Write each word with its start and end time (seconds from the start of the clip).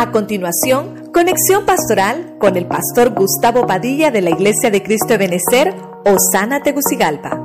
A 0.00 0.12
continuación, 0.12 1.10
conexión 1.12 1.66
pastoral 1.66 2.36
con 2.40 2.56
el 2.56 2.66
pastor 2.66 3.12
Gustavo 3.14 3.66
Padilla 3.66 4.10
de 4.10 4.22
la 4.22 4.30
Iglesia 4.30 4.70
de 4.70 4.82
Cristo 4.82 5.08
de 5.08 5.18
Benecer, 5.18 5.74
Osana 6.06 6.62
Tegucigalpa. 6.62 7.38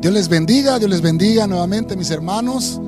Dios 0.00 0.12
les 0.12 0.28
bendiga, 0.28 0.76
Dios 0.80 0.90
les 0.90 1.00
bendiga 1.00 1.46
nuevamente 1.46 1.96
mis 1.96 2.10
hermanos. 2.10 2.80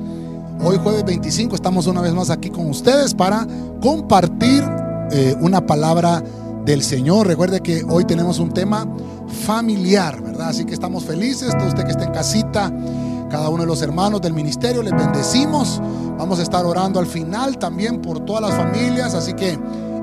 Hoy 0.60 0.76
jueves 0.82 1.04
25 1.04 1.54
estamos 1.54 1.86
una 1.86 2.00
vez 2.00 2.14
más 2.14 2.30
aquí 2.30 2.50
con 2.50 2.68
ustedes 2.68 3.14
para 3.14 3.46
compartir 3.80 4.64
eh, 5.12 5.36
una 5.40 5.64
palabra 5.66 6.20
del 6.64 6.82
Señor. 6.82 7.28
Recuerde 7.28 7.60
que 7.60 7.84
hoy 7.88 8.04
tenemos 8.04 8.40
un 8.40 8.52
tema 8.52 8.88
familiar, 9.46 10.20
¿verdad? 10.20 10.48
Así 10.48 10.64
que 10.64 10.74
estamos 10.74 11.04
felices, 11.04 11.56
todo 11.56 11.68
usted 11.68 11.84
que 11.84 11.92
está 11.92 12.06
en 12.06 12.12
casita 12.12 12.72
cada 13.30 13.48
uno 13.48 13.62
de 13.62 13.66
los 13.66 13.80
hermanos 13.80 14.20
del 14.20 14.34
ministerio. 14.34 14.82
Les 14.82 14.92
bendecimos. 14.92 15.80
Vamos 16.18 16.38
a 16.38 16.42
estar 16.42 16.66
orando 16.66 17.00
al 17.00 17.06
final 17.06 17.58
también 17.58 18.02
por 18.02 18.20
todas 18.20 18.42
las 18.42 18.54
familias. 18.54 19.14
Así 19.14 19.32
que 19.32 19.58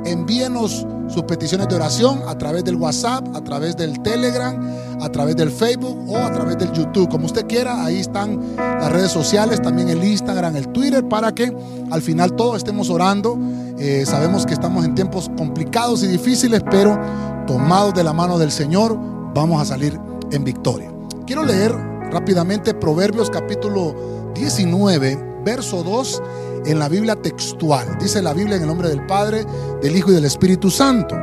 envíenos 0.06 0.88
sus 1.10 1.24
peticiones 1.24 1.68
de 1.68 1.76
oración 1.76 2.22
a 2.28 2.38
través 2.38 2.64
del 2.64 2.76
WhatsApp, 2.76 3.28
a 3.36 3.42
través 3.42 3.78
del 3.78 4.02
Telegram, 4.02 4.60
a 5.02 5.10
través 5.10 5.36
del 5.36 5.52
Facebook 5.52 6.10
o 6.10 6.18
a 6.18 6.32
través 6.32 6.58
del 6.58 6.72
YouTube. 6.72 7.10
Como 7.10 7.26
usted 7.26 7.46
quiera, 7.48 7.84
ahí 7.86 8.00
están 8.00 8.40
las 8.58 8.92
redes 8.92 9.12
sociales, 9.12 9.62
también 9.62 9.90
el 9.90 10.04
Instagram, 10.04 10.56
el 10.56 10.70
Twitter, 10.70 11.08
para 11.08 11.34
que 11.34 11.56
al 11.92 12.02
final 12.02 12.34
todos 12.34 12.58
estemos 12.58 12.90
orando. 12.90 13.38
Eh, 13.78 14.06
sabemos 14.06 14.46
que 14.46 14.54
estamos 14.54 14.86
en 14.86 14.96
tiempos 14.96 15.30
complicados 15.38 16.04
y 16.04 16.08
difíciles, 16.08 16.62
pero 16.70 17.00
tomados 17.46 17.94
de 17.94 18.04
la 18.04 18.14
mano 18.14 18.38
del 18.38 18.52
Señor, 18.52 18.98
vamos 19.34 19.62
a 19.62 19.66
salir 19.66 20.00
en 20.32 20.44
victoria. 20.44 20.92
Quiero 21.26 21.46
leer 21.46 21.97
rápidamente 22.12 22.74
Proverbios 22.74 23.30
capítulo 23.30 24.32
19, 24.36 25.42
verso 25.44 25.84
2 25.84 26.24
en 26.66 26.80
la 26.80 26.90
Biblia 26.90 27.16
textual. 27.16 27.98
Dice 28.00 28.22
la 28.22 28.34
Biblia 28.34 28.56
en 28.56 28.64
el 28.64 28.68
nombre 28.68 28.90
del 28.90 29.06
Padre, 29.06 29.46
del 29.82 29.96
Hijo 29.96 30.12
y 30.12 30.16
del 30.16 30.26
Espíritu 30.26 30.70
Santo. 30.70 31.16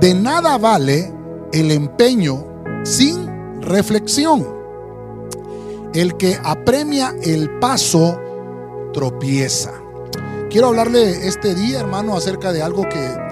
De 0.00 0.14
nada 0.14 0.58
vale 0.58 1.12
el 1.52 1.70
empeño 1.70 2.44
sin 2.84 3.60
reflexión. 3.62 4.46
El 5.94 6.16
que 6.16 6.38
apremia 6.42 7.14
el 7.22 7.58
paso 7.58 8.20
tropieza. 8.92 9.72
Quiero 10.50 10.68
hablarle 10.68 11.26
este 11.26 11.54
día, 11.54 11.80
hermano, 11.80 12.16
acerca 12.16 12.52
de 12.52 12.62
algo 12.62 12.88
que 12.88 13.28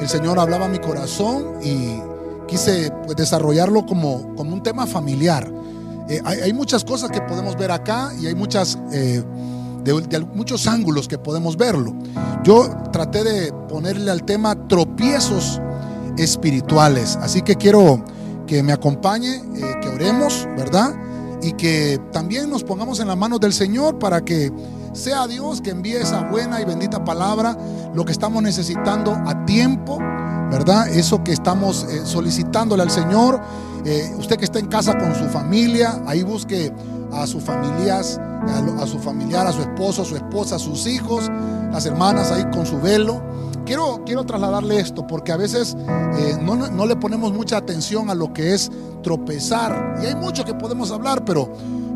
el 0.00 0.08
Señor 0.08 0.38
hablaba 0.38 0.66
a 0.66 0.68
mi 0.68 0.78
corazón 0.78 1.54
y 1.62 2.00
quise 2.46 2.92
pues, 3.04 3.16
desarrollarlo 3.16 3.86
como, 3.86 4.34
como 4.36 4.52
un 4.52 4.62
tema 4.62 4.86
familiar. 4.86 5.57
Eh, 6.08 6.22
hay, 6.24 6.52
muchas 6.54 6.84
cosas 6.84 7.10
que 7.10 7.20
podemos 7.20 7.56
ver 7.56 7.70
acá 7.70 8.12
y 8.18 8.26
hay 8.26 8.34
muchas, 8.34 8.78
eh, 8.92 9.22
de, 9.84 10.20
muchos 10.34 10.66
ángulos 10.66 11.06
que 11.06 11.18
podemos 11.18 11.56
verlo. 11.56 11.94
Yo 12.44 12.68
traté 12.92 13.24
de 13.24 13.52
ponerle 13.68 14.10
al 14.10 14.22
tema 14.22 14.68
tropiezos 14.68 15.60
espirituales. 16.16 17.16
Así 17.16 17.42
que 17.42 17.56
quiero 17.56 18.02
que 18.46 18.62
me 18.62 18.72
acompañe, 18.72 19.36
eh, 19.36 19.74
que 19.82 19.88
oremos, 19.88 20.48
¿verdad? 20.56 20.94
Y 21.42 21.52
que 21.52 22.00
también 22.10 22.48
nos 22.48 22.64
pongamos 22.64 23.00
en 23.00 23.08
las 23.08 23.16
manos 23.16 23.38
del 23.38 23.52
Señor 23.52 23.98
para 23.98 24.22
que 24.24 24.50
sea 24.94 25.26
Dios 25.26 25.60
que 25.60 25.70
envíe 25.70 25.96
esa 25.96 26.22
buena 26.22 26.60
y 26.60 26.64
bendita 26.64 27.04
palabra, 27.04 27.56
lo 27.94 28.04
que 28.04 28.12
estamos 28.12 28.42
necesitando 28.42 29.12
a 29.12 29.44
tiempo, 29.44 29.98
¿verdad? 30.50 30.88
Eso 30.88 31.22
que 31.22 31.32
estamos 31.32 31.86
solicitándole 32.04 32.82
al 32.82 32.90
Señor 32.90 33.40
eh, 33.84 34.14
usted 34.18 34.36
que 34.36 34.44
está 34.44 34.58
en 34.58 34.66
casa 34.66 34.98
con 34.98 35.14
su 35.14 35.24
familia, 35.26 36.02
ahí 36.06 36.22
busque 36.22 36.72
a 37.12 37.26
sus 37.26 37.42
familias, 37.42 38.18
a, 38.18 38.86
su 38.86 38.98
familiar, 38.98 39.46
a 39.46 39.52
su 39.52 39.62
esposo, 39.62 40.02
a 40.02 40.04
su 40.04 40.16
esposa, 40.16 40.56
a 40.56 40.58
sus 40.58 40.86
hijos, 40.86 41.30
las 41.72 41.86
hermanas 41.86 42.30
ahí 42.30 42.44
con 42.52 42.66
su 42.66 42.80
velo. 42.80 43.22
Quiero, 43.64 44.02
quiero 44.04 44.24
trasladarle 44.24 44.80
esto 44.80 45.06
porque 45.06 45.32
a 45.32 45.36
veces 45.36 45.76
eh, 46.18 46.38
no, 46.42 46.86
le 46.86 46.96
ponemos 46.96 47.32
mucha 47.32 47.56
atención 47.56 48.10
a 48.10 48.14
lo 48.14 48.32
que 48.32 48.54
es 48.54 48.70
tropezar. 49.02 50.00
Y 50.02 50.06
hay 50.06 50.16
mucho 50.16 50.44
que 50.44 50.54
podemos 50.54 50.90
hablar, 50.90 51.24
pero, 51.24 51.50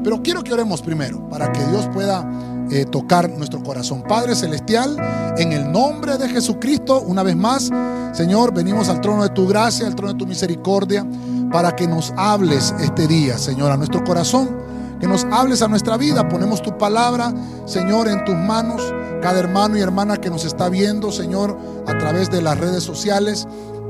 pero 0.05 0.23
quiero 0.23 0.43
que 0.43 0.53
oremos 0.53 0.83
primero 0.83 1.29
para 1.29 1.51
que 1.53 1.65
Dios 1.67 1.89
pueda 1.93 2.27
eh, 2.71 2.85
tocar 2.85 3.29
nuestro 3.31 3.63
corazón. 3.63 4.03
Padre 4.03 4.35
Celestial, 4.35 4.97
en 5.39 5.53
el 5.53 5.71
nombre 5.71 6.19
de 6.19 6.29
Jesucristo, 6.29 7.03
una 7.03 7.23
vez 7.23 7.37
más, 7.37 7.71
Señor, 8.13 8.55
venimos 8.55 8.89
al 8.89 9.01
trono 9.01 9.23
de 9.23 9.31
tu 9.31 9.47
gracia, 9.47 9.87
al 9.87 9.95
trono 9.95 10.13
de 10.13 10.19
tu 10.19 10.27
misericordia 10.27 11.07
para 11.53 11.77
que 11.77 11.87
nos 11.87 12.13
hables 12.17 12.75
este 12.81 13.07
día, 13.07 13.37
Señor, 13.39 13.71
a 13.71 13.77
nuestro 13.77 14.03
corazón, 14.03 14.51
que 14.99 15.07
nos 15.07 15.25
hables 15.25 15.63
a 15.63 15.69
nuestra 15.69 15.97
vida. 15.97 16.29
Ponemos 16.29 16.63
tu 16.63 16.77
palabra, 16.79 17.33
Señor, 17.67 18.09
en 18.09 18.25
tus 18.25 18.35
manos. 18.35 18.83
Cada 19.21 19.39
hermano 19.39 19.77
y 19.77 19.81
hermana 19.81 20.17
que 20.17 20.31
nos 20.31 20.45
está 20.45 20.69
viendo, 20.69 21.13
Señor, 21.13 21.57
a 21.87 21.97
través 21.99 22.31
de 22.31 22.43
las 22.43 22.59
redes 22.59 22.83
sociales, 22.83 23.47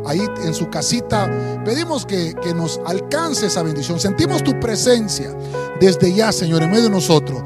ahí 0.07 0.21
en 0.43 0.55
su 0.55 0.69
casita, 0.69 1.31
pedimos 1.65 2.07
que, 2.07 2.35
que 2.43 2.55
nos 2.55 2.81
alcance 2.87 3.47
esa 3.47 3.63
bendición. 3.63 4.01
Sentimos 4.01 4.43
tu 4.43 4.59
presencia 4.61 5.35
desde 5.81 6.15
ya, 6.15 6.33
Señor, 6.33 6.63
en 6.63 6.71
medio 6.71 6.85
de 6.85 6.91
nosotros. 6.91 7.43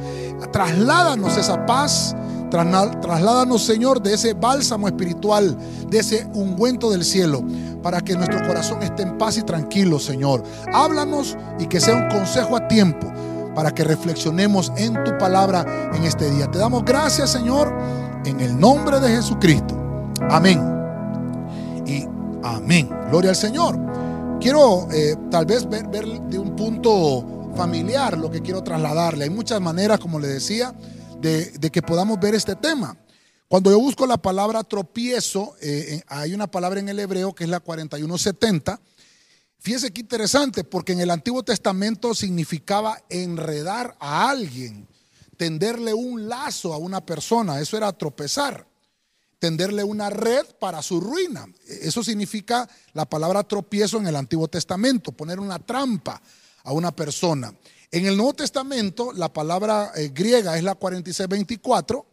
Trasládanos 0.53 1.37
esa 1.37 1.65
paz 1.67 2.15
Trasládanos, 2.51 3.65
Señor, 3.65 4.01
de 4.01 4.15
ese 4.15 4.35
bálsamo 4.35 4.87
espiritual, 4.87 5.57
de 5.89 5.99
ese 5.99 6.27
ungüento 6.35 6.91
del 6.91 7.05
cielo, 7.05 7.43
para 7.83 8.01
que 8.01 8.15
nuestro 8.15 8.47
corazón 8.47 8.83
esté 8.83 9.03
en 9.03 9.19
paz 9.19 9.37
y 9.37 9.43
tranquilo, 9.43 9.99
Señor. 9.99 10.43
Háblanos 10.73 11.37
y 11.59 11.67
que 11.67 11.81
sea 11.81 11.97
un 11.97 12.09
consejo 12.09 12.57
a 12.57 12.69
tiempo 12.69 13.13
para 13.55 13.73
que 13.73 13.85
reflexionemos 13.85 14.73
en 14.77 15.03
tu 15.05 15.17
palabra 15.19 15.91
en 15.95 16.05
este 16.05 16.31
día. 16.31 16.51
Te 16.51 16.59
damos 16.59 16.85
gracias, 16.85 17.31
Señor, 17.31 17.77
en 18.25 18.41
el 18.41 18.59
nombre 18.59 19.01
de 19.01 19.09
Jesucristo. 19.09 19.77
Amén. 20.31 20.76
Amén. 22.47 22.89
Gloria 23.11 23.31
al 23.31 23.37
Señor. 23.37 23.77
Quiero 24.41 24.87
eh, 24.93 25.17
tal 25.33 25.47
vez 25.47 25.69
ver, 25.69 25.89
ver 25.89 26.07
de 26.07 26.39
un 26.39 26.55
punto 26.55 27.53
familiar 27.57 28.17
lo 28.17 28.31
que 28.31 28.41
quiero 28.41 28.63
trasladarle. 28.63 29.25
Hay 29.25 29.31
muchas 29.31 29.61
maneras, 29.61 29.99
como 29.99 30.21
le 30.21 30.29
decía, 30.29 30.73
de, 31.21 31.71
que 31.73 31.83
podamos 31.83 32.21
ver 32.21 32.37
este 32.37 32.55
tema. 32.55 32.97
Cuando 33.49 33.71
yo 33.71 33.81
busco 33.81 34.07
la 34.07 34.17
palabra 34.17 34.63
tropiezo, 34.63 35.57
eh, 35.61 35.97
eh, 35.97 36.03
hay 36.07 36.35
una 36.35 36.47
palabra 36.47 36.79
en 36.79 36.89
el 36.89 37.01
hebreo 37.01 37.35
que 37.35 37.43
es 37.43 37.51
la 37.51 37.59
4170. 37.59 38.81
Fíjese 39.59 39.93
qué 39.93 40.03
interesante, 40.03 40.63
porque 40.63 40.93
en 40.93 41.01
el 41.01 41.11
Antiguo 41.11 41.43
Testamento 41.43 42.15
significaba 42.15 43.03
enredar 43.09 43.97
a 43.99 44.31
alguien, 44.31 44.87
tenderle 45.37 45.95
un 45.95 46.29
lazo 46.29 46.73
a 46.73 46.79
una 46.79 47.05
persona, 47.05 47.59
eso 47.59 47.77
era 47.77 47.93
tropezar, 47.93 48.69
tenderle 49.39 49.85
una 49.85 50.11
red 50.11 50.47
para 50.59 50.83
su 50.83 51.01
ruina. 51.01 51.47
Eso 51.67 52.03
significa 52.03 52.69
la 52.93 53.09
palabra 53.09 53.43
tropiezo 53.43 53.99
en 53.99 54.07
el 54.07 54.17
Antiguo 54.17 54.49
Testamento, 54.49 55.13
poner 55.13 55.41
una 55.41 55.59
trampa 55.59 56.21
a 56.65 56.73
una 56.73 56.95
persona. 56.95 57.55
En 57.91 58.07
el 58.07 58.17
Nuevo 58.17 58.35
Testamento, 58.35 59.13
la 59.13 59.33
palabra 59.33 59.93
eh, 59.95 60.11
griega 60.13 60.57
es 60.57 60.65
la 60.65 60.75
4624 60.75 62.07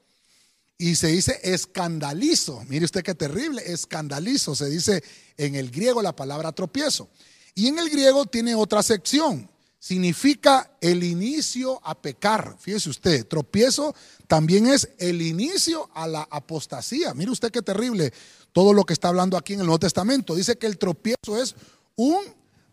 y 0.77 0.95
se 0.95 1.07
dice 1.07 1.39
escandalizo. 1.43 2.63
Mire 2.67 2.85
usted 2.85 3.03
qué 3.03 3.15
terrible, 3.15 3.63
escandalizo. 3.65 4.55
Se 4.55 4.69
dice 4.69 5.03
en 5.37 5.55
el 5.55 5.71
griego 5.71 6.01
la 6.01 6.15
palabra 6.15 6.51
tropiezo. 6.51 7.09
Y 7.55 7.67
en 7.67 7.79
el 7.79 7.89
griego 7.89 8.25
tiene 8.25 8.55
otra 8.55 8.83
sección. 8.83 9.49
Significa 9.83 10.77
el 10.79 11.03
inicio 11.03 11.81
a 11.83 11.93
pecar. 11.93 12.55
Fíjese 12.57 12.89
usted, 12.89 13.27
tropiezo 13.27 13.93
también 14.27 14.67
es 14.67 14.87
el 14.97 15.21
inicio 15.21 15.89
a 15.93 16.07
la 16.07 16.27
apostasía. 16.31 17.13
Mire 17.13 17.31
usted 17.31 17.51
qué 17.51 17.61
terrible 17.61 18.13
todo 18.53 18.71
lo 18.71 18.85
que 18.85 18.93
está 18.93 19.09
hablando 19.09 19.35
aquí 19.35 19.53
en 19.53 19.59
el 19.59 19.65
Nuevo 19.65 19.79
Testamento. 19.79 20.35
Dice 20.35 20.57
que 20.57 20.67
el 20.67 20.77
tropiezo 20.77 21.41
es 21.41 21.55
un 21.97 22.23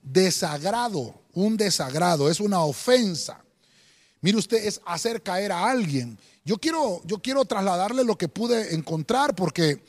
desagrado 0.02 1.20
un 1.34 1.56
desagrado, 1.56 2.30
es 2.30 2.40
una 2.40 2.64
ofensa. 2.64 3.44
Mire 4.20 4.38
usted, 4.38 4.64
es 4.64 4.80
hacer 4.84 5.22
caer 5.22 5.52
a 5.52 5.70
alguien. 5.70 6.18
Yo 6.44 6.58
quiero, 6.58 7.00
yo 7.04 7.18
quiero 7.18 7.44
trasladarle 7.44 8.04
lo 8.04 8.16
que 8.16 8.28
pude 8.28 8.74
encontrar 8.74 9.34
porque 9.34 9.82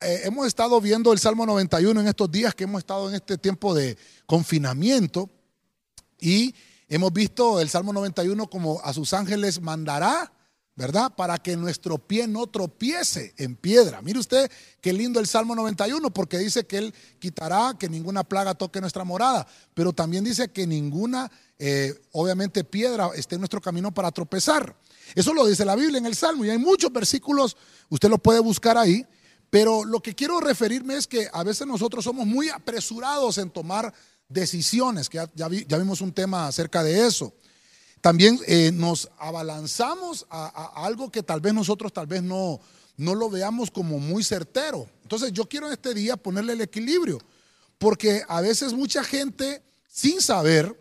eh, 0.00 0.20
hemos 0.24 0.46
estado 0.46 0.80
viendo 0.80 1.12
el 1.12 1.18
Salmo 1.18 1.46
91 1.46 2.00
en 2.00 2.08
estos 2.08 2.30
días 2.30 2.54
que 2.54 2.64
hemos 2.64 2.80
estado 2.80 3.08
en 3.08 3.14
este 3.14 3.38
tiempo 3.38 3.74
de 3.74 3.96
confinamiento 4.26 5.30
y 6.20 6.54
hemos 6.88 7.12
visto 7.12 7.60
el 7.60 7.68
Salmo 7.68 7.92
91 7.92 8.48
como 8.48 8.80
a 8.82 8.92
sus 8.92 9.12
ángeles 9.12 9.60
mandará 9.60 10.32
¿verdad? 10.78 11.12
Para 11.16 11.38
que 11.38 11.56
nuestro 11.56 11.98
pie 11.98 12.28
no 12.28 12.46
tropiece 12.46 13.34
en 13.36 13.56
piedra. 13.56 14.00
Mire 14.00 14.20
usted 14.20 14.48
qué 14.80 14.92
lindo 14.92 15.18
el 15.18 15.26
Salmo 15.26 15.56
91, 15.56 16.10
porque 16.10 16.38
dice 16.38 16.68
que 16.68 16.78
Él 16.78 16.94
quitará 17.18 17.74
que 17.76 17.88
ninguna 17.88 18.22
plaga 18.22 18.54
toque 18.54 18.80
nuestra 18.80 19.02
morada, 19.02 19.44
pero 19.74 19.92
también 19.92 20.22
dice 20.22 20.52
que 20.52 20.68
ninguna, 20.68 21.32
eh, 21.58 22.00
obviamente, 22.12 22.62
piedra 22.62 23.10
esté 23.16 23.34
en 23.34 23.40
nuestro 23.40 23.60
camino 23.60 23.92
para 23.92 24.12
tropezar. 24.12 24.76
Eso 25.16 25.34
lo 25.34 25.48
dice 25.48 25.64
la 25.64 25.74
Biblia 25.74 25.98
en 25.98 26.06
el 26.06 26.14
Salmo 26.14 26.44
y 26.44 26.50
hay 26.50 26.58
muchos 26.58 26.92
versículos, 26.92 27.56
usted 27.88 28.08
lo 28.08 28.18
puede 28.18 28.38
buscar 28.38 28.78
ahí, 28.78 29.04
pero 29.50 29.84
lo 29.84 29.98
que 29.98 30.14
quiero 30.14 30.38
referirme 30.38 30.94
es 30.94 31.08
que 31.08 31.28
a 31.32 31.42
veces 31.42 31.66
nosotros 31.66 32.04
somos 32.04 32.24
muy 32.24 32.50
apresurados 32.50 33.38
en 33.38 33.50
tomar 33.50 33.92
decisiones, 34.28 35.08
que 35.08 35.18
ya, 35.34 35.48
ya 35.48 35.78
vimos 35.78 36.00
un 36.00 36.12
tema 36.12 36.46
acerca 36.46 36.82
de 36.82 37.06
eso. 37.06 37.32
también 38.00 38.38
eh, 38.46 38.70
nos 38.72 39.08
abalanzamos 39.18 40.26
a, 40.30 40.84
algo 40.84 41.10
que 41.10 41.22
tal 41.22 41.40
vez 41.40 41.52
nosotros 41.52 41.92
tal 41.92 42.06
vez 42.06 42.22
no, 42.22 42.60
no 42.96 43.14
lo 43.14 43.28
veamos 43.28 43.70
como 43.70 43.98
muy 43.98 44.22
certero. 44.22 44.88
Entonces 45.02 45.32
yo 45.32 45.48
quiero 45.48 45.66
en 45.66 45.72
este 45.72 45.94
día 45.94 46.16
ponerle 46.16 46.52
el 46.52 46.60
equilibrio, 46.60 47.18
porque 47.78 48.22
a 48.28 48.40
veces 48.40 48.72
mucha 48.72 49.02
gente 49.02 49.62
sin 49.88 50.20
saber 50.20 50.78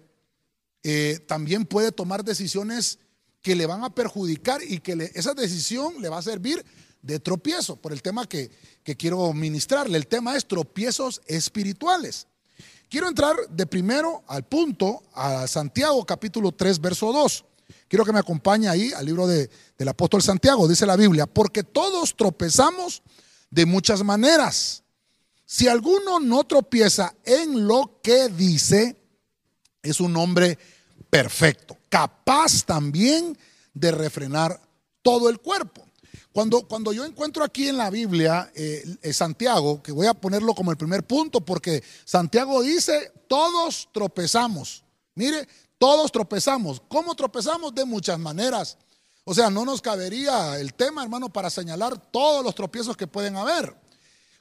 eh, 0.83 1.19
también 1.27 1.65
puede 1.65 1.91
tomar 1.91 2.23
decisiones 2.23 2.99
que 3.41 3.55
le 3.55 3.65
van 3.65 3.83
a 3.83 3.89
perjudicar 3.89 4.61
y 4.61 4.79
que 4.79 5.11
esa 5.15 5.33
decisión 5.33 6.01
le 6.01 6.09
va 6.09 6.17
a 6.17 6.21
servir 6.21 6.63
de 7.01 7.19
tropiezo 7.19 7.77
por 7.77 7.93
el 7.93 8.01
tema 8.01 8.27
que, 8.27 8.51
que 8.83 8.95
quiero 8.95 9.31
ministrarle. 9.33 9.97
El 9.97 10.07
tema 10.07 10.35
es 10.35 10.47
tropiezos 10.47 11.21
espirituales. 11.25 12.27
Quiero 12.89 13.09
entrar 13.09 13.35
de 13.49 13.65
primero 13.65 14.23
al 14.27 14.43
punto, 14.43 15.03
a 15.13 15.45
Santiago 15.47 16.05
capítulo 16.05 16.53
3, 16.53 16.79
verso 16.79 17.11
2. 17.11 17.43
Quiero 17.89 18.05
que 18.05 18.13
me 18.13 18.19
acompañe 18.19 18.69
ahí 18.69 18.93
al 18.93 19.05
libro 19.05 19.27
de, 19.27 19.49
del 19.77 19.87
apóstol 19.89 20.21
Santiago, 20.21 20.67
dice 20.69 20.85
la 20.85 20.95
Biblia, 20.95 21.25
porque 21.25 21.63
todos 21.63 22.15
tropezamos 22.15 23.03
de 23.49 23.65
muchas 23.65 24.03
maneras. 24.03 24.83
Si 25.45 25.67
alguno 25.67 26.21
no 26.21 26.45
tropieza 26.45 27.13
en 27.25 27.67
lo 27.67 27.99
que 28.01 28.29
dice, 28.29 28.95
es 29.81 29.99
un 29.99 30.15
hombre 30.15 30.57
perfecto, 31.09 31.77
capaz 31.89 32.63
también 32.63 33.37
de 33.73 33.91
refrenar 33.91 34.61
todo 35.01 35.29
el 35.29 35.39
cuerpo. 35.39 35.86
Cuando, 36.37 36.67
cuando 36.67 36.93
yo 36.93 37.03
encuentro 37.03 37.43
aquí 37.43 37.67
en 37.67 37.77
la 37.77 37.89
Biblia 37.89 38.51
eh, 38.53 38.83
eh, 39.01 39.11
Santiago, 39.11 39.81
que 39.81 39.91
voy 39.91 40.05
a 40.05 40.13
ponerlo 40.13 40.53
como 40.53 40.69
el 40.69 40.77
primer 40.77 41.03
punto, 41.03 41.41
porque 41.41 41.83
Santiago 42.05 42.61
dice, 42.61 43.11
todos 43.27 43.89
tropezamos. 43.91 44.83
Mire, 45.15 45.47
todos 45.79 46.11
tropezamos. 46.11 46.79
¿Cómo 46.87 47.15
tropezamos? 47.15 47.73
De 47.73 47.85
muchas 47.85 48.19
maneras. 48.19 48.77
O 49.23 49.33
sea, 49.33 49.49
no 49.49 49.65
nos 49.65 49.81
cabería 49.81 50.59
el 50.59 50.75
tema, 50.75 51.01
hermano, 51.01 51.29
para 51.29 51.49
señalar 51.49 51.97
todos 52.11 52.45
los 52.45 52.53
tropiezos 52.53 52.95
que 52.95 53.07
pueden 53.07 53.35
haber. 53.35 53.75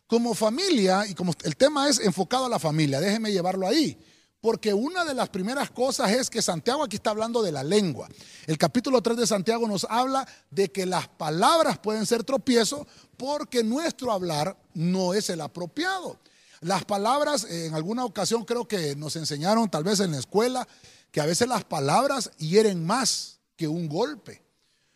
Como 0.07 0.35
familia, 0.35 1.07
y 1.07 1.15
como 1.15 1.33
el 1.45 1.57
tema 1.57 1.89
es 1.89 1.99
enfocado 2.01 2.45
a 2.45 2.51
la 2.51 2.59
familia, 2.59 3.01
déjeme 3.01 3.33
llevarlo 3.33 3.67
ahí. 3.67 3.99
Porque 4.47 4.73
una 4.73 5.05
de 5.05 5.13
las 5.13 5.29
primeras 5.29 5.73
cosas 5.73 6.13
es 6.13 6.31
que 6.31 6.41
Santiago 6.41 6.85
aquí 6.85 6.95
está 6.95 7.11
hablando 7.11 7.43
de 7.43 7.51
la 7.51 7.65
lengua. 7.65 8.09
El 8.47 8.57
capítulo 8.57 9.03
3 9.03 9.17
de 9.17 9.27
Santiago 9.27 9.67
nos 9.67 9.85
habla 9.91 10.25
de 10.53 10.71
que 10.71 10.87
las 10.87 11.09
palabras 11.09 11.79
pueden 11.79 12.07
ser 12.07 12.23
tropiezo 12.23 12.87
porque 13.17 13.65
nuestro 13.65 14.13
hablar 14.13 14.57
no 14.73 15.15
es 15.15 15.31
el 15.31 15.41
apropiado. 15.41 16.21
Las 16.61 16.85
palabras, 16.85 17.43
en 17.51 17.75
alguna 17.75 18.05
ocasión 18.05 18.45
creo 18.45 18.69
que 18.69 18.95
nos 18.95 19.17
enseñaron, 19.17 19.69
tal 19.69 19.83
vez 19.83 19.99
en 19.99 20.13
la 20.13 20.21
escuela, 20.21 20.69
que 21.11 21.21
a 21.21 21.27
veces 21.27 21.49
las 21.49 21.65
palabras 21.65 22.31
hieren 22.39 22.87
más 22.87 23.41
que 23.57 23.67
un 23.67 23.89
golpe 23.89 24.45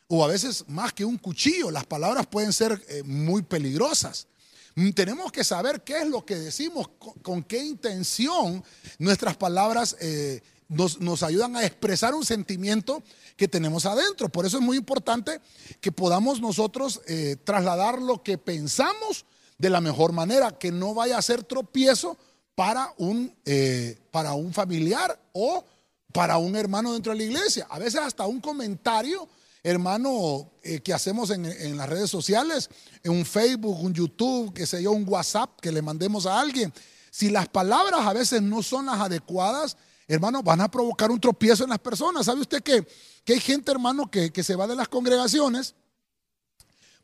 o 0.07 0.25
a 0.25 0.29
veces 0.29 0.65
más 0.69 0.93
que 0.93 1.05
un 1.05 1.19
cuchillo. 1.19 1.73
Las 1.73 1.87
palabras 1.87 2.29
pueden 2.29 2.53
ser 2.53 2.81
eh, 2.89 3.03
muy 3.03 3.43
peligrosas. 3.43 4.29
Mm, 4.75 4.91
tenemos 4.91 5.33
que 5.33 5.45
saber 5.45 5.83
qué 5.83 5.99
es 5.99 6.09
lo 6.09 6.25
que 6.25 6.37
decimos, 6.37 6.91
con, 7.23 7.43
qué 7.43 7.63
intención 7.65 8.63
nuestras 8.99 9.37
palabras 9.37 9.97
eh, 10.01 10.43
nos, 10.69 11.23
ayudan 11.23 11.57
a 11.57 11.65
expresar 11.65 12.15
un 12.15 12.25
sentimiento 12.25 13.03
que 13.37 13.49
tenemos 13.49 13.87
adentro. 13.87 14.29
Por 14.29 14.47
eso 14.47 14.59
es 14.59 14.63
muy 14.63 14.77
importante 14.77 15.41
que 15.81 15.91
podamos 15.91 16.41
nosotros 16.41 17.01
eh, 17.07 17.37
trasladar 17.43 18.01
lo 18.01 18.23
que 18.23 18.39
pensamos 18.39 19.27
de 19.59 19.71
la 19.71 19.81
mejor 19.81 20.13
manera, 20.13 20.57
que 20.57 20.71
no 20.71 20.95
vaya 20.95 21.19
a 21.19 21.23
ser 21.23 21.43
tropiezo 21.43 22.17
para 22.55 22.95
un, 22.99 23.35
eh, 23.45 23.99
para 24.11 24.35
un 24.35 24.53
familiar 24.53 25.21
o 25.33 25.65
para 26.13 26.39
un 26.39 26.57
hermano 26.57 26.93
dentro 26.93 27.13
de 27.13 27.19
la 27.19 27.25
iglesia. 27.25 27.67
A 27.69 27.79
veces 27.79 28.01
hasta 28.01 28.27
un 28.27 28.41
comentario 28.41 29.29
hermano, 29.63 30.51
eh, 30.63 30.81
que 30.81 30.93
hacemos 30.93 31.31
en, 31.31 31.77
las 31.77 31.89
redes 31.89 32.11
sociales, 32.11 32.71
en 33.03 33.13
un 33.13 33.25
Facebook, 33.25 33.81
un 33.83 33.93
YouTube, 33.93 34.53
que 34.55 34.67
sé 34.67 34.83
yo, 34.83 34.93
un 34.93 35.07
WhatsApp 35.07 35.61
que 35.61 35.73
le 35.73 35.83
mandemos 35.83 36.27
a 36.27 36.41
alguien. 36.41 36.73
Si 37.11 37.31
las 37.31 37.49
palabras 37.49 38.01
a 38.07 38.13
veces 38.13 38.41
no 38.41 38.63
son 38.63 38.87
las 38.87 39.01
adecuadas, 39.01 39.77
hermano, 40.09 40.43
van 40.43 40.61
a 40.61 40.71
provocar 40.71 41.11
un 41.11 41.21
tropiezo 41.21 41.65
en 41.65 41.71
las 41.71 41.79
personas. 41.79 42.27
¿Sabe 42.27 42.41
usted 42.41 42.63
que, 42.63 42.87
que 43.25 43.35
hay 43.35 43.41
gente, 43.41 43.71
hermano, 43.71 44.11
que, 44.11 44.33
que, 44.33 44.43
se 44.43 44.57
va 44.57 44.67
de 44.67 44.77
las 44.77 44.89
congregaciones 44.89 45.75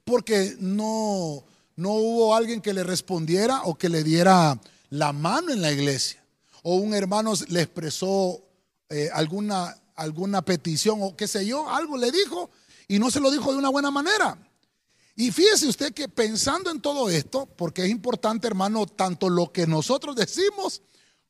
porque 0.04 0.56
no, 0.60 1.44
no 1.74 1.92
hubo 1.92 2.34
alguien 2.34 2.60
que 2.60 2.72
le 2.72 2.84
respondiera 2.84 3.62
o 3.64 3.74
que 3.74 3.88
le 3.88 4.02
diera 4.02 4.58
la 4.90 5.12
mano 5.12 5.52
en 5.52 5.60
la 5.60 5.72
iglesia? 5.72 6.24
O 6.62 6.76
un 6.76 6.94
hermano 6.94 7.34
le 7.48 7.62
expresó 7.62 8.42
eh, 8.88 9.10
alguna 9.12 9.76
alguna 9.96 10.42
petición 10.42 10.98
o 11.02 11.16
qué 11.16 11.26
sé 11.26 11.46
yo, 11.46 11.68
algo 11.68 11.96
le 11.96 12.12
dijo 12.12 12.50
y 12.88 12.98
no 12.98 13.10
se 13.10 13.20
lo 13.20 13.30
dijo 13.30 13.52
de 13.52 13.58
una 13.58 13.70
buena 13.70 13.90
manera. 13.90 14.38
Y 15.16 15.32
fíjese 15.32 15.66
usted 15.66 15.94
que 15.94 16.08
pensando 16.08 16.70
en 16.70 16.80
todo 16.80 17.08
esto, 17.08 17.46
porque 17.56 17.84
es 17.84 17.90
importante, 17.90 18.46
hermano, 18.46 18.86
tanto 18.86 19.30
lo 19.30 19.50
que 19.50 19.66
nosotros 19.66 20.14
decimos 20.14 20.82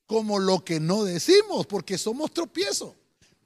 como 0.07 0.39
lo 0.39 0.65
que 0.65 0.81
no 0.81 1.05
decimos, 1.05 1.67
porque 1.67 1.97
somos 1.97 2.33
tropiezos. 2.33 2.95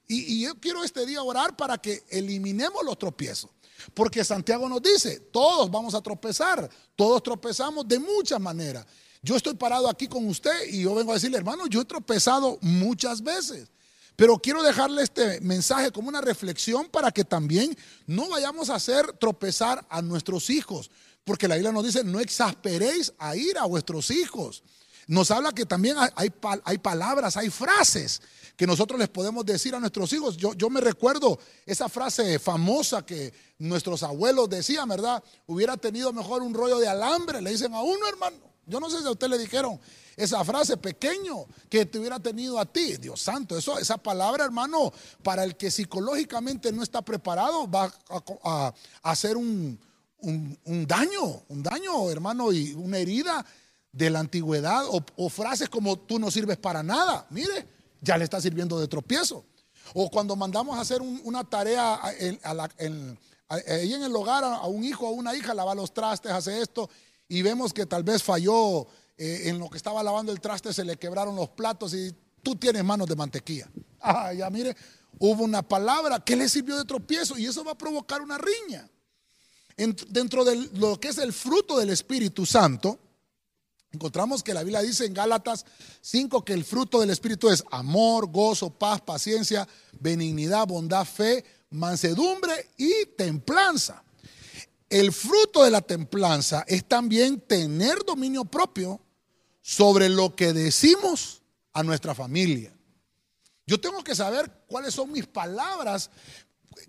Y, 0.09 0.43
yo 0.43 0.59
quiero 0.59 0.83
este 0.83 1.07
día 1.07 1.23
orar 1.23 1.57
para 1.57 1.79
que 1.79 2.03
eliminemos 2.09 2.85
los 2.85 2.99
tropiezos. 2.99 3.51
Porque 3.95 4.25
Santiago 4.25 4.69
nos 4.69 4.83
dice, 4.83 5.21
todos 5.21 5.71
vamos 5.71 5.95
a 5.95 6.03
tropezar, 6.03 6.69
todos 6.97 7.23
tropezamos 7.23 7.87
de 7.87 7.99
muchas 7.99 8.41
maneras. 8.41 8.85
Yo 9.23 9.37
estoy 9.37 9.55
parado 9.55 9.89
aquí 9.89 10.09
con 10.09 10.27
usted 10.27 10.67
y 10.69 10.83
yo 10.83 10.95
vengo 10.95 11.13
a 11.13 11.15
decirle, 11.15 11.37
hermano, 11.37 11.67
yo 11.67 11.83
he 11.83 11.85
tropezado 11.85 12.59
muchas 12.61 13.23
veces. 13.23 13.69
Pero 14.21 14.39
quiero 14.39 14.63
dejarle 14.63 15.03
este 15.03 15.41
mensaje 15.41 15.91
como 15.91 16.11
una 16.11 16.21
reflexión 16.21 16.91
para 16.91 17.11
que 17.11 17.25
también 17.25 17.75
no 18.07 18.29
vayamos 18.29 18.69
a 18.69 18.75
hacer 18.75 19.15
tropezar 19.15 19.87
a 19.89 20.03
nuestros 20.03 20.51
hijos. 20.51 20.91
Porque 21.25 21.49
la 21.49 21.55
Biblia 21.55 21.73
nos 21.73 21.87
dice, 21.87 22.05
no 22.05 22.21
exasperéis 22.21 23.15
a 23.17 23.35
ir 23.35 23.57
a 23.57 23.65
vuestros 23.65 24.11
hijos. 24.11 24.63
Nos 25.07 25.31
habla 25.31 25.53
que 25.53 25.65
también 25.65 25.97
hay, 25.97 26.31
hay, 26.67 26.77
palabras, 26.77 27.39
hay 27.39 27.49
frases 27.49 28.21
que 28.59 28.67
nosotros 28.67 29.01
les 29.01 29.09
podemos 29.09 29.47
decir 29.47 29.75
a 29.75 29.81
nuestros 29.81 30.13
hijos. 30.13 30.37
Yo, 30.37 30.53
yo 30.53 30.69
me 30.69 30.83
recuerdo 30.83 31.39
esa 31.65 31.89
frase 31.89 32.39
famosa 32.39 33.07
que 33.07 33.33
nuestros 33.59 34.03
abuelos 34.03 34.51
decían, 34.51 34.87
¿verdad? 34.87 35.25
Hubiera 35.47 35.79
tenido 35.79 36.13
mejor 36.13 36.43
un 36.43 36.53
rollo 36.53 36.79
de 36.79 36.89
alambre, 36.89 37.41
le 37.41 37.53
dicen 37.53 37.73
a 37.73 37.81
uno, 37.81 38.07
hermano. 38.07 38.37
Yo 38.67 38.81
no 38.81 38.91
sé 38.91 39.01
si 39.01 39.07
a 39.07 39.13
usted 39.13 39.29
le 39.29 39.39
dijeron, 39.39 39.81
esa 40.17 40.45
frase 40.45 40.77
pequeño 40.77 41.47
que 41.69 41.87
te 41.87 41.99
hubiera 41.99 42.21
tenido 42.21 42.59
a 42.59 42.67
ti. 42.67 42.97
Dios 42.97 43.21
santo, 43.21 43.57
eso, 43.57 43.79
esa 43.79 43.99
palabra, 43.99 44.45
hermano, 44.45 44.93
para 45.23 45.45
el 45.45 45.57
que 45.57 45.71
psicológicamente 45.71 46.73
no 46.73 46.83
está 46.83 47.03
preparado, 47.03 47.71
va 47.71 47.93
a, 48.45 48.75
hacer 49.03 49.37
un, 49.37 49.79
daño, 50.65 51.43
un 51.49 51.63
daño, 51.63 52.11
hermano, 52.11 52.53
y 52.53 52.73
una 52.75 52.99
herida 52.99 53.45
de 53.93 54.11
la 54.11 54.21
antigüedad 54.21 54.85
o, 54.89 55.29
frases 55.29 55.69
como 55.69 55.99
tú 55.99 56.19
no 56.19 56.31
sirves 56.31 56.57
para 56.57 56.83
nada. 56.83 57.27
Mire, 57.31 57.67
ya 58.01 58.17
le 58.17 58.25
está 58.25 58.41
sirviendo 58.41 58.79
de 58.79 58.89
tropiezo. 58.89 59.45
O 59.95 60.11
cuando 60.11 60.37
mandamos 60.37 60.79
a 60.79 60.83
hacer 60.83 61.03
una 61.03 61.43
tarea 61.43 62.01
en, 62.19 62.39
en, 62.79 63.19
en 63.67 64.03
el 64.03 64.15
hogar 64.15 64.45
a, 64.45 64.67
un 64.67 64.85
hijo 64.85 65.09
o 65.09 65.13
una 65.13 65.35
hija, 65.35 65.55
lava 65.55 65.75
los 65.75 65.93
trastes, 65.93 66.31
hace 66.31 66.61
esto, 66.61 66.89
y 67.29 67.43
vemos 67.43 67.73
que 67.73 67.87
tal 67.87 68.03
vez 68.03 68.23
falló 68.23 68.87
eh, 69.23 69.51
en 69.51 69.59
lo 69.59 69.69
que 69.69 69.77
estaba 69.77 70.03
lavando 70.03 70.33
el 70.33 70.41
traste 70.41 70.73
se 70.73 70.83
le 70.83 70.97
quebraron 70.97 71.37
los 71.37 71.51
platos 71.51 71.93
y 71.93 72.11
tú 72.43 72.57
tienes 72.57 72.83
manos 72.83 73.07
de 73.07 73.17
mantequilla. 73.17 73.71
Ah, 74.01 74.33
ya 74.33 74.49
mire, 74.49 74.75
hubo 75.19 75.45
una 75.45 75.61
palabra 75.61 76.21
que 76.21 76.37
le 76.37 76.49
sirvió 76.49 76.75
de 76.79 76.87
tropiezo 76.87 77.37
y 77.37 77.45
eso 77.45 77.63
va 77.63 77.73
a 77.73 77.77
provocar 77.77 78.23
una 78.23 78.39
riña. 78.39 78.89
dentro 80.09 80.43
de 80.43 80.57
lo 80.73 80.99
que 80.99 81.09
es 81.09 81.19
el 81.19 81.35
fruto 81.35 81.79
del 81.79 81.91
Espíritu 81.91 82.47
Santo, 82.47 82.99
encontramos 83.93 84.43
que 84.43 84.55
la 84.55 84.63
Biblia 84.63 84.81
dice 84.81 85.05
en 85.05 85.13
Gálatas 85.13 85.67
5 86.01 86.43
que 86.43 86.55
el 86.55 86.65
fruto 86.65 86.99
del 86.99 87.11
Espíritu 87.11 87.51
es 87.51 87.63
amor, 87.71 88.31
gozo, 88.31 88.71
paz, 88.71 89.03
paciencia, 89.03 89.69
benignidad, 90.01 90.67
bondad, 90.67 91.05
fe, 91.05 91.45
mansedumbre 91.69 92.71
y 92.79 93.05
templanza. 93.19 94.03
El 94.89 95.13
fruto 95.13 95.63
de 95.63 95.71
la 95.71 95.83
templanza 95.83 96.65
es 96.67 96.87
también 96.87 97.39
tener 97.43 98.03
dominio 98.07 98.47
propio 98.47 98.99
sobre 99.63 100.09
lo 100.09 100.35
que 100.35 100.53
decimos 100.53 101.43
a 101.73 101.83
nuestra 101.83 102.15
familia. 102.15 102.73
Yo 103.67 103.81
tengo 103.81 104.03
que 104.03 104.15
saber 104.15 104.51
cuáles 104.67 104.95
son 104.95 105.13
mis 105.13 105.27
palabras, 105.27 106.11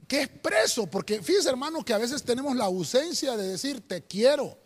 qué 0.07 0.23
expreso, 0.23 0.87
porque 0.87 1.21
fíjese 1.21 1.49
hermano 1.49 1.83
que 1.85 1.93
a 1.93 1.97
veces 1.97 2.23
tenemos 2.23 2.55
la 2.55 2.65
ausencia 2.65 3.37
de 3.37 3.49
decir 3.49 3.87
te 3.87 4.05
quiero, 4.05 4.57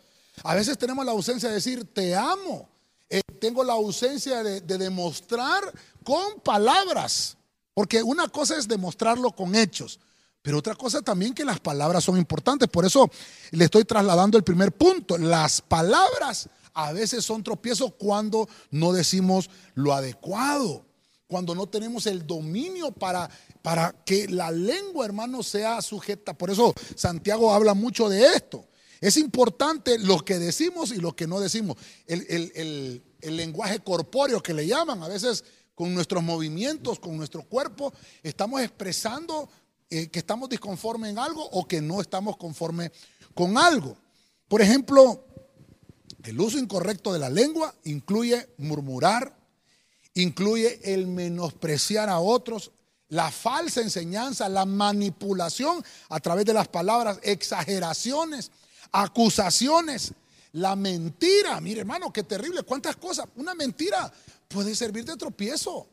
a 0.42 0.54
veces 0.54 0.78
tenemos 0.78 1.04
la 1.04 1.12
ausencia 1.12 1.48
de 1.48 1.56
decir 1.56 1.84
te 1.92 2.14
amo, 2.14 2.68
eh, 3.10 3.20
tengo 3.40 3.62
la 3.64 3.74
ausencia 3.74 4.42
de, 4.42 4.60
de 4.62 4.78
demostrar 4.78 5.72
con 6.02 6.40
palabras, 6.40 7.36
porque 7.74 8.02
una 8.02 8.28
cosa 8.28 8.56
es 8.56 8.66
demostrarlo 8.66 9.32
con 9.32 9.54
hechos, 9.54 10.00
pero 10.46 10.58
otra 10.58 10.76
cosa 10.76 11.02
también 11.02 11.34
que 11.34 11.44
las 11.44 11.58
palabras 11.58 12.04
son 12.04 12.16
importantes. 12.16 12.68
Por 12.68 12.86
eso 12.86 13.10
le 13.50 13.64
estoy 13.64 13.84
trasladando 13.84 14.38
el 14.38 14.44
primer 14.44 14.70
punto. 14.70 15.18
Las 15.18 15.60
palabras 15.60 16.48
a 16.76 16.92
veces 16.92 17.24
son 17.24 17.42
tropiezos 17.42 17.94
cuando 17.98 18.48
no 18.70 18.92
decimos 18.92 19.50
lo 19.74 19.94
adecuado. 19.94 20.84
cuando 21.26 21.56
no 21.56 21.66
tenemos 21.66 22.06
el 22.06 22.24
dominio 22.24 22.92
para, 22.92 23.28
para 23.60 23.92
que 24.04 24.28
la 24.28 24.52
lengua, 24.52 25.04
hermano, 25.04 25.42
sea 25.42 25.82
sujeta. 25.82 26.38
Por 26.38 26.50
eso 26.50 26.72
Santiago 26.94 27.52
habla 27.52 27.74
mucho 27.74 28.08
de 28.08 28.24
esto. 28.26 28.64
Es 29.00 29.16
importante 29.16 29.98
lo 29.98 30.24
que 30.24 30.38
decimos 30.38 30.92
y 30.92 30.98
lo 30.98 31.16
que 31.16 31.26
no 31.26 31.40
decimos. 31.40 31.76
El, 32.06 33.02
lenguaje 33.22 33.80
corpóreo 33.80 34.40
que 34.40 34.54
le 34.54 34.68
llaman, 34.68 35.02
a 35.02 35.08
veces 35.08 35.42
con 35.74 35.92
nuestros 35.92 36.22
movimientos, 36.22 37.00
con 37.00 37.16
nuestro 37.16 37.42
cuerpo, 37.42 37.92
estamos 38.22 38.60
expresando 38.60 39.48
eh, 39.90 40.06
que 40.08 40.20
estamos 40.20 40.48
disconformes 40.48 41.10
en 41.10 41.18
algo 41.18 41.44
o 41.44 41.66
que 41.66 41.80
no 41.80 42.00
estamos 42.00 42.36
conformes 42.36 42.92
con 43.34 43.58
algo. 43.58 43.96
Por 44.46 44.62
ejemplo, 44.62 45.25
el 46.26 46.40
uso 46.40 46.58
incorrecto 46.58 47.12
de 47.12 47.20
la 47.20 47.30
lengua 47.30 47.74
incluye 47.84 48.48
murmurar, 48.58 49.36
incluye 50.14 50.80
el 50.92 51.06
menospreciar 51.06 52.08
a 52.08 52.18
otros, 52.18 52.72
la 53.08 53.30
falsa 53.30 53.80
enseñanza, 53.80 54.48
la 54.48 54.64
manipulación 54.64 55.84
a 56.08 56.18
través 56.18 56.44
de 56.44 56.52
las 56.52 56.66
palabras, 56.66 57.20
exageraciones, 57.22 58.50
acusaciones, 58.90 60.12
la 60.52 60.74
mentira. 60.74 61.60
Mire, 61.60 61.80
hermano, 61.80 62.12
qué 62.12 62.24
terrible, 62.24 62.64
cuántas 62.64 62.96
cosas. 62.96 63.26
Una 63.36 63.54
mentira 63.54 64.12
puede 64.48 64.74
servir 64.74 65.04
de 65.04 65.16
tropiezo. 65.16 65.86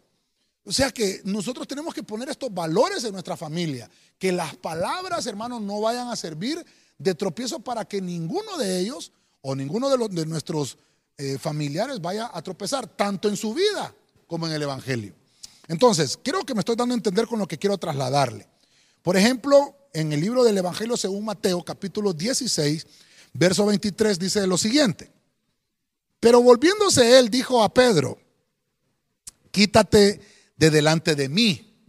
O 0.65 0.71
sea 0.71 0.89
que 0.89 1.21
nosotros 1.25 1.67
tenemos 1.67 1.93
que 1.93 2.01
poner 2.01 2.29
estos 2.29 2.51
valores 2.51 3.03
en 3.03 3.11
nuestra 3.11 3.37
familia, 3.37 3.89
que 4.17 4.31
las 4.31 4.55
palabras, 4.55 5.27
hermanos, 5.27 5.61
no 5.61 5.81
vayan 5.81 6.07
a 6.07 6.15
servir 6.15 6.65
de 6.97 7.13
tropiezo 7.13 7.59
para 7.59 7.85
que 7.85 8.01
ninguno 8.01 8.57
de 8.57 8.79
ellos 8.79 9.11
o 9.43 9.55
ninguno 9.55 9.89
de, 9.89 10.25
nuestros 10.25 10.77
eh, 11.17 11.37
familiares 11.37 12.01
vaya 12.01 12.31
a 12.33 12.41
tropezar, 12.41 12.87
tanto 12.87 13.27
en 13.27 13.37
su 13.37 13.53
vida 13.53 13.93
como 14.25 14.47
en 14.47 14.53
el 14.53 14.63
Evangelio. 14.63 15.13
Entonces, 15.67 16.17
creo 16.21 16.45
que 16.45 16.53
me 16.53 16.59
estoy 16.59 16.75
dando 16.75 16.93
a 16.93 16.97
entender 16.97 17.27
con 17.27 17.39
lo 17.39 17.47
que 17.47 17.57
quiero 17.57 17.77
trasladarle. 17.77 18.47
Por 19.01 19.17
ejemplo, 19.17 19.75
en 19.93 20.13
el 20.13 20.21
libro 20.21 20.43
del 20.43 20.57
Evangelio 20.57 20.97
según 20.97 21.25
Mateo, 21.25 21.63
capítulo 21.63 22.13
16, 22.13 22.87
verso 23.33 23.65
23, 23.65 24.17
dice 24.17 24.47
lo 24.47 24.57
siguiente. 24.57 25.11
Pero 26.19 26.41
volviéndose 26.41 27.19
él, 27.19 27.29
dijo 27.29 27.61
a 27.63 27.73
Pedro, 27.73 28.17
quítate 29.51 30.21
de 30.55 30.69
delante 30.69 31.15
de 31.15 31.27
mí, 31.27 31.85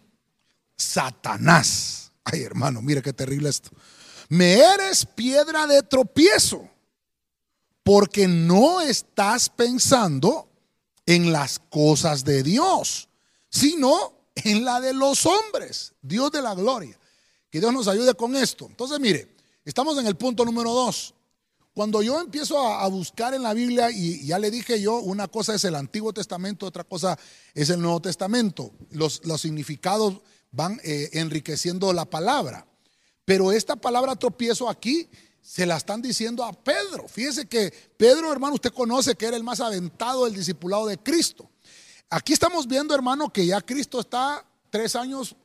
Satanás. 0.77 2.11
Ay, 2.25 2.43
hermano, 2.43 2.83
mire 2.83 3.01
qué 3.01 3.13
terrible 3.13 3.49
esto. 3.49 3.71
Me 4.29 4.55
eres 4.55 5.07
piedra 5.07 5.69
de 5.69 5.83
tropiezo, 5.85 6.69
porque 7.85 8.27
no 8.27 8.81
estás 8.81 9.49
pensando 9.51 10.49
en 11.07 11.31
las 11.31 11.59
cosas 11.59 12.25
de 12.25 12.43
Dios, 12.43 13.09
sino 13.51 14.15
en 14.35 14.65
la 14.65 14.81
de 14.81 14.95
los 14.95 15.27
hombres, 15.27 15.93
Dios 16.03 16.33
de 16.33 16.43
la 16.43 16.55
gloria. 16.55 16.99
Que 17.51 17.61
Dios 17.61 17.73
nos 17.73 17.87
ayude 17.87 18.15
con 18.15 18.35
esto. 18.35 18.67
Entonces, 18.67 18.99
mire, 18.99 19.37
estamos 19.65 19.97
en 19.99 20.07
el 20.07 20.17
punto 20.17 20.45
número 20.45 20.73
dos. 20.73 21.15
Cuando 21.75 22.03
yo 22.03 22.21
empiezo 22.21 22.59
a, 22.59 22.87
buscar 22.89 23.35
en 23.35 23.43
la 23.43 23.53
Biblia, 23.53 23.91
y 23.91 24.27
ya 24.27 24.39
le 24.39 24.51
dije 24.51 24.81
yo, 24.81 24.97
una 25.01 25.29
cosa 25.29 25.55
es 25.55 25.65
el 25.65 25.75
Antiguo 25.75 26.13
Testamento, 26.13 26.67
otra 26.67 26.85
cosa 26.85 27.19
es 27.53 27.69
el 27.69 27.81
Nuevo 27.81 28.01
Testamento. 28.01 28.73
Los, 28.91 29.21
significados 29.39 30.21
van 30.53 30.81
eh, 30.85 31.11
enriqueciendo 31.13 31.93
la 31.93 32.05
palabra. 32.07 32.67
Pero 33.25 33.53
esta 33.53 33.77
palabra 33.77 34.17
tropiezo 34.17 34.69
aquí 34.69 35.09
se 35.45 35.67
la 35.67 35.77
están 35.77 36.01
diciendo 36.01 36.43
a 36.43 36.53
Pedro. 36.53 37.07
Fíjese 37.07 37.47
que 37.47 37.71
Pedro, 37.99 38.33
hermano, 38.33 38.55
usted 38.55 38.73
conoce 38.73 39.15
que 39.15 39.27
era 39.27 39.37
el 39.37 39.45
más 39.45 39.61
aventado 39.61 40.25
del 40.25 40.35
discipulado 40.35 40.87
de 40.87 40.97
Cristo. 40.97 41.51
Aquí 42.09 42.33
estamos 42.33 42.67
viendo, 42.67 42.95
hermano, 42.95 43.31
que 43.31 43.45
ya 43.45 43.61
Cristo 43.61 44.01
está 44.01 44.45
tres 44.71 44.97
años 44.97 45.37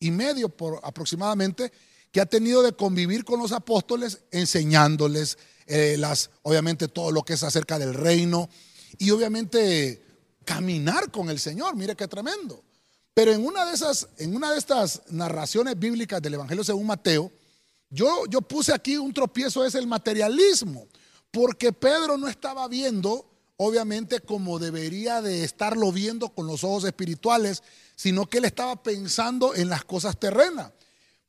y 0.00 0.10
medio 0.10 0.48
por 0.48 0.80
aproximadamente 0.82 1.72
que 2.10 2.20
ha 2.20 2.26
tenido 2.26 2.62
de 2.62 2.72
convivir 2.72 3.24
con 3.24 3.38
los 3.38 3.52
apóstoles, 3.52 4.18
enseñándoles 4.32 5.38
eh, 5.66 5.94
las, 5.96 6.30
obviamente 6.42 6.88
todo 6.88 7.12
lo 7.12 7.22
que 7.22 7.34
es 7.34 7.42
acerca 7.44 7.78
del 7.78 7.94
reino 7.94 8.48
y 8.98 9.12
obviamente 9.12 10.02
caminar 10.44 11.12
con 11.12 11.30
el 11.30 11.38
Señor. 11.38 11.76
Mire 11.76 11.94
qué 11.94 12.08
tremendo. 12.08 12.64
Pero 13.14 13.32
en 13.32 13.46
una 13.46 13.64
de 13.64 13.74
esas, 13.74 14.08
en 14.18 14.34
una 14.34 14.50
de 14.50 14.58
estas 14.58 15.02
narraciones 15.10 15.78
bíblicas 15.78 16.20
del 16.20 16.34
Evangelio 16.34 16.64
según 16.64 16.88
Mateo, 16.88 17.30
yo, 17.90 18.24
yo 18.26 18.40
puse 18.40 18.72
aquí 18.72 18.96
un 18.96 19.12
tropiezo, 19.12 19.64
es 19.64 19.74
el 19.74 19.86
materialismo, 19.86 20.86
porque 21.30 21.72
Pedro 21.72 22.16
no 22.16 22.28
estaba 22.28 22.66
viendo, 22.68 23.28
obviamente, 23.56 24.20
como 24.20 24.58
debería 24.58 25.20
de 25.20 25.44
estarlo 25.44 25.92
viendo 25.92 26.30
con 26.30 26.46
los 26.46 26.64
ojos 26.64 26.84
espirituales, 26.84 27.62
sino 27.96 28.26
que 28.26 28.38
él 28.38 28.44
estaba 28.44 28.82
pensando 28.82 29.54
en 29.54 29.68
las 29.68 29.84
cosas 29.84 30.18
terrenas. 30.18 30.72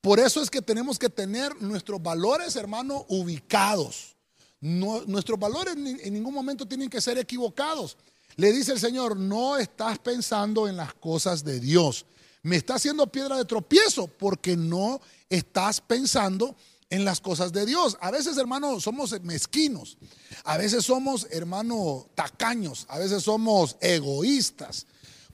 Por 0.01 0.19
eso 0.19 0.41
es 0.41 0.49
que 0.49 0.61
tenemos 0.61 0.97
que 0.97 1.09
tener 1.09 1.61
nuestros 1.61 2.01
valores, 2.01 2.55
hermano, 2.55 3.05
ubicados. 3.09 4.15
nuestros 4.59 5.39
valores 5.39 5.75
en 5.75 6.13
ningún 6.13 6.33
momento 6.33 6.67
tienen 6.67 6.89
que 6.89 7.01
ser 7.01 7.17
equivocados. 7.17 7.97
Le 8.35 8.51
dice 8.51 8.71
el 8.71 8.79
Señor, 8.79 9.17
no 9.17 9.57
estás 9.57 9.99
pensando 9.99 10.67
en 10.67 10.77
las 10.77 10.93
cosas 10.93 11.43
de 11.43 11.59
Dios. 11.59 12.05
Me 12.43 12.55
está 12.55 12.75
haciendo 12.75 13.07
piedra 13.07 13.37
de 13.37 13.45
tropiezo 13.45 14.07
porque 14.07 14.57
no 14.57 14.99
estás 15.29 15.79
pensando 15.81 16.55
en 16.89 17.05
las 17.05 17.21
cosas 17.21 17.53
de 17.53 17.65
Dios. 17.65 17.97
A 18.01 18.11
veces, 18.11 18.37
hermano, 18.37 18.79
somos 18.79 19.19
mezquinos. 19.21 19.97
A 20.43 20.57
veces 20.57 20.85
somos, 20.85 21.27
hermano, 21.31 22.07
tacaños. 22.15 22.85
A 22.89 22.99
veces 22.99 23.23
somos 23.23 23.77
egoístas. 23.79 24.87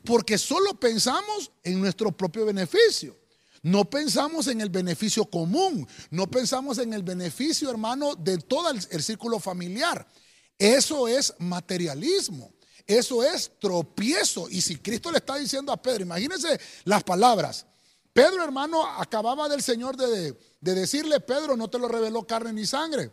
Porque 0.04 0.38
solo 0.38 0.80
pensamos 0.80 1.52
en 1.64 1.80
nuestro 1.80 2.12
propio 2.12 2.46
beneficio. 2.46 3.18
No 3.64 3.90
pensamos 3.90 4.48
en 4.48 4.62
el 4.62 4.70
beneficio 4.70 5.26
común. 5.26 5.88
No 6.12 6.28
pensamos 6.28 6.78
en 6.78 6.94
el 6.94 7.04
beneficio, 7.04 7.70
hermano, 7.70 8.16
de 8.16 8.38
todo 8.38 8.70
el, 8.70 8.80
el 8.92 9.02
círculo 9.02 9.40
familiar. 9.40 10.08
Eso 10.60 11.08
es 11.08 11.34
materialismo. 11.40 12.52
Eso 12.88 13.22
es 13.22 13.52
tropiezo. 13.60 14.48
Y 14.50 14.62
si 14.62 14.78
Cristo 14.78 15.12
le 15.12 15.18
está 15.18 15.36
diciendo 15.36 15.74
a 15.74 15.82
Pedro, 15.82 16.04
imagínense 16.04 16.58
las 16.86 17.04
palabras. 17.04 17.66
Pedro, 18.14 18.44
hermano, 18.44 18.84
acababa 18.84 19.50
del 19.50 19.62
Señor 19.62 19.98
de, 19.98 20.36
decirle, 20.62 21.20
Pedro, 21.20 21.58
no 21.58 21.70
te 21.70 21.78
lo 21.78 21.90
reveló 21.90 22.26
carne 22.26 22.54
ni 22.54 22.66
sangre, 22.66 23.12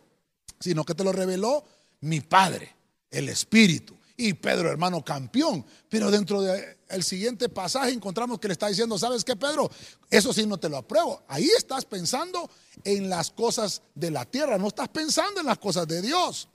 sino 0.59 0.85
que 0.85 0.95
te 0.95 1.03
lo 1.03 1.11
reveló 1.11 1.63
mi 1.99 2.21
Padre, 2.21 2.73
el 3.11 3.27
Espíritu. 3.27 3.95
Y 4.17 4.33
Pedro, 4.33 4.71
hermano, 4.71 5.03
campeón. 5.03 5.65
Pero 5.89 6.09
dentro 6.09 6.41
del 6.41 7.03
siguiente 7.03 7.49
pasaje 7.49 7.91
encontramos 7.91 8.39
que 8.39 8.47
le 8.47 8.53
está 8.53 8.69
diciendo, 8.69 8.97
¿sabes 8.97 9.25
qué, 9.25 9.35
Pedro? 9.35 9.69
Eso 10.09 10.33
sí 10.33 10.47
no 10.47 10.57
te 10.57 10.69
lo 10.69 10.77
apruebo. 10.77 11.21
Ahí 11.27 11.49
estás 11.57 11.83
pensando 11.83 12.49
en 12.85 13.09
las 13.09 13.29
cosas 13.29 13.81
de 13.93 14.09
la 14.09 14.23
tierra, 14.23 14.57
no 14.57 14.69
estás 14.69 14.87
pensando 14.87 15.41
en 15.41 15.45
las 15.45 15.59
cosas 15.59 15.85
de 15.85 16.01
Dios 16.01 16.47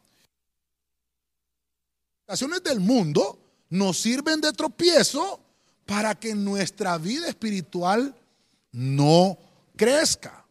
del 2.63 2.81
mundo 2.81 3.39
nos 3.71 3.99
sirven 3.99 4.41
de 4.41 4.53
tropiezo 4.53 5.41
para 5.87 6.15
que 6.15 6.35
nuestra 6.35 6.99
vida 6.99 7.29
espiritual 7.29 8.15
no 8.73 9.37
crezca. 9.77 10.47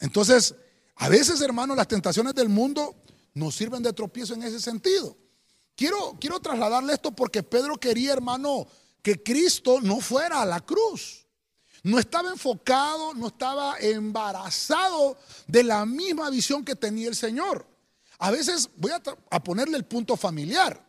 Entonces, 0.00 0.54
a 0.96 1.08
veces, 1.08 1.40
hermanos, 1.40 1.76
las 1.76 1.88
tentaciones 1.88 2.34
del 2.34 2.48
mundo 2.48 2.96
nos 3.34 3.54
sirven 3.54 3.82
de 3.82 3.92
tropiezo 3.92 4.34
en 4.34 4.42
ese 4.42 4.60
sentido. 4.60 5.16
Quiero, 5.76 6.16
quiero 6.20 6.40
trasladarle 6.40 6.92
esto 6.92 7.12
porque 7.12 7.42
Pedro 7.42 7.76
quería, 7.76 8.12
hermano, 8.12 8.66
que 9.02 9.22
Cristo 9.22 9.80
no 9.80 10.00
fuera 10.00 10.42
a 10.42 10.46
la 10.46 10.60
cruz. 10.60 11.26
No 11.84 12.00
estaba 12.00 12.30
enfocado, 12.30 13.14
no 13.14 13.28
estaba 13.28 13.78
embarazado 13.78 15.16
de 15.46 15.62
la 15.62 15.86
misma 15.86 16.30
visión 16.30 16.64
que 16.64 16.74
tenía 16.74 17.08
el 17.08 17.14
Señor. 17.14 17.64
A 18.18 18.30
veces 18.30 18.68
voy 18.76 18.90
a, 18.92 19.40
ponerle 19.40 19.76
el 19.76 19.84
punto 19.84 20.16
familiar. 20.16 20.84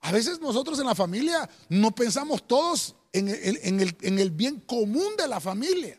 A 0.00 0.12
veces 0.12 0.38
nosotros 0.40 0.78
en 0.78 0.86
la 0.86 0.94
familia 0.94 1.48
no 1.70 1.94
pensamos 1.94 2.46
todos 2.46 2.94
en 3.12 3.28
el, 4.18 4.30
bien 4.30 4.60
común 4.60 5.16
de 5.16 5.26
la 5.26 5.40
familia. 5.40 5.98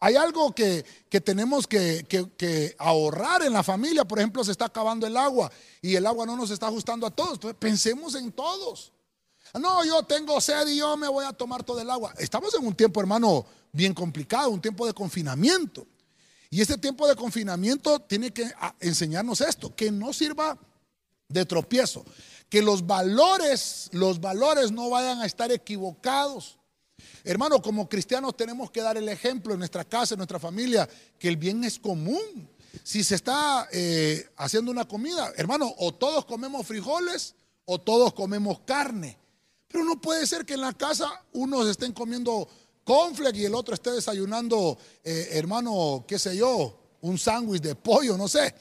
Hay 0.00 0.16
algo 0.16 0.52
que, 0.52 0.84
tenemos 1.24 1.68
que, 1.68 2.74
ahorrar 2.78 3.42
en 3.42 3.52
la 3.52 3.62
familia. 3.62 4.04
Por 4.04 4.18
ejemplo, 4.18 4.42
se 4.42 4.50
está 4.50 4.64
acabando 4.64 5.06
el 5.06 5.16
agua 5.16 5.50
y 5.80 5.94
el 5.94 6.06
agua 6.06 6.26
no 6.26 6.36
nos 6.36 6.50
está 6.50 6.66
ajustando 6.66 7.06
a 7.06 7.10
todos. 7.10 7.34
Entonces, 7.34 7.56
pensemos 7.60 8.16
en 8.16 8.32
todos. 8.32 8.92
No, 9.60 9.84
yo 9.84 10.02
tengo 10.02 10.40
sed 10.40 10.66
y 10.68 10.76
yo 10.78 10.96
me 10.96 11.08
voy 11.08 11.24
a 11.24 11.32
tomar 11.32 11.62
todo 11.62 11.80
el 11.80 11.90
agua. 11.90 12.14
Estamos 12.18 12.52
en 12.54 12.66
un 12.66 12.74
tiempo, 12.74 13.00
hermano, 13.00 13.46
bien 13.72 13.94
complicado, 13.94 14.50
un 14.50 14.60
tiempo 14.60 14.86
de 14.86 14.92
confinamiento. 14.92 15.86
Y 16.50 16.60
este 16.60 16.76
tiempo 16.76 17.06
de 17.06 17.14
confinamiento 17.14 18.00
tiene 18.00 18.32
que 18.32 18.52
enseñarnos 18.80 19.40
esto, 19.40 19.74
que 19.74 19.92
no 19.92 20.12
sirva 20.12 20.58
de 21.28 21.46
tropiezo, 21.46 22.04
que 22.48 22.60
los 22.60 22.84
valores, 22.84 23.88
los 23.92 24.20
valores 24.20 24.72
no 24.72 24.90
vayan 24.90 25.20
a 25.20 25.26
estar 25.26 25.52
equivocados. 25.52 26.58
Hermano, 27.22 27.62
como 27.62 27.88
cristianos 27.88 28.36
tenemos 28.36 28.72
que 28.72 28.82
dar 28.82 28.96
el 28.96 29.08
ejemplo 29.08 29.52
en 29.52 29.60
nuestra 29.60 29.84
casa, 29.84 30.14
en 30.14 30.18
nuestra 30.18 30.40
familia, 30.40 30.88
que 31.20 31.28
el 31.28 31.36
bien 31.36 31.62
es 31.62 31.78
común. 31.78 32.48
Si 32.82 33.04
se 33.04 33.14
está 33.14 33.68
eh, 33.72 34.28
haciendo 34.36 34.72
una 34.72 34.86
comida, 34.86 35.32
hermano, 35.36 35.72
o 35.78 35.94
todos 35.94 36.24
comemos 36.24 36.66
frijoles 36.66 37.36
o 37.64 37.78
todos 37.80 38.12
comemos 38.12 38.60
carne. 38.60 39.16
Pero 39.68 39.84
no 39.84 40.00
puede 40.00 40.26
ser 40.26 40.44
que 40.44 40.54
en 40.54 40.62
la 40.62 40.72
casa 40.72 41.24
unos 41.32 41.68
estén 41.68 41.92
comiendo 41.92 42.48
conflex 42.90 43.38
y 43.38 43.44
el 43.44 43.54
otro 43.54 43.72
esté 43.72 43.92
desayunando, 43.92 44.76
eh, 45.04 45.28
hermano, 45.30 46.04
qué 46.08 46.18
sé 46.18 46.36
yo, 46.36 46.76
un 47.02 47.16
sándwich 47.18 47.62
de 47.62 47.76
pollo, 47.76 48.16
no 48.16 48.26
sé. 48.26 48.52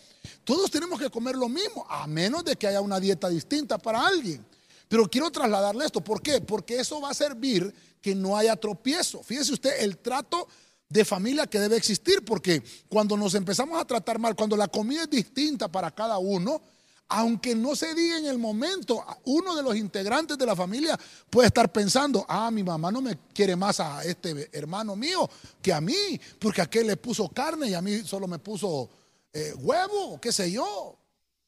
Todos 0.43 0.69
tenemos 0.69 0.99
que 0.99 1.09
comer 1.09 1.35
lo 1.35 1.49
mismo, 1.49 1.83
a 1.89 2.05
menos 2.05 2.43
de 2.43 2.55
que 2.55 2.67
haya 2.67 2.79
una 2.79 2.99
dieta 2.99 3.27
distinta 3.27 3.79
para 3.79 4.05
alguien. 4.05 4.45
Pero 4.87 5.09
quiero 5.09 5.31
trasladarle 5.31 5.83
esto. 5.83 6.01
¿Por 6.01 6.21
qué? 6.21 6.41
Porque 6.41 6.79
eso 6.79 7.01
va 7.01 7.09
a 7.09 7.13
servir 7.15 7.73
que 7.99 8.13
no 8.13 8.37
haya 8.37 8.55
tropiezo. 8.55 9.23
Fíjese 9.23 9.51
usted 9.51 9.71
el 9.79 9.97
trato 9.97 10.47
de 10.87 11.03
familia 11.05 11.47
que 11.47 11.59
debe 11.59 11.75
existir, 11.77 12.23
porque 12.23 12.61
cuando 12.87 13.17
nos 13.17 13.33
empezamos 13.33 13.81
a 13.81 13.85
tratar 13.85 14.19
mal, 14.19 14.35
cuando 14.35 14.55
la 14.55 14.67
comida 14.67 15.03
es 15.03 15.09
distinta 15.09 15.71
para 15.71 15.89
cada 15.89 16.19
uno, 16.19 16.61
aunque 17.09 17.55
no 17.55 17.75
se 17.75 17.95
diga 17.95 18.19
en 18.19 18.27
el 18.27 18.37
momento, 18.37 19.03
uno 19.25 19.55
de 19.55 19.63
los 19.63 19.75
integrantes 19.75 20.37
de 20.37 20.45
la 20.45 20.55
familia 20.55 20.97
puede 21.29 21.47
estar 21.47 21.71
pensando, 21.71 22.23
ah, 22.29 22.51
mi 22.51 22.63
mamá 22.63 22.91
no 22.91 23.01
me 23.01 23.17
quiere 23.33 23.55
más 23.55 23.79
a 23.79 24.03
este 24.03 24.49
hermano 24.53 24.95
mío 24.95 25.27
que 25.59 25.73
a 25.73 25.81
mí, 25.81 26.21
porque 26.37 26.61
aquel 26.61 26.85
le 26.85 26.97
puso 26.97 27.27
carne 27.29 27.69
y 27.69 27.73
a 27.73 27.81
mí 27.81 28.03
solo 28.03 28.27
me 28.27 28.37
puso 28.37 28.87
eh, 29.33 29.53
huevo, 29.57 30.21
qué 30.21 30.31
sé 30.31 30.51
yo. 30.51 30.95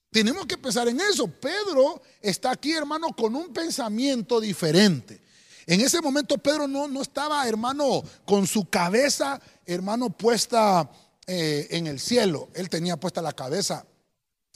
Tenemos 0.09 0.47
que 0.47 0.57
pensar 0.57 0.87
en 0.89 0.99
eso. 0.99 1.27
Pedro 1.27 2.01
está 2.19 2.51
aquí, 2.51 2.73
hermano, 2.73 3.15
con 3.15 3.35
un 3.35 3.53
pensamiento 3.53 4.41
diferente. 4.41 5.21
En 5.67 5.79
ese 5.79 6.01
momento 6.01 6.39
Pedro 6.39 6.67
no, 6.67 6.87
no 6.87 7.03
estaba, 7.03 7.47
hermano, 7.47 8.03
con 8.25 8.47
su 8.47 8.65
cabeza, 8.65 9.39
hermano, 9.65 10.09
puesta 10.09 10.89
eh, 11.27 11.67
en 11.69 11.85
el 11.85 11.99
cielo. 11.99 12.49
Él 12.55 12.67
tenía 12.67 12.97
puesta 12.97 13.21
la 13.21 13.31
cabeza 13.31 13.85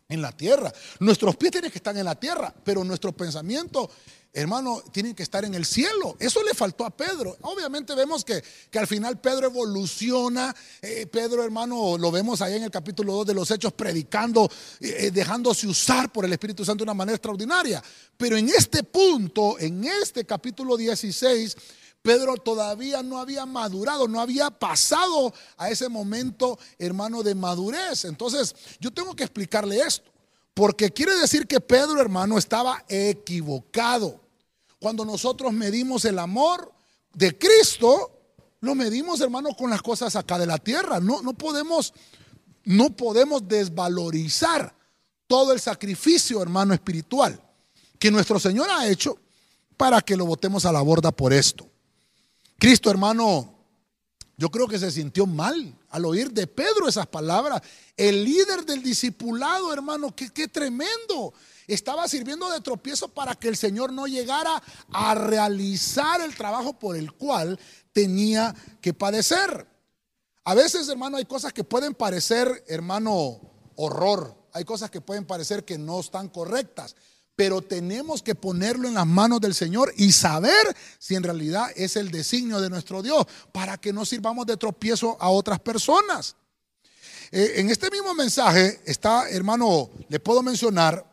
en 0.08 0.22
la 0.22 0.32
tierra. 0.32 0.72
Nuestros 1.00 1.36
pies 1.36 1.52
tienen 1.52 1.72
que 1.72 1.78
estar 1.78 1.96
en 1.98 2.06
la 2.06 2.16
tierra, 2.16 2.54
pero 2.64 2.84
nuestro 2.84 3.12
pensamiento 3.12 3.90
hermano, 4.36 4.84
tienen 4.92 5.16
que 5.16 5.24
estar 5.24 5.46
en 5.46 5.56
el 5.56 5.66
cielo. 5.66 6.18
Eso 6.20 6.44
le 6.44 6.54
faltó 6.54 6.86
a 6.86 6.90
Pedro. 6.90 7.38
Obviamente 7.42 7.96
vemos 7.96 8.26
que, 8.26 8.44
que 8.70 8.78
al 8.78 8.86
final 8.86 9.20
Pedro 9.20 9.48
evoluciona. 9.48 10.54
Eh, 10.82 11.08
Pedro, 11.08 11.44
hermano, 11.44 11.98
lo 11.98 12.12
vemos 12.12 12.42
ahí 12.42 12.56
en 12.56 12.64
el 12.64 12.72
capítulo 12.72 13.14
2 13.14 13.28
de 13.28 13.34
los 13.34 13.50
Hechos, 13.50 13.72
predicando, 13.72 14.52
eh, 14.82 15.10
dejándose 15.12 15.68
usar 15.68 16.12
por 16.12 16.26
el 16.26 16.34
Espíritu 16.34 16.66
Santo 16.66 16.84
de 16.84 16.90
una 16.90 16.94
manera 16.94 17.16
extraordinaria. 17.16 17.82
Pero 18.18 18.36
en 18.36 18.50
este 18.50 18.84
punto, 18.84 19.58
en 19.58 19.86
este 19.86 20.26
capítulo 20.26 20.76
16, 20.76 21.56
Pedro 22.06 22.38
todavía 22.38 23.02
no 23.02 23.18
había 23.18 23.48
madurado, 23.48 24.08
no 24.08 24.22
había 24.22 24.52
pasado 24.52 25.34
a 25.58 25.72
ese 25.72 25.90
momento, 25.90 26.60
hermano, 26.78 27.24
de 27.24 27.34
madurez. 27.34 28.06
Entonces, 28.06 28.56
yo 28.80 28.94
tengo 28.94 29.16
que 29.16 29.24
explicarle 29.24 29.80
esto. 29.80 30.12
Porque 30.54 30.92
quiere 30.92 31.16
decir 31.16 31.48
que 31.48 31.60
Pedro, 31.60 32.00
hermano, 32.00 32.38
estaba 32.38 32.86
equivocado. 32.88 34.22
Cuando 34.80 35.04
nosotros 35.04 35.52
medimos 35.52 36.06
el 36.06 36.20
amor 36.20 36.72
de 37.12 37.36
Cristo, 37.36 38.12
lo 38.60 38.76
medimos, 38.76 39.20
hermano, 39.20 39.56
con 39.58 39.72
las 39.72 39.82
cosas 39.82 40.16
acá 40.16 40.38
de 40.38 40.46
la 40.46 40.60
tierra. 40.60 41.00
No, 41.00 41.24
no 41.24 41.34
podemos, 41.34 41.92
no 42.66 42.96
podemos 42.96 43.48
desvalorizar 43.48 44.76
todo 45.26 45.54
el 45.54 45.60
sacrificio, 45.60 46.40
hermano, 46.40 46.76
espiritual 46.76 47.42
que 47.98 48.12
nuestro 48.12 48.40
Señor 48.40 48.70
ha 48.70 48.88
hecho 48.88 49.18
para 49.76 50.02
que 50.02 50.16
lo 50.16 50.28
botemos 50.28 50.66
a 50.68 50.72
la 50.72 50.82
borda 50.82 51.12
por 51.12 51.34
esto. 51.34 51.68
Cristo, 52.58 52.90
hermano, 52.90 53.54
yo 54.38 54.50
creo 54.50 54.68
que 54.68 54.80
se 54.80 54.92
sintió 54.92 55.26
mal 55.26 55.78
al 55.90 56.06
oír 56.06 56.32
de 56.32 56.48
Pedro 56.48 56.88
esas 56.88 57.08
palabras. 57.08 57.62
El 57.96 58.24
líder 58.26 58.66
del 58.66 58.84
discipulado, 58.84 59.72
hermano, 59.72 60.14
qué, 60.14 60.48
tremendo 60.48 61.34
estaba 61.68 62.08
sirviendo 62.08 62.50
de 62.50 62.62
tropiezo 62.62 63.08
para 63.08 63.36
que 63.36 63.48
el 63.48 63.56
Señor 63.56 63.94
no 63.94 64.08
llegara 64.08 64.62
a 64.92 65.16
realizar 65.16 66.22
el 66.22 66.36
trabajo 66.36 66.78
por 66.78 66.98
el 66.98 67.14
cual 67.14 67.60
tenía 67.94 68.54
que 68.82 68.94
padecer. 68.94 69.68
A 70.44 70.54
veces, 70.54 70.90
hermano, 70.90 71.18
hay 71.18 71.26
cosas 71.26 71.54
que 71.54 71.64
pueden 71.64 71.94
parecer, 71.94 72.64
hermano, 72.68 73.40
horror. 73.76 74.36
Hay 74.52 74.64
cosas 74.64 74.92
que 74.92 75.02
pueden 75.02 75.26
parecer 75.26 75.66
que 75.66 75.78
no 75.78 76.00
están 76.00 76.30
correctas. 76.30 76.96
Pero 77.36 77.62
tenemos 77.62 78.24
que 78.24 78.36
ponerlo 78.36 78.88
en 78.88 78.94
las 78.94 79.06
manos 79.06 79.42
del 79.42 79.54
Señor 79.54 79.94
y 79.98 80.12
saber 80.12 80.76
si 81.00 81.16
en 81.16 81.24
realidad 81.24 81.70
es 81.76 81.96
el 81.96 82.12
designio 82.12 82.62
de 82.62 82.70
nuestro 82.70 83.02
Dios 83.02 83.26
para 83.52 83.78
que 83.78 83.92
no 83.92 84.06
sirvamos 84.06 84.46
de 84.46 84.58
tropiezo 84.58 85.18
a 85.20 85.30
otras 85.30 85.60
personas. 85.60 86.36
Eh, 87.32 87.54
en 87.58 87.70
este 87.70 87.90
mismo 87.92 88.14
mensaje 88.14 88.80
está, 88.86 89.30
hermano, 89.30 89.90
le 90.08 90.20
puedo 90.20 90.42
mencionar 90.42 91.06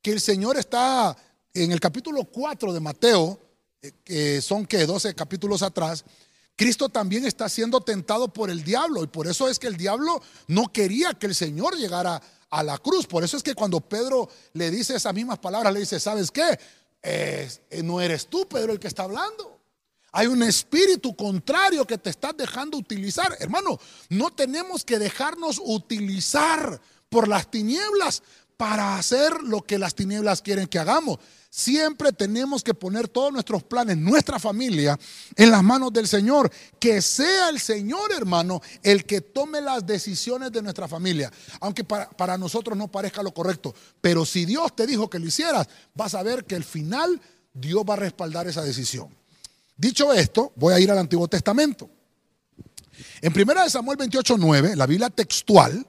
que 0.00 0.12
el 0.12 0.20
Señor 0.20 0.56
está 0.56 1.16
en 1.52 1.72
el 1.72 1.80
capítulo 1.80 2.24
4 2.24 2.72
de 2.72 2.80
Mateo, 2.80 3.40
eh, 3.82 3.92
que 4.04 4.40
son 4.40 4.64
que 4.66 4.86
12 4.86 5.14
capítulos 5.14 5.62
atrás, 5.62 6.04
Cristo 6.56 6.88
también 6.88 7.26
está 7.26 7.48
siendo 7.48 7.82
tentado 7.82 8.28
por 8.28 8.50
el 8.50 8.64
diablo 8.64 9.04
y 9.04 9.08
por 9.08 9.26
eso 9.26 9.48
es 9.48 9.58
que 9.58 9.66
el 9.66 9.76
diablo 9.76 10.22
no 10.48 10.72
quería 10.72 11.12
que 11.12 11.26
el 11.26 11.34
Señor 11.34 11.76
llegara 11.76 12.16
a 12.16 12.22
la 12.62 12.78
cruz. 12.78 13.06
Por 13.06 13.24
eso 13.24 13.36
es 13.36 13.42
que 13.42 13.54
cuando 13.54 13.80
Pedro 13.80 14.28
le 14.52 14.70
dice 14.70 14.96
esas 14.96 15.14
mismas 15.14 15.38
palabras, 15.38 15.72
le 15.72 15.80
dice, 15.80 16.00
¿sabes 16.00 16.30
qué? 16.30 16.58
Eh, 17.02 17.48
no 17.84 18.00
eres 18.00 18.26
tú, 18.26 18.46
Pedro, 18.48 18.72
el 18.72 18.80
que 18.80 18.88
está 18.88 19.04
hablando. 19.04 19.56
Hay 20.12 20.26
un 20.28 20.42
espíritu 20.42 21.14
contrario 21.14 21.86
que 21.86 21.98
te 21.98 22.10
estás 22.10 22.36
dejando 22.36 22.78
utilizar. 22.78 23.36
Hermano, 23.38 23.78
no 24.08 24.30
tenemos 24.30 24.84
que 24.84 24.98
dejarnos 24.98 25.60
utilizar 25.62 26.80
por 27.10 27.28
las 27.28 27.50
tinieblas 27.50 28.22
para 28.56 28.96
hacer 28.96 29.42
lo 29.42 29.60
que 29.62 29.78
las 29.78 29.94
tinieblas 29.94 30.40
quieren 30.40 30.66
que 30.66 30.78
hagamos. 30.78 31.18
Siempre 31.56 32.12
tenemos 32.12 32.62
que 32.62 32.74
poner 32.74 33.08
todos 33.08 33.32
nuestros 33.32 33.62
planes, 33.62 33.96
nuestra 33.96 34.38
familia, 34.38 34.98
en 35.36 35.50
las 35.50 35.62
manos 35.62 35.90
del 35.90 36.06
Señor. 36.06 36.52
Que 36.78 37.00
sea 37.00 37.48
el 37.48 37.60
Señor, 37.60 38.12
hermano, 38.12 38.60
el 38.82 39.06
que 39.06 39.22
tome 39.22 39.62
las 39.62 39.86
decisiones 39.86 40.52
de 40.52 40.60
nuestra 40.60 40.86
familia. 40.86 41.32
Aunque 41.60 41.82
para, 41.82 42.36
nosotros 42.36 42.76
no 42.76 42.88
parezca 42.88 43.22
lo 43.22 43.32
correcto. 43.32 43.74
Pero 44.02 44.26
si 44.26 44.44
Dios 44.44 44.76
te 44.76 44.86
dijo 44.86 45.08
que 45.08 45.18
lo 45.18 45.26
hicieras, 45.26 45.66
vas 45.94 46.14
a 46.14 46.22
ver 46.22 46.44
que 46.44 46.56
al 46.56 46.64
final 46.64 47.18
Dios 47.54 47.84
va 47.88 47.94
a 47.94 48.00
respaldar 48.00 48.46
esa 48.46 48.60
decisión. 48.60 49.08
Dicho 49.78 50.12
esto, 50.12 50.52
voy 50.56 50.74
a 50.74 50.78
ir 50.78 50.90
al 50.90 50.98
Antiguo 50.98 51.26
Testamento. 51.26 51.88
En 53.22 53.32
1 53.32 53.70
Samuel 53.70 53.96
28, 53.96 54.36
9, 54.36 54.76
la 54.76 54.84
Biblia 54.84 55.08
textual, 55.08 55.86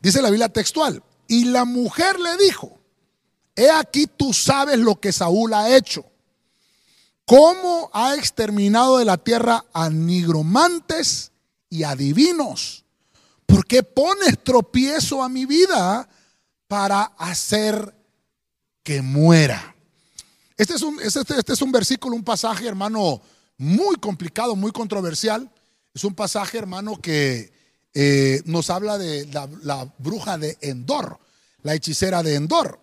dice 0.00 0.22
la 0.22 0.30
Biblia 0.30 0.50
textual, 0.50 1.02
y 1.26 1.46
la 1.46 1.64
mujer 1.64 2.20
le 2.20 2.36
dijo, 2.36 2.79
he 3.56 3.70
aquí 3.70 4.06
tú 4.06 4.32
sabes 4.32 4.78
lo 4.78 5.00
que 5.00 5.12
Saúl 5.12 5.54
ha 5.54 5.76
hecho, 5.76 6.04
cómo 7.24 7.90
ha 7.92 8.14
exterminado 8.14 8.98
de 8.98 9.04
la 9.04 9.18
tierra 9.18 9.64
a 9.72 9.90
nigromantes 9.90 11.32
y 11.68 11.84
adivinos. 11.84 12.84
¿Por 13.46 13.66
qué 13.66 13.82
pones 13.82 14.42
tropiezo 14.42 15.22
a 15.22 15.28
mi 15.28 15.44
vida 15.44 16.08
para 16.68 17.02
hacer 17.18 17.94
que 18.82 19.02
muera? 19.02 19.74
Este 20.56 20.74
es 20.74 20.82
un, 20.82 21.00
este, 21.00 21.20
este 21.20 21.52
es 21.52 21.62
un 21.62 21.72
versículo, 21.72 22.14
un 22.14 22.22
pasaje, 22.22 22.66
hermano, 22.66 23.20
muy 23.56 23.96
complicado, 23.96 24.56
muy 24.56 24.72
controversial. 24.72 25.50
Es 25.94 26.04
un 26.04 26.14
pasaje, 26.14 26.58
hermano, 26.58 27.00
que 27.00 27.52
eh, 27.92 28.40
nos 28.46 28.70
habla 28.70 28.96
de 28.96 29.26
la, 29.26 29.92
bruja 29.98 30.38
de 30.38 30.56
Endor, 30.60 31.18
la 31.62 31.74
hechicera 31.74 32.22
de 32.22 32.36
Endor. 32.36 32.79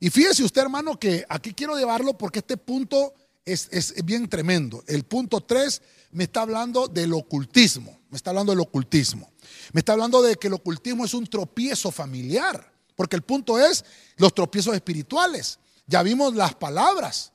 Y 0.00 0.10
fíjese 0.10 0.44
usted, 0.44 0.62
hermano, 0.62 0.98
que 0.98 1.24
aquí 1.28 1.52
quiero 1.52 1.76
llevarlo 1.76 2.16
porque 2.16 2.40
este 2.40 2.56
punto 2.56 3.14
es, 3.44 3.68
es 3.70 4.04
bien 4.04 4.28
tremendo. 4.28 4.84
El 4.86 5.04
punto 5.04 5.40
3 5.40 5.82
me 6.12 6.24
está 6.24 6.42
hablando 6.42 6.88
del 6.88 7.12
ocultismo, 7.12 7.98
me 8.10 8.16
está 8.16 8.30
hablando 8.30 8.52
del 8.52 8.60
ocultismo. 8.60 9.30
Me 9.72 9.80
está 9.80 9.92
hablando 9.92 10.22
de 10.22 10.36
que 10.36 10.48
el 10.48 10.54
ocultismo 10.54 11.04
es 11.04 11.14
un 11.14 11.26
tropiezo 11.26 11.90
familiar, 11.90 12.72
porque 12.94 13.16
el 13.16 13.22
punto 13.22 13.58
es 13.58 13.84
los 14.16 14.34
tropiezos 14.34 14.74
espirituales. 14.74 15.58
Ya 15.86 16.02
vimos 16.02 16.34
las 16.34 16.54
palabras, 16.54 17.32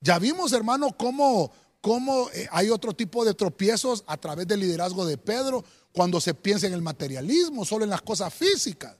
ya 0.00 0.18
vimos, 0.18 0.52
hermano, 0.52 0.96
cómo, 0.96 1.52
cómo 1.80 2.30
eh, 2.32 2.48
hay 2.50 2.70
otro 2.70 2.94
tipo 2.94 3.24
de 3.24 3.34
tropiezos 3.34 4.04
a 4.06 4.16
través 4.16 4.46
del 4.46 4.60
liderazgo 4.60 5.04
de 5.04 5.18
Pedro, 5.18 5.64
cuando 5.92 6.20
se 6.20 6.34
piensa 6.34 6.66
en 6.66 6.72
el 6.72 6.82
materialismo, 6.82 7.64
solo 7.64 7.84
en 7.84 7.90
las 7.90 8.02
cosas 8.02 8.32
físicas. 8.32 8.96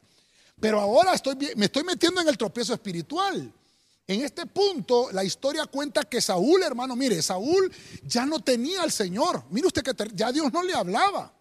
Pero 0.61 0.81
ahora 0.81 1.15
estoy, 1.15 1.37
me 1.57 1.67
estoy 1.67 1.85
metiendo 1.85 2.21
en 2.21 2.29
el 2.29 2.37
tropiezo 2.37 2.75
espiritual. 2.75 3.53
En 4.07 4.23
este 4.23 4.45
punto, 4.47 5.11
la 5.13 5.25
historia 5.25 5.67
cuenta 5.67 6.03
que 6.03 6.21
Saúl, 6.21 6.63
hermano, 6.63 6.97
mire, 6.97 7.23
Saúl 7.23 7.73
ya 8.03 8.27
no 8.27 8.41
tenía 8.41 8.83
al 8.83 8.91
Señor. 8.91 9.45
Mire 9.51 9.69
usted 9.69 9.83
que 9.83 9.95
ya 10.15 10.33
Dios 10.33 10.53
no 10.53 10.63
le 10.63 10.75
hablaba. 10.75 11.33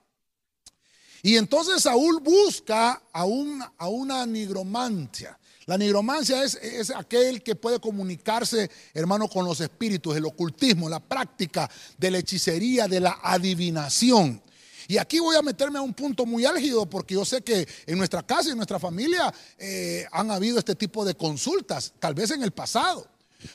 Y 1.21 1.35
entonces 1.35 1.83
Saúl 1.83 2.21
busca 2.21 3.01
a, 3.11 3.21
a 3.21 3.87
una 3.87 4.25
nigromancia. 4.25 5.37
La 5.65 5.77
nigromancia 5.77 6.43
es, 6.43 6.55
es, 6.55 6.89
aquel 6.89 7.43
que 7.43 7.55
puede 7.55 7.79
comunicarse, 7.79 8.71
hermano, 8.93 9.27
con 9.27 9.45
los 9.45 9.61
espíritus, 9.61 10.15
el 10.15 10.25
ocultismo, 10.25 10.89
la 10.89 10.99
práctica 10.99 11.69
de 11.97 12.09
la 12.09 12.17
hechicería, 12.17 12.87
de 12.87 12.99
la 12.99 13.19
adivinación. 13.21 14.41
Y 14.89 14.97
aquí 14.97 15.19
voy 15.19 15.35
a 15.35 15.43
meterme 15.43 15.77
a 15.77 15.83
un 15.83 15.93
punto 15.93 16.25
muy 16.25 16.45
álgido 16.45 16.89
porque 16.89 17.13
yo 17.13 17.23
sé 17.23 17.43
que 17.43 17.67
en 17.85 17.95
nuestra 17.95 18.23
casa 18.23 18.49
y 18.49 18.53
en 18.53 18.57
nuestra 18.57 18.79
familia 18.79 19.31
eh, 19.59 20.07
han 20.11 20.31
habido 20.31 20.57
este 20.57 20.73
tipo 20.73 21.05
de 21.05 21.13
consultas, 21.13 21.93
tal 21.99 22.15
vez 22.15 22.31
en 22.31 22.41
el 22.41 22.49
pasado. 22.49 23.07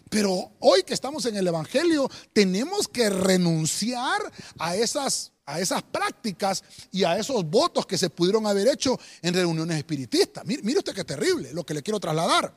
Pero 0.08 0.52
hoy 0.60 0.84
que 0.84 0.94
estamos 0.94 1.26
en 1.26 1.34
el 1.34 1.44
Evangelio, 1.48 2.08
tenemos 2.32 2.86
que 2.86 3.10
renunciar 3.10 4.22
a 4.60 4.76
esas, 4.76 5.32
a 5.44 5.58
esas 5.58 5.82
prácticas 5.82 6.62
y 6.92 7.02
a 7.02 7.18
esos 7.18 7.44
votos 7.44 7.84
que 7.84 7.98
se 7.98 8.10
pudieron 8.10 8.46
haber 8.46 8.68
hecho 8.68 8.96
en 9.20 9.34
reuniones 9.34 9.78
espiritistas. 9.78 10.44
Mire, 10.46 10.62
mire 10.62 10.78
usted 10.78 10.94
qué 10.94 11.02
terrible 11.02 11.52
lo 11.52 11.66
que 11.66 11.74
le 11.74 11.82
quiero 11.82 11.98
trasladar. 11.98 12.54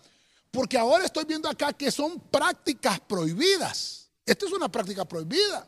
Porque 0.52 0.78
ahora 0.78 1.04
estoy 1.04 1.26
viendo 1.26 1.50
acá 1.50 1.74
que 1.74 1.90
son 1.90 2.20
prácticas 2.30 3.00
prohibidas. 3.00 4.12
Esta 4.24 4.46
es 4.46 4.52
una 4.52 4.72
práctica 4.72 5.04
prohibida. 5.04 5.68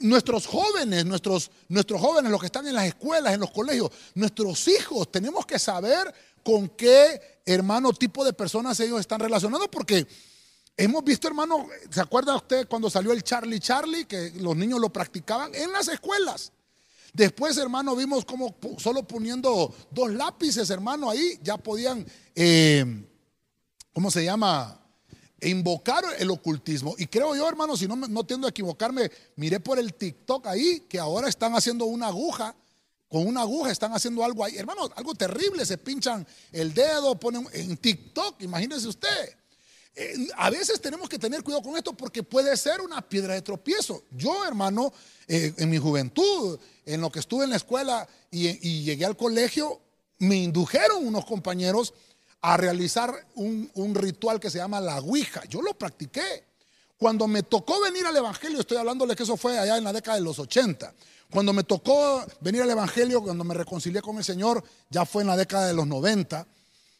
Nuestros 0.00 0.46
jóvenes, 0.46 1.04
nuestros, 1.04 1.50
nuestros 1.68 2.00
jóvenes, 2.00 2.30
los 2.30 2.40
que 2.40 2.46
están 2.46 2.66
en 2.66 2.74
las 2.74 2.86
escuelas, 2.86 3.34
en 3.34 3.40
los 3.40 3.50
colegios, 3.50 3.90
nuestros 4.14 4.66
hijos, 4.68 5.12
tenemos 5.12 5.46
que 5.46 5.58
saber 5.58 6.12
con 6.42 6.68
qué 6.70 7.40
hermano 7.44 7.92
tipo 7.92 8.24
de 8.24 8.32
personas 8.32 8.80
ellos 8.80 9.00
están 9.00 9.20
relacionados 9.20 9.68
porque 9.68 10.06
hemos 10.76 11.04
visto 11.04 11.28
hermano, 11.28 11.68
¿se 11.90 12.00
acuerda 12.00 12.34
usted 12.34 12.66
cuando 12.66 12.88
salió 12.88 13.12
el 13.12 13.22
Charlie 13.22 13.60
Charlie 13.60 14.06
que 14.06 14.32
los 14.36 14.56
niños 14.56 14.80
lo 14.80 14.90
practicaban 14.90 15.54
en 15.54 15.70
las 15.72 15.88
escuelas? 15.88 16.52
Después, 17.12 17.58
hermano, 17.58 17.96
vimos 17.96 18.24
como 18.24 18.56
solo 18.78 19.02
poniendo 19.02 19.74
dos 19.90 20.12
lápices, 20.12 20.70
hermano, 20.70 21.10
ahí 21.10 21.38
ya 21.42 21.56
podían, 21.56 22.06
eh, 22.34 23.04
¿cómo 23.92 24.10
se 24.10 24.24
llama? 24.24 24.80
Invocar 25.42 26.04
el 26.18 26.30
ocultismo. 26.30 26.94
Y 26.98 27.06
creo 27.06 27.34
yo, 27.34 27.48
hermano, 27.48 27.76
si 27.76 27.88
no, 27.88 27.96
no 27.96 28.24
tiendo 28.24 28.46
a 28.46 28.50
equivocarme, 28.50 29.10
miré 29.36 29.60
por 29.60 29.78
el 29.78 29.94
TikTok 29.94 30.46
ahí 30.46 30.80
que 30.88 30.98
ahora 30.98 31.28
están 31.28 31.54
haciendo 31.54 31.86
una 31.86 32.08
aguja 32.08 32.54
con 33.10 33.26
una 33.26 33.40
aguja 33.40 33.72
están 33.72 33.92
haciendo 33.92 34.24
algo 34.24 34.44
ahí. 34.44 34.56
Hermano, 34.56 34.88
algo 34.94 35.14
terrible, 35.16 35.66
se 35.66 35.76
pinchan 35.76 36.24
el 36.52 36.72
dedo, 36.72 37.18
ponen 37.18 37.44
en 37.52 37.76
TikTok, 37.76 38.40
imagínese 38.42 38.86
usted. 38.86 39.36
Eh, 39.96 40.28
a 40.36 40.48
veces 40.48 40.80
tenemos 40.80 41.08
que 41.08 41.18
tener 41.18 41.42
cuidado 41.42 41.64
con 41.64 41.76
esto 41.76 41.92
porque 41.92 42.22
puede 42.22 42.56
ser 42.56 42.80
una 42.80 43.02
piedra 43.02 43.34
de 43.34 43.42
tropiezo. 43.42 44.04
Yo, 44.12 44.46
hermano, 44.46 44.92
eh, 45.26 45.52
en 45.56 45.68
mi 45.68 45.78
juventud, 45.78 46.58
en 46.86 47.00
lo 47.00 47.10
que 47.10 47.18
estuve 47.18 47.42
en 47.42 47.50
la 47.50 47.56
escuela 47.56 48.08
y, 48.30 48.84
llegué 48.84 49.04
al 49.04 49.16
colegio, 49.16 49.80
me 50.20 50.36
indujeron 50.36 51.04
unos 51.04 51.26
compañeros 51.26 51.92
a 52.42 52.56
realizar 52.56 53.12
un, 53.34 53.70
un 53.74 53.94
ritual 53.94 54.40
que 54.40 54.50
se 54.50 54.58
llama 54.58 54.80
la 54.80 54.98
Ouija. 54.98 55.42
Yo 55.48 55.62
lo 55.62 55.74
practiqué. 55.74 56.44
Cuando 56.96 57.26
me 57.26 57.42
tocó 57.42 57.80
venir 57.80 58.04
al 58.06 58.16
Evangelio, 58.16 58.60
estoy 58.60 58.76
hablándole 58.76 59.16
que 59.16 59.22
eso 59.22 59.36
fue 59.36 59.58
allá 59.58 59.78
en 59.78 59.84
la 59.84 59.92
década 59.92 60.18
de 60.18 60.22
los 60.22 60.38
80. 60.38 60.94
Cuando 61.30 61.52
me 61.52 61.62
tocó 61.62 62.24
venir 62.40 62.62
al 62.62 62.70
Evangelio, 62.70 63.22
cuando 63.22 63.44
me 63.44 63.54
reconcilié 63.54 64.02
con 64.02 64.18
el 64.18 64.24
Señor, 64.24 64.62
ya 64.90 65.06
fue 65.06 65.22
en 65.22 65.28
la 65.28 65.36
década 65.36 65.66
de 65.66 65.72
los 65.72 65.86
90, 65.86 66.46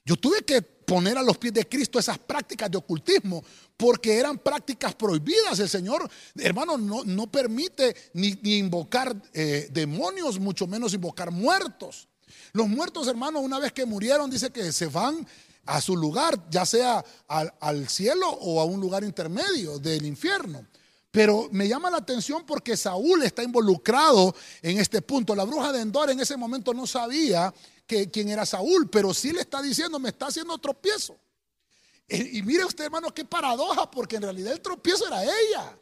yo 0.04 0.16
tuve 0.16 0.42
que 0.42 0.62
poner 0.62 1.18
a 1.18 1.22
los 1.22 1.38
pies 1.38 1.52
de 1.52 1.68
Cristo 1.68 1.98
esas 1.98 2.18
prácticas 2.18 2.70
de 2.70 2.78
ocultismo, 2.78 3.44
porque 3.76 4.18
eran 4.18 4.38
prácticas 4.38 4.94
prohibidas. 4.94 5.58
El 5.58 5.68
Señor, 5.68 6.08
hermano, 6.36 6.78
no, 6.78 7.04
no 7.04 7.30
permite 7.30 7.94
ni, 8.14 8.38
invocar 8.42 9.14
eh, 9.32 9.68
demonios, 9.70 10.38
mucho 10.38 10.66
menos 10.66 10.94
invocar 10.94 11.30
muertos. 11.30 12.08
Los 12.52 12.68
muertos, 12.68 13.06
hermano, 13.08 13.40
una 13.40 13.58
vez 13.58 13.72
que 13.72 13.86
murieron, 13.86 14.30
dice 14.30 14.50
que 14.50 14.72
se 14.72 14.86
van 14.86 15.26
a 15.66 15.80
su 15.80 15.96
lugar, 15.96 16.48
ya 16.50 16.66
sea 16.66 17.04
al, 17.28 17.88
cielo 17.88 18.28
o 18.28 18.60
a 18.60 18.64
un 18.64 18.80
lugar 18.80 19.04
intermedio 19.04 19.78
del 19.78 20.04
infierno. 20.06 20.66
Pero 21.10 21.48
me 21.52 21.68
llama 21.68 21.90
la 21.90 21.98
atención 21.98 22.44
porque 22.46 22.76
Saúl 22.76 23.22
está 23.22 23.42
involucrado 23.42 24.34
en 24.62 24.78
este 24.78 25.02
punto. 25.02 25.34
La 25.34 25.44
bruja 25.44 25.72
de 25.72 25.80
Endor 25.80 26.10
en 26.10 26.20
ese 26.20 26.36
momento 26.36 26.72
no 26.72 26.86
sabía 26.86 27.52
que, 27.86 28.10
quién 28.10 28.28
era 28.28 28.46
Saúl, 28.46 28.88
pero 28.88 29.12
sí 29.12 29.32
le 29.32 29.40
está 29.40 29.60
diciendo, 29.60 29.98
me 29.98 30.10
está 30.10 30.26
haciendo 30.26 30.56
tropiezo. 30.58 31.16
Y, 32.08 32.42
mire 32.42 32.64
usted, 32.64 32.84
hermano, 32.84 33.14
qué 33.14 33.24
paradoja, 33.24 33.88
porque 33.88 34.16
en 34.16 34.22
realidad 34.22 34.52
el 34.52 34.60
tropiezo 34.60 35.06
era 35.06 35.22
ella. 35.22 35.76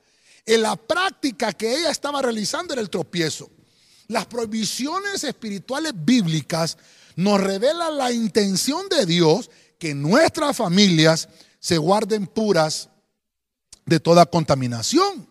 En 0.45 0.63
la 0.63 0.77
práctica 0.77 1.53
que 1.53 1.79
ella 1.79 1.91
estaba 1.91 2.21
realizando 2.21 2.75
era 2.75 2.83
el 2.83 2.91
tropiezo. 2.91 3.51
Las 4.09 4.25
prohibiciones 4.25 5.23
espirituales 5.23 5.93
bíblicas 5.95 6.79
nos 7.17 7.39
revelan 7.41 7.99
la 7.99 8.11
intención 8.11 8.89
de 8.89 9.05
Dios 9.05 9.51
que 9.79 9.95
nuestras 9.95 10.57
familias 10.57 11.29
se 11.61 11.77
guarden 11.77 12.27
puras 12.27 12.89
de 13.85 14.01
toda 14.01 14.25
contaminación. 14.25 15.29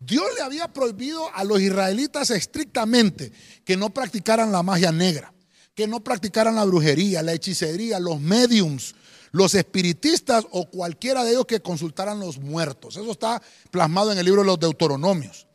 Dios 0.00 0.24
le 0.34 0.42
había 0.42 0.72
prohibido 0.72 1.32
a 1.34 1.44
los 1.44 1.60
israelitas 1.60 2.30
estrictamente 2.30 3.30
que 3.64 3.76
no 3.76 3.90
practicaran 3.90 4.50
la 4.50 4.64
magia 4.64 4.90
negra, 4.90 5.32
que 5.74 5.86
no 5.86 6.00
practicaran 6.00 6.56
la 6.56 6.64
brujería, 6.64 7.22
la 7.22 7.34
hechicería, 7.34 8.00
los 8.00 8.20
mediums, 8.20 8.96
los 9.30 9.54
espiritistas 9.54 10.44
o 10.50 10.68
cualquiera 10.68 11.22
de 11.22 11.30
ellos 11.30 11.46
que 11.46 11.60
consultaran 11.60 12.18
los 12.18 12.38
muertos. 12.38 12.96
Eso 12.96 13.12
está 13.12 13.40
plasmado 13.70 14.10
en 14.10 14.18
el 14.18 14.24
libro 14.24 14.40
de 14.40 14.48
los 14.48 14.58
Deuteronomios. 14.58 15.46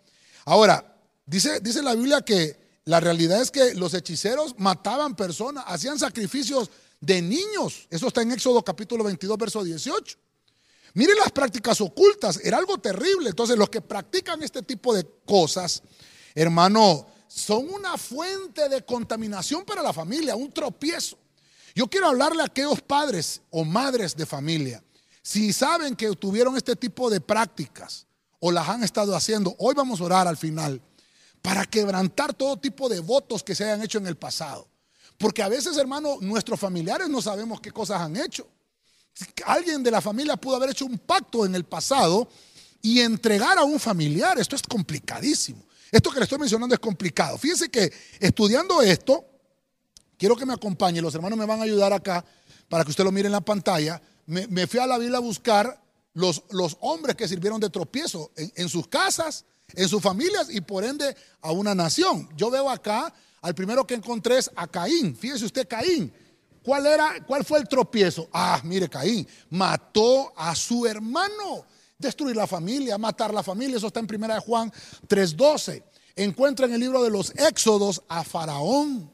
Ahora, 0.46 0.95
dice, 1.26 1.60
dice 1.60 1.82
la 1.82 1.96
Biblia 1.96 2.22
que 2.22 2.66
la 2.86 3.00
realidad 3.00 3.42
es 3.42 3.50
que 3.50 3.74
los 3.74 3.94
hechiceros 3.94 4.56
mataban 4.58 5.16
personas, 5.16 5.64
hacían 5.68 5.98
sacrificios 5.98 6.70
de 7.02 7.22
niños. 7.22 7.88
Eso 7.90 8.08
está 8.08 8.22
en 8.22 8.32
Éxodo 8.32 8.64
capítulo 8.64 9.04
22, 9.04 9.38
verso 9.38 9.64
18. 9.64 10.18
Miren 10.94 11.18
las 11.18 11.32
prácticas 11.32 11.82
ocultas, 11.82 12.40
era 12.44 12.58
algo 12.58 12.78
terrible. 12.78 13.30
Entonces 13.30 13.58
los 13.58 13.70
que 13.70 13.82
practican 13.82 14.42
este 14.44 14.62
tipo 14.62 14.94
de 14.94 15.06
cosas, 15.26 15.82
hermano, 16.34 17.08
son 17.28 17.70
una 17.74 17.98
fuente 17.98 18.70
de 18.70 18.86
contaminación 18.86 19.66
para 19.66 19.82
la 19.82 19.92
familia, 19.92 20.36
un 20.36 20.52
tropiezo. 20.54 21.18
Yo 21.74 21.88
quiero 21.88 22.08
hablarle 22.08 22.42
a 22.44 22.46
aquellos 22.46 22.82
padres 22.82 23.42
o 23.50 23.66
madres 23.66 24.16
de 24.16 24.26
familia. 24.26 24.82
Si 25.22 25.52
saben 25.52 25.96
que 25.96 26.10
tuvieron 26.16 26.56
este 26.56 26.76
tipo 26.76 27.10
de 27.10 27.20
prácticas 27.20 28.06
o 28.40 28.52
las 28.52 28.70
han 28.70 28.84
estado 28.84 29.16
haciendo, 29.16 29.56
hoy 29.58 29.74
vamos 29.76 30.00
a 30.00 30.04
orar 30.04 30.28
al 30.28 30.38
final 30.38 30.82
para 31.46 31.66
quebrantar 31.66 32.34
todo 32.34 32.58
tipo 32.58 32.90
de 32.90 33.00
votos 33.00 33.44
que 33.44 33.54
se 33.54 33.64
hayan 33.64 33.84
hecho 33.84 34.00
en 34.00 34.08
el 34.08 34.18
pasado. 34.18 34.68
Porque 35.18 35.44
a 35.44 35.48
veces, 35.48 35.78
hermano, 35.78 36.18
nuestros 36.20 36.60
familiares 36.60 37.08
no 37.08 37.22
sabemos 37.22 37.62
qué 37.62 37.72
cosas 37.72 38.02
han 38.02 38.18
hecho 38.18 38.50
alguien 39.46 39.84
de 39.84 39.92
la 39.92 40.02
familia 40.02 40.36
pudo 40.36 40.56
haber 40.56 40.72
hecho 40.72 40.86
un 40.86 40.98
pacto 40.98 41.46
en 41.46 41.56
el 41.56 41.64
pasado 41.64 42.28
y 42.82 43.00
entregar 43.00 43.58
a 43.58 43.64
un 43.64 43.80
familiar. 43.80 44.38
Esto 44.40 44.56
es 44.56 44.64
complicadísimo. 44.64 45.64
Esto 45.92 46.12
que 46.12 46.20
le 46.20 46.24
estoy 46.24 46.40
mencionando 46.40 46.76
es 46.76 46.80
complicado. 46.80 47.38
Fíjense 47.38 47.70
que 47.70 47.92
estudiando 48.20 48.82
esto, 48.82 49.26
quiero 50.18 50.36
que 50.36 50.46
me 50.46 50.54
acompañe, 50.54 51.02
los 51.02 51.16
hermanos 51.16 51.38
me 51.38 51.46
van 51.46 51.60
a 51.60 51.64
ayudar 51.64 51.94
acá 51.94 52.26
para 52.68 52.84
que 52.84 52.90
usted 52.90 53.04
lo 53.04 53.12
mire 53.12 53.28
en 53.28 53.32
la 53.32 53.42
pantalla. 53.42 54.02
Me, 54.26 54.68
fui 54.68 54.80
a 54.80 54.88
la 54.88 54.98
Biblia 54.98 55.18
a 55.18 55.22
buscar 55.22 55.82
los, 56.14 56.44
hombres 56.82 57.16
que 57.16 57.28
sirvieron 57.28 57.60
de 57.60 57.70
tropiezo 57.70 58.32
en 58.36 58.68
sus 58.68 58.88
casas, 58.88 59.46
en 59.74 59.90
sus 59.90 60.02
familias 60.02 60.48
y 60.50 60.62
por 60.62 60.84
ende 60.84 61.16
a 61.42 61.52
una 61.52 61.74
nación. 61.74 62.30
Yo 62.36 62.50
veo 62.50 62.70
acá, 62.70 63.14
al 63.42 63.56
primero 63.56 63.86
que 63.86 63.96
encontré 63.96 64.38
es 64.38 64.52
a 64.56 64.68
Caín. 64.68 65.16
Fíjese 65.16 65.46
usted, 65.46 65.68
Caín 65.68 66.14
¿Cuál 66.66 66.88
era, 66.88 67.24
cuál 67.28 67.46
fue 67.46 67.60
el 67.60 67.68
tropiezo? 67.68 68.28
Ah, 68.34 68.60
mire, 68.64 68.90
Caín 68.90 69.28
mató 69.52 70.34
a 70.36 70.56
su 70.56 70.88
hermano. 70.88 71.64
Destruir 71.96 72.36
la 72.36 72.48
familia, 72.48 72.98
matar 72.98 73.32
la 73.32 73.44
familia, 73.44 73.78
eso 73.78 73.88
está 73.88 74.00
en 74.00 74.08
primera 74.08 74.34
de 74.34 74.40
Juan 74.42 74.74
3:12. 75.08 75.84
Encuentra 76.16 76.66
en 76.66 76.74
el 76.74 76.80
libro 76.80 77.04
de 77.04 77.12
los 77.12 77.32
Éxodos 77.36 78.02
a 78.10 78.24
Faraón. 78.24 79.14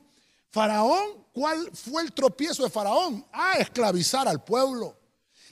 Faraón, 0.50 1.26
¿cuál 1.34 1.70
fue 1.74 2.04
el 2.04 2.14
tropiezo 2.14 2.64
de 2.64 2.70
Faraón? 2.70 3.26
Ah, 3.34 3.56
esclavizar 3.60 4.30
al 4.30 4.42
pueblo 4.42 4.96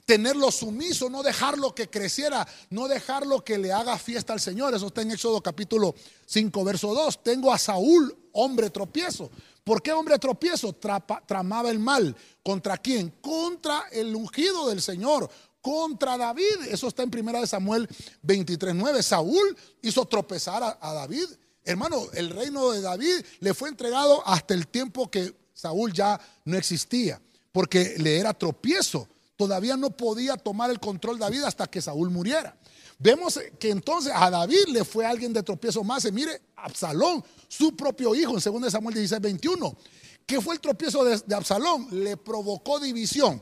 tenerlo 0.09 0.51
sumiso, 0.51 1.07
no 1.07 1.21
dejarlo 1.21 1.75
que 1.75 1.87
creciera, 1.87 2.47
no 2.71 2.87
dejarlo 2.87 3.43
que 3.43 3.59
le 3.59 3.71
haga 3.71 3.95
fiesta 3.99 4.33
al 4.33 4.39
Señor. 4.39 4.73
Eso 4.73 4.87
está 4.87 5.03
en 5.03 5.11
Éxodo 5.11 5.39
capítulo 5.39 5.93
5, 6.25 6.63
verso 6.63 6.95
2. 6.95 7.21
Tengo 7.21 7.53
a 7.53 7.59
Saúl, 7.59 8.17
hombre 8.31 8.71
tropiezo. 8.71 9.29
¿Por 9.63 9.83
qué 9.83 9.93
hombre 9.93 10.17
tropiezo? 10.17 10.73
tramaba 10.73 11.69
el 11.69 11.77
mal. 11.77 12.15
¿Contra 12.41 12.79
quién? 12.79 13.13
Contra 13.21 13.83
el 13.91 14.15
ungido 14.15 14.69
del 14.69 14.81
Señor. 14.81 15.29
Contra 15.61 16.17
David. 16.17 16.59
Eso 16.71 16.87
está 16.87 17.03
en 17.03 17.11
primera 17.11 17.39
de 17.39 17.45
Samuel 17.45 17.87
23, 18.23 18.73
9. 18.73 19.03
Saúl 19.03 19.55
hizo 19.83 20.07
tropezar 20.07 20.63
a, 20.63 20.79
a 20.81 20.91
David. 20.95 21.27
Hermano, 21.63 22.07
el 22.13 22.31
reino 22.31 22.71
de 22.71 22.81
David 22.81 23.23
le 23.41 23.53
fue 23.53 23.69
entregado 23.69 24.25
hasta 24.25 24.55
el 24.55 24.67
tiempo 24.69 25.11
que 25.11 25.35
Saúl 25.53 25.93
ya 25.93 26.19
no 26.45 26.57
existía. 26.57 27.21
Porque 27.51 27.93
le 27.99 28.17
era 28.17 28.33
tropiezo. 28.33 29.07
Todavía 29.39 29.77
no 29.77 29.89
podía 29.91 30.35
tomar 30.35 30.69
el 30.69 30.81
control 30.81 31.17
David 31.17 31.43
hasta 31.43 31.65
que 31.65 31.81
Saúl 31.81 32.09
muriera. 32.09 32.57
Vemos 32.97 33.39
que 33.57 33.69
entonces 33.69 34.11
a 34.13 34.29
David 34.29 34.65
le 34.67 34.83
fue 34.83 35.05
alguien 35.05 35.31
de 35.31 35.41
tropiezo 35.41 35.81
más. 35.81 36.11
Mire, 36.11 36.41
Absalón, 36.57 37.23
su 37.47 37.73
propio 37.73 38.13
hijo, 38.13 38.37
en 38.37 38.61
2 38.61 38.69
Samuel 38.69 38.95
16, 38.95 39.21
21. 39.21 39.77
¿Qué 40.25 40.41
fue 40.41 40.55
el 40.55 40.59
tropiezo 40.59 41.05
de 41.05 41.33
Absalón? 41.33 41.87
Le 41.89 42.17
provocó 42.17 42.81
división. 42.81 43.41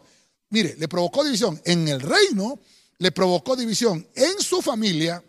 Mire, 0.52 0.76
le 0.78 0.88
provocó 0.88 1.24
división 1.24 1.60
en 1.66 1.88
el 1.88 2.00
reino, 2.00 2.60
le 3.00 3.12
provocó 3.12 3.56
división 3.56 4.08
en 4.14 4.40
su 4.40 4.62
familia 4.62 5.24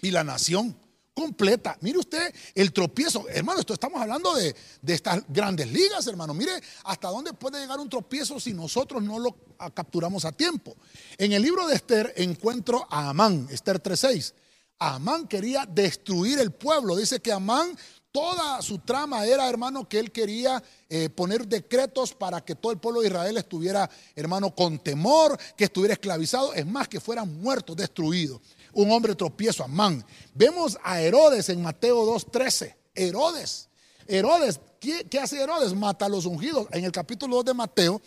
y 0.00 0.10
la 0.10 0.24
nación. 0.24 0.74
Completa. 1.14 1.76
Mire 1.80 1.98
usted 1.98 2.34
el 2.54 2.72
tropiezo. 2.72 3.28
Hermano, 3.28 3.60
esto 3.60 3.74
estamos 3.74 4.00
hablando 4.00 4.34
de, 4.34 4.54
de, 4.80 4.94
estas 4.94 5.22
grandes 5.28 5.70
ligas, 5.70 6.06
hermano. 6.06 6.34
Mire 6.34 6.52
hasta 6.84 7.08
dónde 7.08 7.32
puede 7.32 7.60
llegar 7.60 7.78
un 7.80 7.88
tropiezo 7.88 8.40
si 8.40 8.52
nosotros 8.52 9.02
no 9.02 9.18
lo 9.18 9.36
capturamos 9.74 10.24
a 10.24 10.32
tiempo. 10.32 10.76
En 11.18 11.32
el 11.32 11.42
libro 11.42 11.66
de 11.66 11.76
Esther 11.76 12.12
encuentro 12.16 12.86
a 12.90 13.10
Amán, 13.10 13.48
Esther 13.50 13.82
3.6. 13.82 14.34
Amán 14.78 15.28
quería 15.28 15.64
destruir 15.66 16.40
el 16.40 16.50
pueblo. 16.50 16.96
Dice 16.96 17.20
que 17.20 17.30
Amán 17.30 17.76
Toda 18.12 18.60
su 18.60 18.78
trama 18.80 19.24
era, 19.24 19.48
hermano, 19.48 19.88
que 19.88 19.98
él 19.98 20.12
quería 20.12 20.62
eh, 20.90 21.08
poner 21.08 21.48
decretos 21.48 22.12
para 22.12 22.44
que 22.44 22.54
todo 22.54 22.70
el 22.70 22.78
pueblo 22.78 23.00
de 23.00 23.06
Israel 23.06 23.38
estuviera, 23.38 23.88
hermano, 24.14 24.54
con 24.54 24.78
temor, 24.80 25.38
que 25.56 25.64
estuviera 25.64 25.94
esclavizado, 25.94 26.52
es 26.52 26.66
más, 26.66 26.88
que 26.88 27.00
fueran 27.00 27.40
muertos, 27.40 27.74
destruidos. 27.74 28.42
Un 28.72 28.90
hombre 28.90 29.14
tropiezo, 29.14 29.64
Amán. 29.64 30.04
Vemos 30.34 30.78
a 30.82 31.00
Herodes 31.00 31.48
en 31.48 31.62
Mateo 31.62 32.04
2.13. 32.06 32.74
Herodes. 32.94 33.68
Herodes, 34.06 34.60
¿qué, 34.80 35.06
hace 35.20 35.40
Herodes? 35.40 35.74
Mata 35.74 36.06
a 36.06 36.08
los 36.08 36.26
ungidos. 36.26 36.66
En 36.72 36.84
el 36.84 36.92
capítulo 36.92 37.36
2 37.36 37.44
de 37.44 37.54
Mateo, 37.54 38.02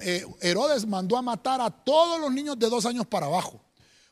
eh, 0.00 0.24
Herodes 0.40 0.86
mandó 0.86 1.16
a 1.16 1.22
matar 1.22 1.60
a 1.60 1.70
todos 1.70 2.20
los 2.20 2.32
niños 2.32 2.58
de 2.58 2.68
dos 2.68 2.86
años 2.86 3.06
para 3.06 3.26
abajo, 3.26 3.60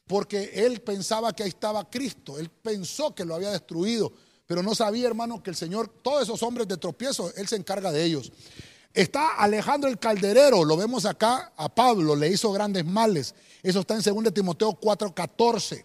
porque 0.06 0.50
él 0.54 0.80
pensaba 0.80 1.32
que 1.34 1.42
ahí 1.42 1.48
estaba 1.48 1.88
Cristo. 1.88 2.38
Él 2.38 2.50
pensó 2.50 3.14
que 3.14 3.24
lo 3.24 3.34
había 3.34 3.50
destruido 3.50 4.12
pero 4.46 4.62
no 4.62 4.74
sabía, 4.74 5.06
hermano, 5.08 5.42
que 5.42 5.50
el 5.50 5.56
Señor, 5.56 5.88
todos 5.88 6.22
esos 6.22 6.42
hombres 6.42 6.68
de 6.68 6.76
tropiezo, 6.76 7.32
Él 7.36 7.48
se 7.48 7.56
encarga 7.56 7.90
de 7.90 8.04
ellos. 8.04 8.32
Está 8.96 9.34
Alejandro 9.34 9.90
el 9.90 9.98
Calderero, 9.98 10.64
lo 10.64 10.74
vemos 10.74 11.04
acá 11.04 11.52
a 11.54 11.68
Pablo, 11.68 12.16
le 12.16 12.28
hizo 12.28 12.50
grandes 12.50 12.82
males. 12.86 13.34
Eso 13.62 13.80
está 13.80 13.94
en 13.94 14.00
2 14.00 14.32
Timoteo 14.32 14.70
4:14. 14.80 15.84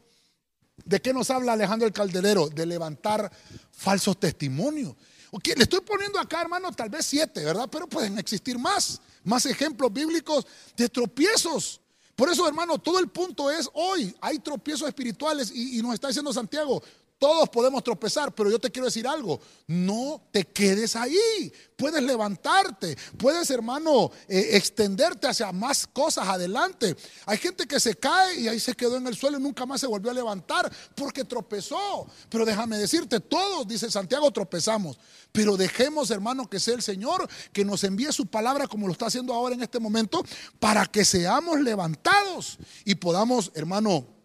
¿De 0.85 1.01
qué 1.01 1.13
nos 1.13 1.29
habla 1.29 1.51
Alejandro 1.51 1.85
el 1.85 1.93
Calderero? 1.93 2.47
De 2.47 2.65
levantar 2.65 3.29
falsos 3.69 4.17
testimonios. 4.17 4.95
le 5.43 5.61
estoy 5.61 5.81
poniendo 5.81 6.19
acá, 6.19 6.41
hermano, 6.41 6.71
tal 6.71 6.89
vez 6.89 7.05
siete, 7.05 7.43
¿verdad? 7.43 7.67
Pero 7.69 7.85
pueden 7.85 8.17
existir 8.17 8.57
más, 8.57 9.01
más 9.25 9.45
ejemplos 9.45 9.91
bíblicos 9.91 10.47
de 10.77 10.87
tropiezos. 10.87 11.81
Por 12.15 12.29
eso, 12.29 12.47
hermano, 12.47 12.77
todo 12.77 12.97
el 12.99 13.09
punto 13.09 13.51
es 13.51 13.69
hoy 13.73 14.15
hay 14.21 14.39
tropiezos 14.39 14.87
espirituales 14.87 15.51
y, 15.53 15.79
y 15.79 15.81
nos 15.81 15.95
está 15.95 16.07
diciendo 16.07 16.31
Santiago, 16.31 16.81
todos 17.21 17.49
podemos 17.49 17.83
tropezar, 17.83 18.33
pero 18.33 18.49
yo 18.49 18.57
te 18.57 18.71
quiero 18.71 18.87
decir 18.87 19.07
algo, 19.07 19.39
no 19.67 20.23
te 20.31 20.43
quedes 20.43 20.95
ahí. 20.95 21.53
Puedes 21.75 22.01
levantarte, 22.01 22.97
puedes 23.15 23.47
hermano 23.51 24.09
eh, 24.27 24.49
extenderte 24.53 25.27
hacia 25.27 25.51
más 25.51 25.85
cosas 25.85 26.27
adelante. 26.27 26.97
Hay 27.27 27.37
gente 27.37 27.67
que 27.67 27.79
se 27.79 27.93
cae 27.93 28.39
y 28.39 28.47
ahí 28.47 28.59
se 28.59 28.73
quedó 28.73 28.97
en 28.97 29.05
el 29.05 29.15
suelo 29.15 29.37
y 29.37 29.41
nunca 29.41 29.67
más 29.67 29.81
se 29.81 29.85
volvió 29.85 30.09
a 30.09 30.15
levantar 30.15 30.71
porque 30.95 31.23
tropezó. 31.23 32.07
Pero 32.27 32.43
déjame 32.43 32.79
decirte, 32.79 33.19
todos, 33.19 33.67
dice 33.67 33.91
Santiago, 33.91 34.31
tropezamos. 34.31 34.97
Pero 35.31 35.57
dejemos 35.57 36.09
hermano 36.09 36.49
que 36.49 36.59
sea 36.59 36.73
el 36.73 36.81
Señor 36.81 37.29
que 37.53 37.63
nos 37.63 37.83
envíe 37.83 38.11
su 38.11 38.25
palabra 38.25 38.65
como 38.65 38.87
lo 38.87 38.93
está 38.93 39.05
haciendo 39.05 39.31
ahora 39.35 39.53
en 39.53 39.61
este 39.61 39.79
momento 39.79 40.25
para 40.59 40.87
que 40.87 41.05
seamos 41.05 41.61
levantados 41.61 42.57
y 42.83 42.95
podamos 42.95 43.51
hermano 43.53 44.20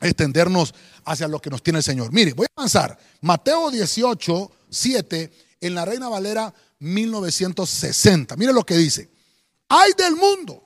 extendernos 0.00 0.74
hacia 1.04 1.28
lo 1.28 1.40
que 1.40 1.50
nos 1.50 1.62
tiene 1.62 1.78
el 1.78 1.84
Señor. 1.84 2.12
Mire, 2.12 2.32
voy 2.32 2.46
a 2.46 2.60
avanzar. 2.60 2.98
Mateo 3.20 3.70
18, 3.70 4.50
7, 4.70 5.32
en 5.60 5.74
la 5.74 5.84
Reina 5.84 6.08
Valera 6.08 6.52
1960. 6.78 8.36
Mire 8.36 8.52
lo 8.52 8.64
que 8.64 8.76
dice. 8.76 9.10
Hay 9.68 9.92
del 9.96 10.16
mundo 10.16 10.62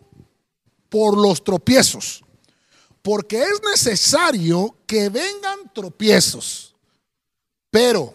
por 0.88 1.16
los 1.16 1.42
tropiezos, 1.42 2.22
porque 3.00 3.42
es 3.42 3.61
necesario 3.64 4.76
que 4.87 5.08
vengan 5.08 5.72
tropiezos. 5.74 6.74
Pero 7.70 8.14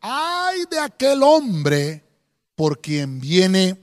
hay 0.00 0.64
de 0.70 0.78
aquel 0.78 1.22
hombre 1.22 2.04
por 2.54 2.80
quien 2.80 3.18
viene 3.20 3.80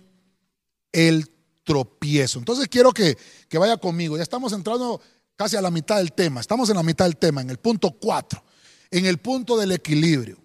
el 0.92 1.30
tropiezo. 1.64 2.40
Entonces 2.40 2.68
quiero 2.68 2.92
que, 2.92 3.18
que 3.50 3.58
vaya 3.58 3.78
conmigo. 3.78 4.18
Ya 4.18 4.24
estamos 4.24 4.54
entrando 4.54 5.02
casi 5.42 5.58
a 5.58 5.62
la 5.62 5.72
mitad 5.72 5.98
del 5.98 6.14
tema. 6.14 6.40
Estamos 6.40 6.70
en 6.70 6.76
la 6.76 6.84
mitad 6.84 7.06
del 7.06 7.18
tema, 7.18 7.42
en 7.42 7.50
el 7.50 7.58
punto 7.58 7.90
4, 8.00 8.44
en 8.92 9.08
el 9.08 9.18
punto 9.18 9.58
del 9.58 9.72
equilibrio. 9.72 10.38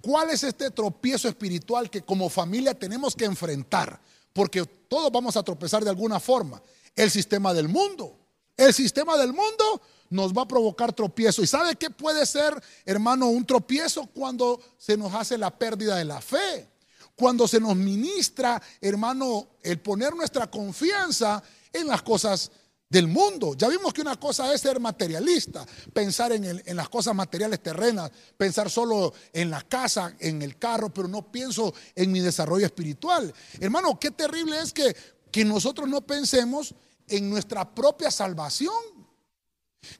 ¿Cuál 0.00 0.30
es 0.30 0.44
este 0.44 0.70
tropiezo 0.70 1.26
espiritual 1.28 1.90
que 1.90 2.02
como 2.02 2.28
familia 2.28 2.78
tenemos 2.78 3.16
que 3.16 3.24
enfrentar? 3.24 4.00
Porque 4.32 4.64
todos 4.86 5.10
vamos 5.10 5.36
a 5.36 5.42
tropezar 5.42 5.82
de 5.82 5.90
alguna 5.90 6.20
forma. 6.20 6.62
El 6.94 7.10
sistema 7.10 7.52
del 7.52 7.66
mundo. 7.66 8.20
El 8.56 8.72
sistema 8.72 9.16
del 9.16 9.32
mundo 9.32 9.82
nos 10.10 10.32
va 10.32 10.42
a 10.42 10.48
provocar 10.48 10.92
tropiezo. 10.92 11.42
¿Y 11.42 11.48
sabe 11.48 11.74
qué 11.74 11.90
puede 11.90 12.24
ser, 12.24 12.54
hermano, 12.86 13.26
un 13.26 13.44
tropiezo 13.44 14.06
cuando 14.06 14.62
se 14.78 14.96
nos 14.96 15.12
hace 15.12 15.38
la 15.38 15.50
pérdida 15.50 15.96
de 15.96 16.04
la 16.04 16.20
fe? 16.20 16.68
Cuando 17.16 17.48
se 17.48 17.58
nos 17.58 17.74
ministra, 17.74 18.62
hermano, 18.80 19.48
el 19.60 19.80
poner 19.80 20.14
nuestra 20.14 20.48
confianza 20.48 21.42
en 21.72 21.88
las 21.88 22.02
cosas 22.02 22.52
del 22.90 23.06
mundo. 23.06 23.54
Ya 23.56 23.68
vimos 23.68 23.94
que 23.94 24.00
una 24.02 24.18
cosa 24.18 24.52
es 24.52 24.60
ser 24.60 24.80
materialista, 24.80 25.64
pensar 25.94 26.32
en, 26.32 26.76
las 26.76 26.88
cosas 26.88 27.14
materiales 27.14 27.62
terrenas, 27.62 28.10
pensar 28.36 28.68
solo 28.68 29.14
en 29.32 29.48
la 29.48 29.62
casa, 29.62 30.16
en 30.18 30.42
el 30.42 30.58
carro, 30.58 30.92
pero 30.92 31.06
no 31.06 31.30
pienso 31.30 31.72
en 31.94 32.10
mi 32.10 32.18
desarrollo 32.18 32.66
espiritual. 32.66 33.32
Hermano, 33.60 33.98
qué 33.98 34.10
terrible 34.10 34.60
es 34.60 34.72
que, 34.72 34.94
que 35.30 35.44
nosotros 35.44 35.88
no 35.88 36.00
pensemos 36.00 36.74
en 37.06 37.30
nuestra 37.30 37.72
propia 37.74 38.10
salvación. 38.10 38.74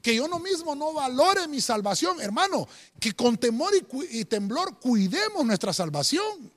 Que 0.03 0.17
yo 0.17 0.29
no 0.29 0.41
mismo 0.41 0.75
no 0.75 0.93
valore 0.93 1.49
mi 1.49 1.61
salvación, 1.61 2.21
hermano, 2.21 2.69
que 2.99 3.15
con 3.15 3.39
temor 3.39 3.73
y 4.11 4.25
temblor 4.27 4.79
cuidemos 4.79 5.47
nuestra 5.47 5.73
salvación. 5.73 6.53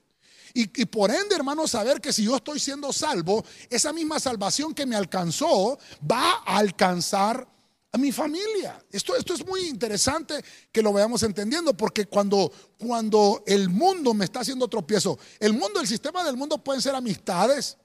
Y, 0.55 0.85
por 0.85 1.09
ende, 1.09 1.35
hermano, 1.35 1.67
saber 1.67 1.99
que 1.99 2.13
si 2.13 2.23
yo 2.25 2.35
estoy 2.35 2.59
siendo 2.59 2.93
salvo, 2.93 3.43
esa 3.71 3.91
misma 3.91 4.19
salvación 4.19 4.75
que 4.75 4.85
me 4.85 4.95
alcanzó 4.95 5.79
va 6.09 6.43
a 6.45 6.57
alcanzar 6.57 7.47
a 7.91 7.97
mi 7.97 8.11
familia. 8.11 8.79
Esto, 8.91 9.15
esto 9.15 9.33
es 9.33 9.45
muy 9.45 9.67
interesante 9.67 10.43
que 10.71 10.83
lo 10.83 10.93
veamos 10.93 11.23
entendiendo, 11.23 11.75
porque 11.75 12.05
cuando, 12.05 12.51
cuando 12.77 13.43
el 13.47 13.69
mundo 13.69 14.13
me 14.13 14.25
está 14.25 14.41
haciendo 14.41 14.67
tropiezo, 14.67 15.17
el 15.39 15.53
mundo, 15.53 15.79
el 15.79 15.87
sistema 15.87 16.23
del 16.23 16.37
mundo 16.37 16.63
pueden 16.63 16.83
ser 16.83 16.93
amistades, 16.93 17.77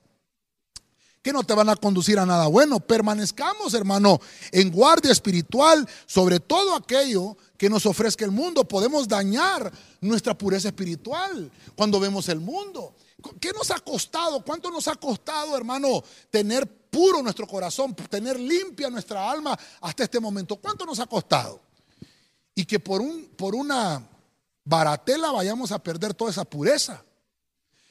no 1.32 1.42
te 1.44 1.54
van 1.54 1.68
a 1.68 1.76
conducir 1.76 2.18
a 2.18 2.26
nada 2.26 2.46
bueno. 2.46 2.80
Permanezcamos, 2.80 3.74
hermano, 3.74 4.20
en 4.52 4.70
guardia 4.70 5.12
espiritual 5.12 5.88
sobre 6.06 6.40
todo 6.40 6.74
aquello 6.74 7.36
que 7.56 7.68
nos 7.68 7.86
ofrezca 7.86 8.24
el 8.24 8.30
mundo. 8.30 8.66
Podemos 8.66 9.08
dañar 9.08 9.72
nuestra 10.00 10.36
pureza 10.36 10.68
espiritual 10.68 11.50
cuando 11.74 12.00
vemos 12.00 12.28
el 12.28 12.40
mundo. 12.40 12.94
¿Qué 13.40 13.52
nos 13.52 13.70
ha 13.70 13.80
costado? 13.80 14.44
¿Cuánto 14.44 14.70
nos 14.70 14.86
ha 14.86 14.94
costado, 14.94 15.56
hermano, 15.56 16.02
tener 16.30 16.66
puro 16.88 17.20
nuestro 17.22 17.46
corazón, 17.46 17.94
tener 17.94 18.38
limpia 18.38 18.88
nuestra 18.90 19.30
alma 19.30 19.58
hasta 19.80 20.04
este 20.04 20.20
momento? 20.20 20.56
¿Cuánto 20.56 20.86
nos 20.86 21.00
ha 21.00 21.06
costado? 21.06 21.60
Y 22.54 22.64
que 22.64 22.78
por, 22.78 23.00
un, 23.00 23.28
por 23.36 23.54
una 23.54 24.08
baratela 24.64 25.32
vayamos 25.32 25.72
a 25.72 25.82
perder 25.82 26.14
toda 26.14 26.30
esa 26.30 26.44
pureza. 26.44 27.02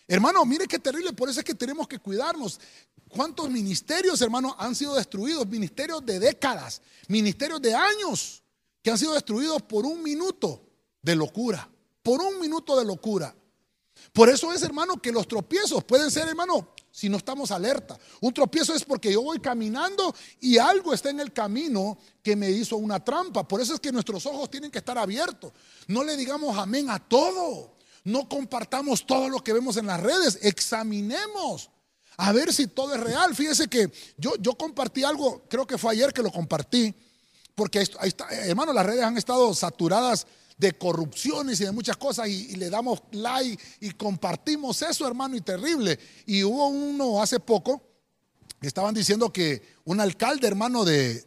Hermano, 0.08 0.46
mire 0.46 0.68
qué 0.68 0.80
terrible, 0.80 1.12
por 1.14 1.30
eso 1.30 1.40
es 1.40 1.46
que 1.46 1.56
tenemos 1.56 1.88
que 1.88 2.00
cuidarnos. 2.00 2.60
¿Cuántos 3.10 3.50
ministerios, 3.50 4.22
hermano, 4.22 4.56
han 4.58 4.76
sido 4.76 4.96
destruidos? 4.96 5.48
Ministerios 5.48 6.06
de 6.06 6.20
décadas, 6.20 6.82
ministerios 7.08 7.62
de 7.62 7.74
años 7.74 8.44
que 8.82 8.92
han 8.92 8.98
sido 8.98 9.14
destruidos 9.14 9.62
por 9.64 9.86
un 9.86 10.02
minuto 10.02 10.64
de 11.02 11.16
locura, 11.16 11.70
por 12.02 12.22
un 12.22 12.40
minuto 12.40 12.78
de 12.78 12.86
locura. 12.86 13.36
Por 14.14 14.30
eso 14.30 14.54
es, 14.54 14.62
hermano, 14.62 15.02
que 15.02 15.12
los 15.12 15.28
tropiezos 15.28 15.84
pueden 15.84 16.12
ser, 16.12 16.28
hermano, 16.28 16.70
si 16.92 17.10
no 17.10 17.18
estamos 17.18 17.52
alerta. 17.52 18.00
Un 18.22 18.34
tropiezo 18.34 18.74
es 18.74 18.84
porque 18.84 19.12
yo 19.12 19.22
voy 19.22 19.40
caminando 19.40 20.16
y 20.40 20.58
algo 20.58 20.94
está 20.94 21.10
en 21.10 21.20
el 21.20 21.32
camino 21.32 21.98
que 22.24 22.36
me 22.36 22.50
hizo 22.50 22.78
una 22.78 23.04
trampa. 23.04 23.48
Por 23.48 23.62
eso 23.62 23.74
es 23.74 23.80
que 23.80 23.92
nuestros 23.92 24.26
ojos 24.26 24.50
tienen 24.50 24.72
que 24.72 24.80
estar 24.80 24.98
abiertos. 24.98 25.52
No 25.88 26.04
le 26.04 26.18
digamos 26.18 26.58
amén 26.58 26.90
a 26.90 26.98
todo. 26.98 27.77
No 28.08 28.30
compartamos 28.30 29.06
todo 29.06 29.28
lo 29.30 29.44
que 29.44 29.54
vemos 29.54 29.78
en 29.78 29.88
las 29.88 30.00
redes. 30.00 30.40
Examinemos 30.42 31.70
a 32.18 32.32
ver 32.32 32.54
si 32.54 32.68
todo 32.68 32.96
es 32.96 33.02
real. 33.02 33.36
Fíjese 33.36 33.68
que 33.68 33.92
yo, 34.18 34.36
yo 34.40 34.56
compartí 34.56 35.04
algo, 35.04 35.44
creo 35.50 35.68
que 35.68 35.78
fue 35.78 35.92
ayer 35.92 36.14
que 36.14 36.24
lo 36.24 36.32
compartí 36.32 36.96
porque 37.58 37.84
hermano, 38.46 38.72
las 38.72 38.86
redes 38.86 39.04
han 39.04 39.18
estado 39.18 39.52
saturadas 39.52 40.28
de 40.58 40.74
corrupciones 40.74 41.60
y 41.60 41.66
de 41.66 41.72
muchas 41.72 41.98
cosas 41.98 42.30
y, 42.30 42.56
le 42.56 42.70
damos 42.70 43.02
like 43.12 43.62
y 43.82 43.90
compartimos 43.92 44.80
eso, 44.84 45.08
hermano, 45.08 45.36
y 45.36 45.42
terrible. 45.42 45.98
Y 46.28 46.44
hubo 46.44 46.68
uno 46.68 47.20
hace 47.20 47.40
poco 47.40 47.82
que 48.62 48.68
estaban 48.68 48.94
diciendo 48.94 49.34
que 49.34 49.64
un 49.86 50.00
alcalde, 50.00 50.48
hermano, 50.48 50.86
de, 50.86 51.26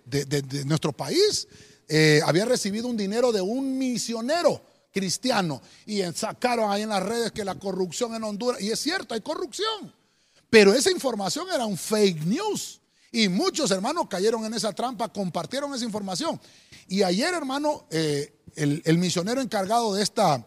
nuestro 0.66 0.92
país 0.92 1.48
eh, 1.88 2.20
había 2.24 2.44
recibido 2.44 2.86
un 2.86 2.96
dinero 2.96 3.32
de 3.32 3.40
un 3.40 3.76
misionero 3.76 4.62
cristiano 4.92 5.61
y 5.87 6.03
sacaron 6.14 6.70
ahí 6.70 6.83
en 6.83 6.88
las 6.88 7.03
redes 7.03 7.33
que 7.33 7.44
la 7.44 7.55
corrupción 7.55 8.14
en 8.14 8.24
Honduras, 8.24 8.61
y 8.61 8.70
es 8.70 8.81
cierto, 8.81 9.14
hay 9.14 9.20
corrupción, 9.20 9.92
pero 10.48 10.74
esa 10.74 10.90
información 10.90 11.46
era 11.53 11.64
un 11.66 11.76
fake 11.76 12.24
news. 12.24 12.81
Y 13.12 13.29
muchos 13.29 13.70
hermanos 13.70 14.07
cayeron 14.09 14.44
en 14.44 14.55
esa 14.55 14.72
trampa, 14.72 15.09
compartieron 15.09 15.74
esa 15.74 15.85
información. 15.85 16.40
Y 16.87 17.03
ayer, 17.03 17.35
hermano, 17.35 17.87
eh, 17.90 18.40
el, 18.55 18.98
misionero 18.98 19.40
encargado 19.40 19.94
de 19.94 20.03
esta, 20.03 20.46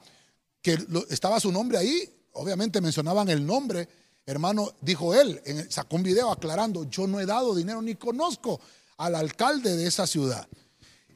que 0.61 0.77
estaba 1.09 1.39
su 1.39 1.51
nombre 1.51 1.77
ahí, 1.77 2.09
obviamente 2.33 2.79
mencionaban 2.79 3.29
el 3.29 3.45
nombre, 3.45 3.87
hermano, 4.25 4.71
dijo 4.81 5.13
él, 5.13 5.41
sacó 5.69 5.97
un 5.97 6.03
video 6.03 6.31
aclarando, 6.31 6.89
yo 6.89 7.05
no 7.05 7.19
he 7.19 7.25
dado 7.25 7.53
dinero 7.53 7.81
ni 7.81 7.95
conozco 7.95 8.61
al 8.97 9.15
alcalde 9.15 9.75
de 9.75 9.87
esa 9.87 10.07
ciudad. 10.07 10.47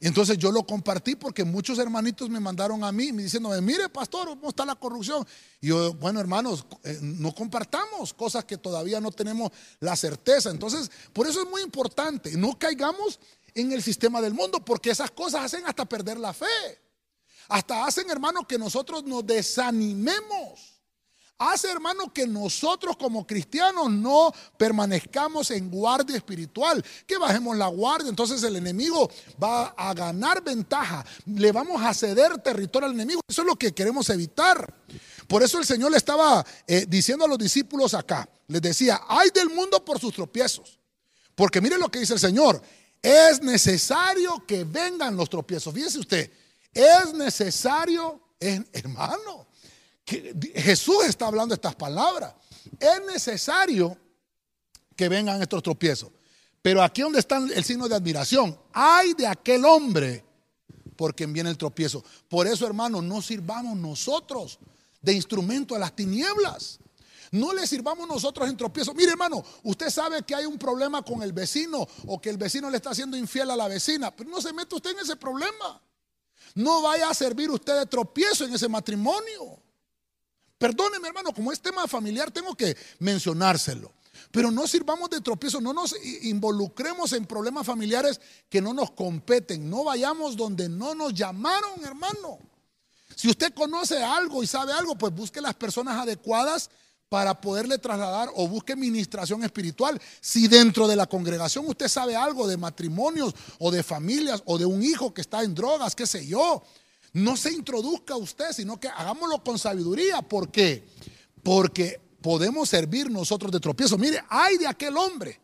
Entonces 0.00 0.38
yo 0.38 0.52
lo 0.52 0.64
compartí 0.64 1.16
porque 1.16 1.44
muchos 1.44 1.78
hermanitos 1.78 2.30
me 2.30 2.38
mandaron 2.38 2.84
a 2.84 2.92
mí, 2.92 3.12
me 3.12 3.24
diciendo, 3.24 3.50
mire 3.60 3.88
pastor, 3.88 4.28
¿cómo 4.28 4.50
está 4.50 4.64
la 4.64 4.76
corrupción? 4.76 5.26
Y 5.60 5.68
yo, 5.68 5.92
bueno 5.94 6.20
hermanos, 6.20 6.64
eh, 6.84 6.98
no 7.02 7.34
compartamos 7.34 8.14
cosas 8.14 8.44
que 8.44 8.56
todavía 8.56 9.00
no 9.00 9.10
tenemos 9.10 9.50
la 9.80 9.96
certeza. 9.96 10.50
Entonces, 10.50 10.90
por 11.12 11.26
eso 11.26 11.42
es 11.42 11.50
muy 11.50 11.62
importante, 11.62 12.36
no 12.36 12.56
caigamos 12.58 13.18
en 13.54 13.72
el 13.72 13.82
sistema 13.82 14.20
del 14.20 14.34
mundo, 14.34 14.64
porque 14.64 14.90
esas 14.90 15.10
cosas 15.10 15.44
hacen 15.44 15.66
hasta 15.66 15.84
perder 15.84 16.18
la 16.18 16.32
fe. 16.32 16.46
Hasta 17.48 17.86
hacen, 17.86 18.08
hermanos, 18.10 18.44
que 18.46 18.58
nosotros 18.58 19.04
nos 19.04 19.26
desanimemos 19.26 20.77
hace, 21.38 21.70
hermano, 21.70 22.12
que 22.12 22.26
nosotros 22.26 22.96
como 22.96 23.26
cristianos 23.26 23.90
no 23.90 24.32
permanezcamos 24.56 25.50
en 25.50 25.70
guardia 25.70 26.16
espiritual, 26.16 26.84
que 27.06 27.16
bajemos 27.16 27.56
la 27.56 27.68
guardia. 27.68 28.10
Entonces 28.10 28.42
el 28.42 28.56
enemigo 28.56 29.10
va 29.42 29.68
a 29.76 29.94
ganar 29.94 30.42
ventaja, 30.42 31.04
le 31.26 31.52
vamos 31.52 31.82
a 31.82 31.94
ceder 31.94 32.38
territorio 32.38 32.88
al 32.88 32.94
enemigo. 32.94 33.20
Eso 33.28 33.42
es 33.42 33.46
lo 33.46 33.56
que 33.56 33.72
queremos 33.72 34.10
evitar. 34.10 34.74
Por 35.28 35.42
eso 35.42 35.58
el 35.58 35.66
Señor 35.66 35.90
le 35.90 35.98
estaba 35.98 36.44
eh, 36.66 36.86
diciendo 36.88 37.24
a 37.24 37.28
los 37.28 37.38
discípulos 37.38 37.94
acá, 37.94 38.28
les 38.48 38.62
decía, 38.62 39.02
hay 39.08 39.28
del 39.30 39.50
mundo 39.50 39.84
por 39.84 40.00
sus 40.00 40.14
tropiezos. 40.14 40.78
Porque 41.34 41.60
mire 41.60 41.78
lo 41.78 41.90
que 41.90 42.00
dice 42.00 42.14
el 42.14 42.18
Señor, 42.18 42.60
es 43.00 43.40
necesario 43.42 44.44
que 44.46 44.64
vengan 44.64 45.16
los 45.16 45.28
tropiezos. 45.30 45.72
Fíjese 45.72 46.00
usted, 46.00 46.32
es 46.72 47.12
necesario, 47.14 48.20
hermano, 48.40 49.46
Jesús 50.08 51.04
está 51.06 51.26
hablando 51.26 51.54
estas 51.54 51.74
palabras. 51.74 52.34
Es 52.80 53.04
necesario 53.06 53.96
que 54.96 55.08
vengan 55.08 55.40
estos 55.42 55.62
tropiezos. 55.62 56.10
Pero 56.62 56.82
aquí 56.82 57.02
donde 57.02 57.20
está 57.20 57.36
el 57.38 57.64
signo 57.64 57.88
de 57.88 57.94
admiración, 57.94 58.58
hay 58.72 59.14
de 59.14 59.26
aquel 59.26 59.64
hombre 59.64 60.24
por 60.96 61.14
quien 61.14 61.32
viene 61.32 61.50
el 61.50 61.56
tropiezo. 61.56 62.02
Por 62.28 62.46
eso, 62.46 62.66
hermano, 62.66 63.00
no 63.00 63.22
sirvamos 63.22 63.76
nosotros 63.76 64.58
de 65.00 65.12
instrumento 65.12 65.76
a 65.76 65.78
las 65.78 65.94
tinieblas. 65.94 66.80
No 67.30 67.52
le 67.52 67.66
sirvamos 67.66 68.08
nosotros 68.08 68.48
en 68.48 68.56
tropiezo. 68.56 68.94
Mire, 68.94 69.12
hermano, 69.12 69.44
usted 69.62 69.90
sabe 69.90 70.22
que 70.22 70.34
hay 70.34 70.46
un 70.46 70.58
problema 70.58 71.02
con 71.02 71.22
el 71.22 71.32
vecino 71.32 71.86
o 72.06 72.20
que 72.20 72.30
el 72.30 72.38
vecino 72.38 72.70
le 72.70 72.78
está 72.78 72.90
haciendo 72.90 73.16
infiel 73.16 73.50
a 73.50 73.56
la 73.56 73.68
vecina, 73.68 74.14
pero 74.14 74.30
no 74.30 74.40
se 74.40 74.52
meta 74.52 74.74
usted 74.74 74.90
en 74.90 75.00
ese 75.00 75.16
problema. 75.16 75.80
No 76.54 76.82
vaya 76.82 77.10
a 77.10 77.14
servir 77.14 77.50
usted 77.50 77.78
de 77.78 77.86
tropiezo 77.86 78.46
en 78.46 78.54
ese 78.54 78.68
matrimonio. 78.68 79.62
Perdóneme, 80.58 81.08
hermano, 81.08 81.32
como 81.32 81.52
es 81.52 81.60
tema 81.60 81.86
familiar, 81.86 82.30
tengo 82.30 82.54
que 82.54 82.76
mencionárselo. 82.98 83.92
Pero 84.30 84.50
no 84.50 84.66
sirvamos 84.66 85.08
de 85.10 85.20
tropiezo, 85.20 85.60
no 85.60 85.72
nos 85.72 85.94
involucremos 86.22 87.12
en 87.12 87.24
problemas 87.24 87.66
familiares 87.66 88.20
que 88.48 88.60
no 88.60 88.74
nos 88.74 88.90
competen. 88.90 89.70
No 89.70 89.84
vayamos 89.84 90.36
donde 90.36 90.68
no 90.68 90.94
nos 90.94 91.14
llamaron, 91.14 91.84
hermano. 91.84 92.38
Si 93.14 93.28
usted 93.28 93.54
conoce 93.54 94.02
algo 94.02 94.42
y 94.42 94.46
sabe 94.46 94.72
algo, 94.72 94.96
pues 94.96 95.14
busque 95.14 95.40
las 95.40 95.54
personas 95.54 95.98
adecuadas 96.00 96.70
para 97.08 97.40
poderle 97.40 97.78
trasladar 97.78 98.28
o 98.34 98.46
busque 98.46 98.76
ministración 98.76 99.42
espiritual. 99.44 100.00
Si 100.20 100.46
dentro 100.46 100.86
de 100.86 100.96
la 100.96 101.06
congregación 101.06 101.66
usted 101.66 101.88
sabe 101.88 102.14
algo 102.14 102.46
de 102.46 102.56
matrimonios 102.56 103.34
o 103.58 103.70
de 103.70 103.82
familias 103.82 104.42
o 104.44 104.58
de 104.58 104.66
un 104.66 104.82
hijo 104.82 105.14
que 105.14 105.22
está 105.22 105.42
en 105.42 105.54
drogas, 105.54 105.94
qué 105.96 106.06
sé 106.06 106.26
yo, 106.26 106.62
no 107.12 107.36
se 107.36 107.52
introduzca 107.52 108.16
usted, 108.16 108.52
sino 108.52 108.78
que 108.78 108.88
hagámoslo 108.88 109.42
con 109.42 109.58
sabiduría. 109.58 110.22
¿Por 110.22 110.50
qué? 110.50 110.86
Porque 111.42 112.00
podemos 112.20 112.68
servir 112.68 113.10
nosotros 113.10 113.50
de 113.52 113.60
tropiezo. 113.60 113.96
Mire, 113.98 114.22
hay 114.28 114.58
de 114.58 114.66
aquel 114.66 114.96
hombre. 114.96 115.40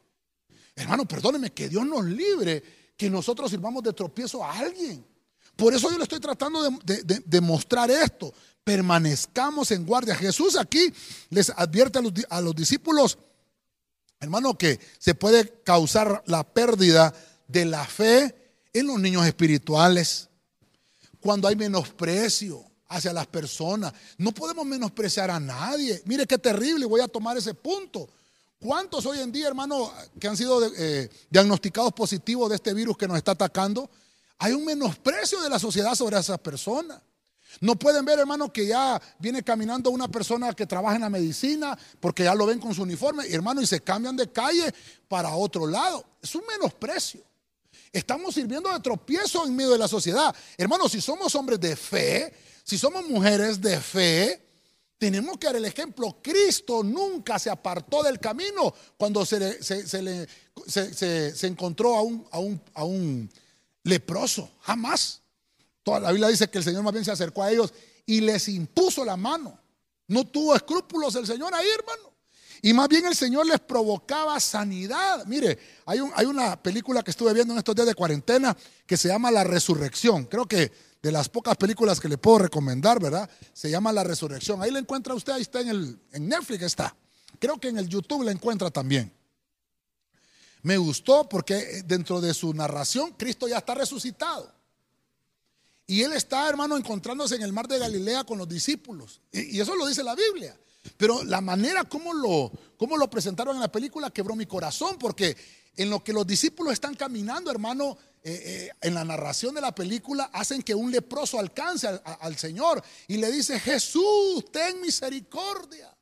Hermano, 0.76 1.06
perdóneme, 1.06 1.52
que 1.52 1.68
Dios 1.68 1.86
nos 1.86 2.04
libre 2.04 2.62
que 2.96 3.08
nosotros 3.08 3.50
sirvamos 3.50 3.82
de 3.82 3.92
tropiezo 3.92 4.44
a 4.44 4.58
alguien. 4.58 5.04
Por 5.56 5.72
eso 5.72 5.90
yo 5.90 5.96
le 5.96 6.04
estoy 6.04 6.20
tratando 6.20 6.62
de, 6.84 7.40
mostrar 7.40 7.90
esto. 7.90 8.32
Permanezcamos 8.64 9.70
en 9.70 9.86
guardia. 9.86 10.16
Jesús 10.16 10.56
aquí 10.56 10.92
les 11.30 11.50
advierte 11.50 11.98
a 11.98 12.02
los, 12.02 12.12
a 12.28 12.40
los 12.40 12.54
discípulos, 12.54 13.18
hermano, 14.18 14.58
que 14.58 14.80
se 14.98 15.14
puede 15.14 15.62
causar 15.62 16.22
la 16.26 16.42
pérdida 16.42 17.14
de 17.46 17.64
la 17.66 17.84
fe 17.84 18.34
en 18.72 18.88
los 18.88 18.98
niños 18.98 19.26
espirituales 19.26 20.28
cuando 21.24 21.48
hay 21.48 21.56
menosprecio 21.56 22.62
hacia 22.86 23.10
las 23.10 23.26
personas. 23.26 23.94
No 24.18 24.30
podemos 24.30 24.66
menospreciar 24.66 25.30
a 25.30 25.40
nadie. 25.40 26.02
Mire 26.04 26.26
qué 26.26 26.36
terrible, 26.36 26.84
voy 26.84 27.00
a 27.00 27.08
tomar 27.08 27.38
ese 27.38 27.54
punto. 27.54 28.06
¿Cuántos 28.60 29.06
hoy 29.06 29.20
en 29.20 29.32
día, 29.32 29.48
hermano, 29.48 29.90
que 30.20 30.28
han 30.28 30.36
sido 30.36 30.62
eh, 30.76 31.08
diagnosticados 31.30 31.94
positivos 31.94 32.50
de 32.50 32.56
este 32.56 32.74
virus 32.74 32.98
que 32.98 33.08
nos 33.08 33.16
está 33.16 33.30
atacando? 33.30 33.88
Hay 34.36 34.52
un 34.52 34.66
menosprecio 34.66 35.40
de 35.40 35.48
la 35.48 35.58
sociedad 35.58 35.94
sobre 35.94 36.18
esas 36.18 36.38
personas. 36.40 37.00
No 37.58 37.74
pueden 37.76 38.04
ver, 38.04 38.18
hermano, 38.18 38.52
que 38.52 38.66
ya 38.66 39.00
viene 39.18 39.42
caminando 39.42 39.88
una 39.88 40.08
persona 40.08 40.52
que 40.52 40.66
trabaja 40.66 40.96
en 40.96 41.02
la 41.02 41.10
medicina 41.10 41.78
porque 42.00 42.24
ya 42.24 42.34
lo 42.34 42.44
ven 42.44 42.58
con 42.58 42.74
su 42.74 42.82
uniforme, 42.82 43.26
hermano, 43.30 43.62
y 43.62 43.66
se 43.66 43.80
cambian 43.80 44.14
de 44.14 44.30
calle 44.30 44.74
para 45.08 45.34
otro 45.34 45.66
lado. 45.66 46.04
Es 46.20 46.34
un 46.34 46.42
menosprecio. 46.46 47.22
Estamos 47.94 48.34
sirviendo 48.34 48.72
de 48.72 48.80
tropiezo 48.80 49.46
en 49.46 49.54
medio 49.54 49.70
de 49.70 49.78
la 49.78 49.86
sociedad. 49.86 50.34
Hermanos, 50.58 50.90
si 50.90 51.00
somos 51.00 51.32
hombres 51.36 51.60
de 51.60 51.76
fe, 51.76 52.34
si 52.64 52.76
somos 52.76 53.08
mujeres 53.08 53.60
de 53.60 53.80
fe, 53.80 54.42
tenemos 54.98 55.38
que 55.38 55.46
dar 55.46 55.54
el 55.54 55.64
ejemplo. 55.64 56.18
Cristo 56.20 56.82
nunca 56.82 57.38
se 57.38 57.50
apartó 57.50 58.02
del 58.02 58.18
camino 58.18 58.74
cuando 58.96 59.24
se, 59.24 59.38
le, 59.38 60.26
se, 60.66 61.46
encontró 61.46 61.94
a 61.94 62.02
un, 62.02 62.26
a, 62.32 62.40
un, 62.40 62.60
a 62.74 62.82
un 62.82 63.30
leproso. 63.84 64.50
Jamás. 64.62 65.20
Toda 65.84 66.00
la 66.00 66.10
Biblia 66.10 66.28
dice 66.28 66.50
que 66.50 66.58
el 66.58 66.64
Señor 66.64 66.82
más 66.82 66.92
bien 66.92 67.04
se 67.04 67.12
acercó 67.12 67.44
a 67.44 67.52
ellos 67.52 67.72
y 68.06 68.22
les 68.22 68.48
impuso 68.48 69.04
la 69.04 69.16
mano. 69.16 69.56
No 70.08 70.26
tuvo 70.26 70.56
escrúpulos 70.56 71.14
el 71.14 71.28
Señor 71.28 71.54
ahí, 71.54 71.68
hermano. 71.78 72.13
Y 72.64 72.72
más 72.72 72.88
bien 72.88 73.04
el 73.04 73.14
Señor 73.14 73.44
les 73.44 73.60
provocaba 73.60 74.40
sanidad. 74.40 75.26
Mire, 75.26 75.58
hay, 75.84 76.00
hay 76.14 76.24
una 76.24 76.62
película 76.62 77.02
que 77.02 77.10
estuve 77.10 77.34
viendo 77.34 77.52
en 77.52 77.58
estos 77.58 77.74
días 77.74 77.86
de 77.86 77.94
cuarentena 77.94 78.56
que 78.86 78.96
se 78.96 79.08
llama 79.08 79.30
La 79.30 79.44
Resurrección. 79.44 80.24
Creo 80.24 80.46
que 80.46 80.72
de 81.02 81.12
las 81.12 81.28
pocas 81.28 81.58
películas 81.58 82.00
que 82.00 82.08
le 82.08 82.16
puedo 82.16 82.38
recomendar, 82.38 83.02
¿verdad? 83.02 83.28
Se 83.52 83.70
llama 83.70 83.92
La 83.92 84.02
Resurrección. 84.02 84.62
Ahí 84.62 84.70
la 84.70 84.78
encuentra 84.78 85.12
usted, 85.12 85.34
ahí 85.34 85.42
está 85.42 85.60
en, 85.60 85.68
el, 85.68 86.00
en 86.10 86.26
Netflix, 86.26 86.62
está. 86.62 86.96
Creo 87.38 87.60
que 87.60 87.68
en 87.68 87.76
el 87.76 87.86
YouTube 87.86 88.22
la 88.24 88.32
encuentra 88.32 88.70
también. 88.70 89.12
Me 90.62 90.78
gustó 90.78 91.28
porque 91.28 91.82
dentro 91.84 92.22
de 92.22 92.32
su 92.32 92.54
narración 92.54 93.12
Cristo 93.18 93.46
ya 93.46 93.58
está 93.58 93.74
resucitado. 93.74 94.50
Y 95.86 96.02
él 96.02 96.12
está, 96.12 96.48
hermano, 96.48 96.76
encontrándose 96.76 97.36
en 97.36 97.42
el 97.42 97.52
mar 97.52 97.68
de 97.68 97.78
Galilea 97.78 98.24
con 98.24 98.38
los 98.38 98.48
discípulos. 98.48 99.20
Y, 99.32 99.60
eso 99.60 99.74
lo 99.76 99.86
dice 99.86 100.02
la 100.02 100.14
Biblia. 100.14 100.58
Pero 100.96 101.22
la 101.24 101.40
manera 101.40 101.84
como 101.84 102.12
lo, 102.12 102.52
lo 102.78 103.10
presentaron 103.10 103.56
en 103.56 103.60
la 103.60 103.72
película 103.72 104.10
quebró 104.10 104.34
mi 104.36 104.46
corazón, 104.46 104.96
porque 104.98 105.36
en 105.76 105.90
lo 105.90 106.02
que 106.02 106.12
los 106.12 106.26
discípulos 106.26 106.72
están 106.72 106.94
caminando, 106.94 107.50
hermano, 107.50 107.98
eh, 108.22 108.42
eh, 108.44 108.70
en 108.80 108.94
la 108.94 109.04
narración 109.04 109.54
de 109.54 109.60
la 109.60 109.74
película, 109.74 110.30
hacen 110.32 110.62
que 110.62 110.74
un 110.74 110.90
leproso 110.90 111.38
alcance 111.38 111.86
al, 111.86 112.36
Señor 112.38 112.82
y 113.06 113.18
le 113.18 113.30
dice, 113.30 113.60
Jesús, 113.60 114.50
ten 114.50 114.80
misericordia. 114.80 115.94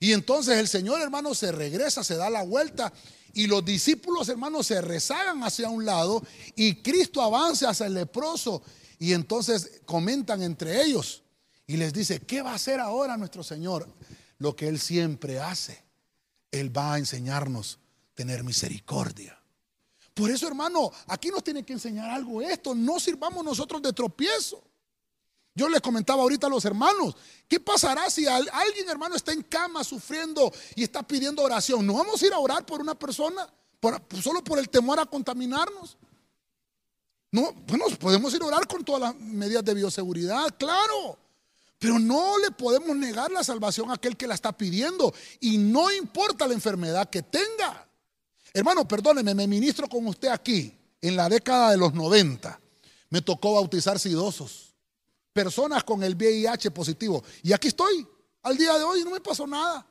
Y 0.00 0.12
entonces 0.12 0.58
el 0.58 0.68
Señor, 0.68 1.00
hermano, 1.00 1.34
se 1.34 1.52
regresa, 1.52 2.04
se 2.04 2.16
da 2.16 2.28
la 2.28 2.42
vuelta 2.42 2.92
y 3.32 3.46
los 3.46 3.64
discípulos, 3.64 4.28
hermanos, 4.28 4.66
se 4.66 4.80
rezagan 4.80 5.42
hacia 5.42 5.68
un 5.68 5.84
lado 5.84 6.22
y 6.54 6.82
Cristo 6.82 7.22
avanza 7.22 7.70
hacia 7.70 7.86
el 7.86 7.94
leproso 7.94 8.62
y 9.04 9.12
entonces 9.12 9.82
comentan 9.84 10.42
entre 10.42 10.82
ellos 10.82 11.22
y 11.66 11.76
les 11.76 11.92
dice, 11.92 12.20
¿qué 12.20 12.42
va 12.42 12.52
a 12.52 12.56
hacer 12.56 12.80
ahora 12.80 13.16
nuestro 13.16 13.42
Señor? 13.42 13.88
lo 14.38 14.54
que 14.54 14.68
Él 14.68 14.78
siempre 14.78 15.40
hace. 15.40 15.82
Él 16.50 16.76
va 16.76 16.94
a 16.94 16.98
enseñarnos 16.98 17.78
tener 18.14 18.44
misericordia. 18.44 19.40
Por 20.12 20.30
eso, 20.30 20.46
hermano, 20.46 20.92
aquí 21.08 21.30
nos 21.30 21.42
tiene 21.42 21.64
que 21.64 21.72
enseñar 21.72 22.10
algo 22.10 22.40
esto. 22.40 22.74
No 22.74 23.00
sirvamos 23.00 23.44
nosotros 23.44 23.82
de 23.82 23.92
tropiezo. 23.92 24.62
Yo 25.56 25.68
les 25.68 25.80
comentaba 25.80 26.22
ahorita 26.22 26.46
a 26.46 26.50
los 26.50 26.64
hermanos, 26.64 27.16
¿qué 27.48 27.60
pasará 27.60 28.10
si 28.10 28.26
alguien, 28.26 28.88
hermano, 28.88 29.14
está 29.14 29.32
en 29.32 29.42
cama 29.42 29.84
sufriendo 29.84 30.52
y 30.74 30.82
está 30.82 31.02
pidiendo 31.02 31.42
oración? 31.42 31.86
¿No 31.86 31.94
vamos 31.94 32.22
a 32.22 32.26
ir 32.26 32.32
a 32.32 32.38
orar 32.38 32.66
por 32.66 32.80
una 32.80 32.96
persona 32.96 33.48
solo 34.20 34.42
por 34.42 34.58
el 34.58 34.68
temor 34.68 34.98
a 34.98 35.06
contaminarnos? 35.06 35.96
No, 37.34 37.52
bueno, 37.66 37.86
podemos 37.98 38.32
ir 38.32 38.42
a 38.42 38.46
orar 38.46 38.64
con 38.68 38.84
todas 38.84 39.00
las 39.00 39.16
medidas 39.16 39.64
de 39.64 39.74
bioseguridad, 39.74 40.56
claro. 40.56 41.18
Pero 41.80 41.98
no 41.98 42.38
le 42.38 42.52
podemos 42.52 42.94
negar 42.96 43.28
la 43.32 43.42
salvación 43.42 43.90
a 43.90 43.94
aquel 43.94 44.16
que 44.16 44.28
la 44.28 44.34
está 44.34 44.56
pidiendo. 44.56 45.12
Y 45.40 45.58
no 45.58 45.90
importa 45.90 46.46
la 46.46 46.54
enfermedad 46.54 47.10
que 47.10 47.22
tenga. 47.22 47.88
Hermano, 48.52 48.86
perdóneme, 48.86 49.34
me 49.34 49.48
ministro 49.48 49.88
con 49.88 50.06
usted 50.06 50.28
aquí. 50.28 50.78
En 51.00 51.16
la 51.16 51.28
década 51.28 51.72
de 51.72 51.76
los 51.76 51.92
90 51.92 52.60
me 53.10 53.20
tocó 53.20 53.54
bautizar 53.54 53.98
sidosos. 53.98 54.72
personas 55.32 55.82
con 55.82 56.04
el 56.04 56.14
VIH 56.14 56.70
positivo. 56.70 57.24
Y 57.42 57.52
aquí 57.52 57.66
estoy, 57.66 58.06
al 58.44 58.56
día 58.56 58.78
de 58.78 58.84
hoy 58.84 59.02
no 59.02 59.10
me 59.10 59.20
pasó 59.20 59.44
nada. 59.44 59.84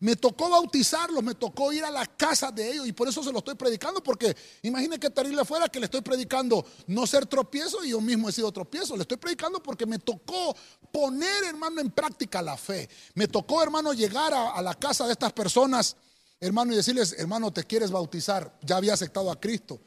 Me 0.00 0.16
tocó 0.16 0.48
bautizarlos, 0.48 1.22
me 1.22 1.34
tocó 1.34 1.74
ir 1.74 1.84
a 1.84 1.90
la 1.90 2.06
casa 2.06 2.50
de 2.50 2.72
ellos 2.72 2.86
y 2.86 2.92
por 2.92 3.06
eso 3.06 3.22
se 3.22 3.30
lo 3.30 3.38
estoy 3.38 3.54
predicando, 3.54 4.02
porque 4.02 4.34
imagine 4.62 4.98
qué 4.98 5.10
terrible 5.10 5.44
fuera 5.44 5.68
que 5.68 5.78
le 5.78 5.84
estoy 5.84 6.00
predicando 6.00 6.64
no 6.86 7.06
ser 7.06 7.26
tropiezo 7.26 7.84
y 7.84 7.90
yo 7.90 8.00
mismo 8.00 8.30
he 8.30 8.32
sido 8.32 8.50
tropiezo. 8.50 8.96
Le 8.96 9.02
estoy 9.02 9.18
predicando 9.18 9.62
porque 9.62 9.84
me 9.84 9.98
tocó 9.98 10.56
poner, 10.90 11.44
hermano, 11.44 11.82
en 11.82 11.90
práctica 11.90 12.40
la 12.40 12.56
fe. 12.56 12.88
Me 13.12 13.28
tocó, 13.28 13.62
hermano, 13.62 13.92
llegar 13.92 14.32
a, 14.32 14.52
a 14.52 14.62
la 14.62 14.72
casa 14.72 15.04
de 15.04 15.12
estas 15.12 15.34
personas, 15.34 15.94
hermano, 16.40 16.72
y 16.72 16.76
decirles, 16.76 17.14
hermano, 17.18 17.52
te 17.52 17.64
quieres 17.64 17.90
bautizar. 17.90 18.58
Ya 18.62 18.78
había 18.78 18.94
aceptado 18.94 19.30
a 19.30 19.38
Cristo, 19.38 19.82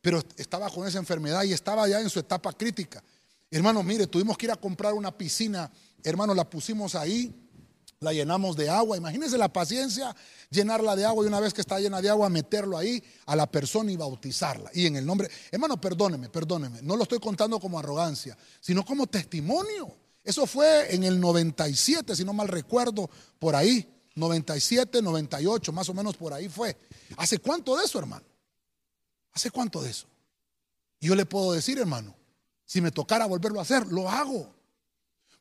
pero 0.00 0.20
estaba 0.38 0.70
con 0.70 0.88
esa 0.88 0.98
enfermedad 0.98 1.44
y 1.44 1.52
estaba 1.52 1.86
ya 1.86 2.00
en 2.00 2.10
su 2.10 2.18
etapa 2.18 2.52
crítica. 2.52 3.00
Hermano, 3.48 3.84
mire, 3.84 4.08
tuvimos 4.08 4.36
que 4.36 4.46
ir 4.46 4.50
a 4.50 4.56
comprar 4.56 4.92
una 4.92 5.16
piscina, 5.16 5.70
hermano, 6.02 6.34
la 6.34 6.50
pusimos 6.50 6.96
ahí 6.96 7.41
la 8.02 8.12
llenamos 8.12 8.56
de 8.56 8.68
agua. 8.68 8.96
Imagínense 8.96 9.38
la 9.38 9.52
paciencia, 9.52 10.14
llenarla 10.50 10.94
de 10.96 11.04
agua 11.04 11.24
y 11.24 11.28
una 11.28 11.40
vez 11.40 11.54
que 11.54 11.60
está 11.60 11.80
llena 11.80 12.02
de 12.02 12.10
agua, 12.10 12.28
meterlo 12.28 12.76
ahí 12.76 13.02
a 13.26 13.36
la 13.36 13.50
persona 13.50 13.90
y 13.90 13.96
bautizarla. 13.96 14.70
Y 14.74 14.86
en 14.86 14.96
el 14.96 15.06
nombre, 15.06 15.30
hermano, 15.50 15.80
perdóneme, 15.80 16.28
perdóneme, 16.28 16.82
no 16.82 16.96
lo 16.96 17.04
estoy 17.04 17.20
contando 17.20 17.58
como 17.58 17.78
arrogancia, 17.78 18.36
sino 18.60 18.84
como 18.84 19.06
testimonio. 19.06 19.96
Eso 20.24 20.46
fue 20.46 20.94
en 20.94 21.04
el 21.04 21.18
97, 21.18 22.14
si 22.14 22.24
no 22.24 22.32
mal 22.32 22.48
recuerdo, 22.48 23.08
por 23.38 23.56
ahí. 23.56 23.88
97, 24.14 25.00
98, 25.00 25.72
más 25.72 25.88
o 25.88 25.94
menos 25.94 26.16
por 26.16 26.34
ahí 26.34 26.48
fue. 26.48 26.76
¿Hace 27.16 27.38
cuánto 27.38 27.76
de 27.76 27.84
eso, 27.84 27.98
hermano? 27.98 28.26
¿Hace 29.32 29.50
cuánto 29.50 29.80
de 29.82 29.90
eso? 29.90 30.06
Yo 31.00 31.14
le 31.14 31.24
puedo 31.24 31.52
decir, 31.52 31.78
hermano, 31.78 32.14
si 32.64 32.80
me 32.80 32.90
tocara 32.90 33.26
volverlo 33.26 33.58
a 33.58 33.62
hacer, 33.62 33.86
lo 33.86 34.08
hago. 34.08 34.54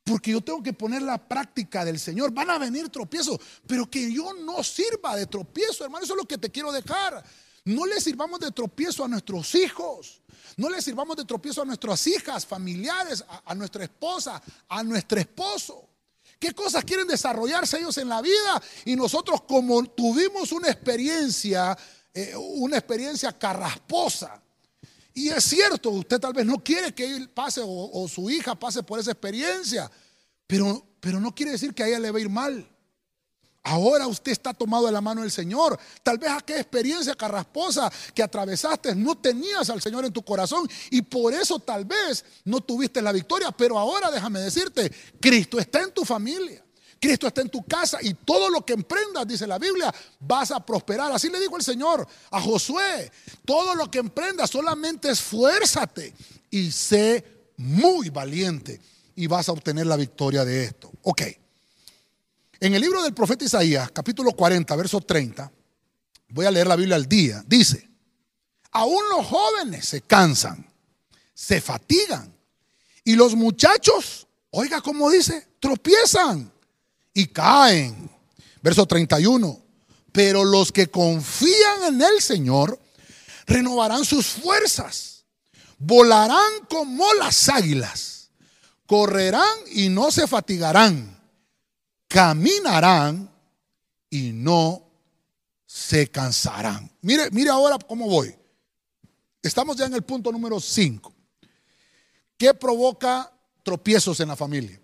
Porque 0.04 0.32
yo 0.32 0.42
tengo 0.42 0.64
que 0.64 0.74
poner 0.74 1.02
la 1.02 1.18
práctica 1.18 1.86
del 1.86 2.00
Señor. 2.00 2.32
Van 2.32 2.50
a 2.50 2.58
venir 2.58 2.90
tropiezos, 2.90 3.40
pero 3.68 3.90
que 3.90 4.12
yo 4.12 4.34
no 4.34 4.64
sirva 4.64 5.16
de 5.16 5.28
tropiezo, 5.28 5.84
hermano. 5.84 6.04
Eso 6.04 6.14
es 6.14 6.18
lo 6.18 6.28
que 6.28 6.38
te 6.38 6.50
quiero 6.50 6.72
dejar. 6.72 7.24
No 7.66 7.86
le 7.86 8.02
sirvamos 8.02 8.40
de 8.40 8.52
tropiezo 8.52 9.06
a 9.06 9.08
nuestros 9.08 9.54
hijos. 9.54 10.22
No 10.58 10.70
le 10.70 10.82
sirvamos 10.82 11.16
de 11.16 11.26
tropiezo 11.26 11.62
a 11.62 11.66
nuestras 11.66 12.06
hijas, 12.08 12.46
familiares, 12.46 13.24
a, 13.46 13.56
nuestra 13.56 13.84
esposa, 13.84 14.42
a 14.68 14.84
nuestro 14.84 15.20
esposo. 15.20 15.88
¿Qué 16.40 16.54
cosas 16.54 16.84
quieren 16.84 17.08
desarrollarse 17.08 17.78
ellos 17.78 17.98
en 17.98 18.10
la 18.10 18.22
vida? 18.22 18.62
Y 18.86 18.96
nosotros 18.96 19.42
como 19.44 19.84
tuvimos 19.86 20.52
una 20.52 20.70
experiencia, 20.70 21.78
eh, 22.14 22.34
una 22.36 22.78
experiencia 22.78 23.38
carrasposa. 23.38 24.42
Y 25.14 25.30
es 25.30 25.44
cierto, 25.44 25.90
usted 25.90 26.20
tal 26.20 26.34
vez 26.34 26.46
no 26.46 26.64
quiere 26.64 26.94
que 26.94 27.06
él 27.06 27.30
pase 27.30 27.62
o, 27.64 28.08
su 28.08 28.30
hija 28.30 28.56
pase 28.56 28.84
por 28.84 29.00
esa 29.00 29.12
experiencia. 29.12 29.92
Pero, 30.48 30.86
pero 31.00 31.20
no 31.20 31.34
quiere 31.34 31.54
decir 31.54 31.74
que 31.74 31.84
a 31.84 31.88
ella 31.88 32.00
le 32.00 32.12
va 32.12 32.18
a 32.18 32.22
ir 32.22 32.30
mal. 32.30 32.68
Ahora 33.64 34.08
usted 34.08 34.32
está 34.32 34.54
tomado 34.54 34.88
de 34.88 34.92
la 34.92 35.02
mano 35.02 35.22
del 35.22 35.32
Señor. 35.32 35.80
Tal 36.02 36.18
vez 36.18 36.32
aquella 36.32 36.62
experiencia 36.62 37.14
carrasposa 37.14 37.92
que 38.14 38.24
atravesaste 38.24 38.96
no 38.96 39.18
tenías 39.18 39.70
al 39.70 39.82
Señor 39.82 40.04
en 40.06 40.14
tu 40.14 40.24
corazón 40.24 40.68
y 40.90 41.04
por 41.04 41.34
eso 41.34 41.60
tal 41.60 41.86
vez 41.86 42.26
no 42.44 42.62
tuviste 42.62 43.02
la 43.02 43.12
victoria. 43.12 43.52
Pero 43.52 43.78
ahora 43.78 44.10
déjame 44.10 44.40
decirte, 44.40 44.92
Cristo 45.20 45.60
está 45.60 45.82
en 45.82 45.92
tu 45.92 46.04
familia. 46.04 46.64
Cristo 47.02 47.26
está 47.26 47.42
en 47.42 47.50
tu 47.50 47.64
casa 47.64 47.98
y 48.00 48.14
todo 48.14 48.48
lo 48.52 48.64
que 48.64 48.74
emprendas, 48.74 49.28
dice 49.28 49.48
la 49.48 49.58
Biblia, 49.58 49.92
vas 50.20 50.52
a 50.52 50.64
prosperar. 50.64 51.12
Así 51.12 51.30
le 51.30 51.40
dijo 51.40 51.58
el 51.58 51.64
Señor 51.64 52.08
a 52.30 52.40
Josué, 52.40 53.12
todo 53.44 53.74
lo 53.74 53.90
que 53.90 53.98
emprendas 53.98 54.52
solamente 54.52 55.10
esfuérzate 55.10 56.14
y 56.52 56.72
sé 56.72 57.26
muy 57.58 58.10
valiente 58.10 58.80
y 59.16 59.26
vas 59.26 59.50
a 59.50 59.52
obtener 59.52 59.88
la 59.88 59.96
victoria 59.96 60.46
de 60.46 60.64
esto. 60.64 60.92
Ok. 61.02 61.24
En 62.60 62.76
el 62.76 62.82
libro 62.82 63.02
del 63.02 63.16
profeta 63.16 63.46
Isaías, 63.46 63.90
capítulo 63.92 64.34
40, 64.34 64.76
verso 64.76 65.02
30, 65.02 65.52
voy 66.30 66.46
a 66.46 66.52
leer 66.52 66.68
la 66.68 66.76
Biblia 66.76 66.98
al 66.98 67.08
día. 67.08 67.44
Dice, 67.48 67.90
aún 68.70 69.02
los 69.10 69.26
jóvenes 69.26 69.88
se 69.88 70.02
cansan, 70.02 70.72
se 71.34 71.60
fatigan. 71.62 72.32
Y 73.04 73.16
los 73.16 73.34
muchachos, 73.34 74.28
oiga 74.52 74.82
cómo 74.82 75.10
dice, 75.10 75.48
tropiezan 75.60 76.52
y 77.14 77.28
caen. 77.28 78.10
Verso 78.62 78.86
31. 78.86 79.60
Pero 80.12 80.44
los 80.44 80.72
que 80.72 80.88
confían 80.88 81.84
en 81.88 82.02
el 82.02 82.22
Señor 82.22 82.80
renovarán 83.46 84.06
sus 84.06 84.28
fuerzas, 84.28 85.26
volarán 85.78 86.66
como 86.70 87.14
las 87.14 87.50
águilas 87.50 88.12
correrán 88.92 89.58
y 89.72 89.88
no 89.88 90.12
se 90.12 90.28
fatigarán, 90.28 91.18
caminarán 92.10 93.34
y 94.10 94.34
no 94.34 94.86
se 95.66 96.12
cansarán. 96.12 96.92
Mire, 97.00 97.32
mire 97.32 97.52
ahora 97.52 97.78
cómo 97.78 98.10
voy. 98.10 98.36
Estamos 99.42 99.78
ya 99.78 99.86
en 99.86 99.94
el 99.94 100.02
punto 100.02 100.30
número 100.30 100.60
5. 100.60 101.16
¿Qué 102.38 102.54
provoca 102.54 103.32
tropiezos 103.64 104.20
en 104.20 104.28
la 104.28 104.36
familia? 104.36 104.81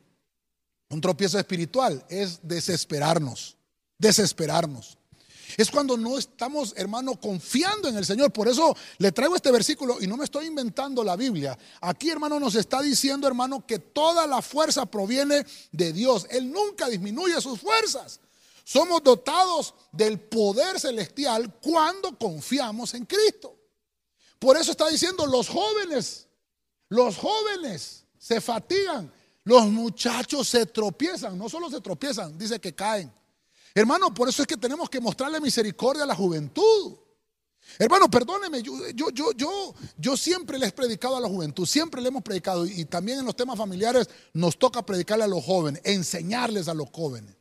Un 0.89 1.01
tropiezo 1.01 1.37
espiritual 1.37 2.05
es 2.09 2.39
desesperarnos, 2.41 3.57
desesperarnos 3.97 4.97
es 5.55 5.71
cuando 5.71 5.95
no 5.95 6.17
estamos, 6.17 6.73
hermano, 6.75 7.19
confiando 7.19 7.87
en 7.87 7.97
el 7.97 8.05
Señor. 8.05 8.33
Por 8.33 8.47
eso 8.47 8.75
le 8.97 9.11
traigo 9.11 9.35
este 9.35 9.51
versículo 9.51 9.97
y 10.01 10.07
no 10.07 10.17
me 10.17 10.25
estoy 10.25 10.47
inventando 10.47 11.03
la 11.03 11.15
Biblia. 11.15 11.57
Aquí, 11.79 12.09
hermano, 12.09 12.39
nos 12.39 12.55
está 12.55 12.81
diciendo, 12.81 13.27
hermano, 13.27 13.65
que 13.65 13.79
toda 13.79 14.27
la 14.27 14.41
fuerza 14.41 14.85
proviene 14.85 15.45
de 15.71 15.93
Dios. 15.93 16.27
Él 16.29 16.51
nunca 16.51 16.89
disminuye 16.89 17.39
sus 17.39 17.59
fuerzas. 17.61 18.19
Somos 18.63 19.01
dotados 19.01 19.73
del 19.93 20.19
poder 20.19 20.79
celestial 20.79 21.53
cuando 21.61 22.17
confiamos 22.17 22.93
en 22.93 23.05
Cristo. 23.05 23.55
Por 24.39 24.57
eso 24.57 24.71
está 24.71 24.89
diciendo 24.89 25.25
los 25.25 25.47
jóvenes, 25.47 26.27
los 26.89 27.15
jóvenes 27.15 28.03
se 28.19 28.41
fatigan, 28.41 29.11
los 29.47 29.65
muchachos 29.67 30.45
se 30.45 30.65
tropiezan, 30.65 31.37
no 31.37 31.47
solo 31.47 31.69
se 31.69 31.79
tropiezan, 31.79 32.37
dice 32.37 32.59
que 32.59 32.75
caen. 32.75 33.09
Hermano, 33.73 34.13
por 34.13 34.27
eso 34.27 34.41
es 34.41 34.47
que 34.47 34.57
tenemos 34.57 34.89
que 34.89 34.99
mostrarle 34.99 35.39
misericordia 35.39 36.03
a 36.03 36.05
la 36.05 36.15
juventud. 36.15 36.97
Hermano, 37.79 38.11
perdóneme, 38.11 38.61
yo, 38.61 38.73
yo, 38.93 39.31
yo, 39.31 39.73
yo, 39.97 40.17
siempre 40.17 40.59
le 40.59 40.67
he 40.67 40.71
predicado 40.73 41.15
a 41.15 41.21
la 41.21 41.29
juventud, 41.29 41.65
siempre 41.65 42.01
le 42.01 42.09
hemos 42.09 42.23
predicado 42.23 42.65
y 42.65 42.83
también 42.83 43.19
en 43.19 43.25
los 43.25 43.37
temas 43.37 43.57
familiares 43.57 44.09
nos 44.33 44.59
toca 44.59 44.85
predicarle 44.85 45.23
a 45.23 45.27
los 45.27 45.45
jóvenes, 45.45 45.81
enseñarles 45.85 46.67
a 46.67 46.73
los 46.73 46.89
jóvenes. 46.91 47.33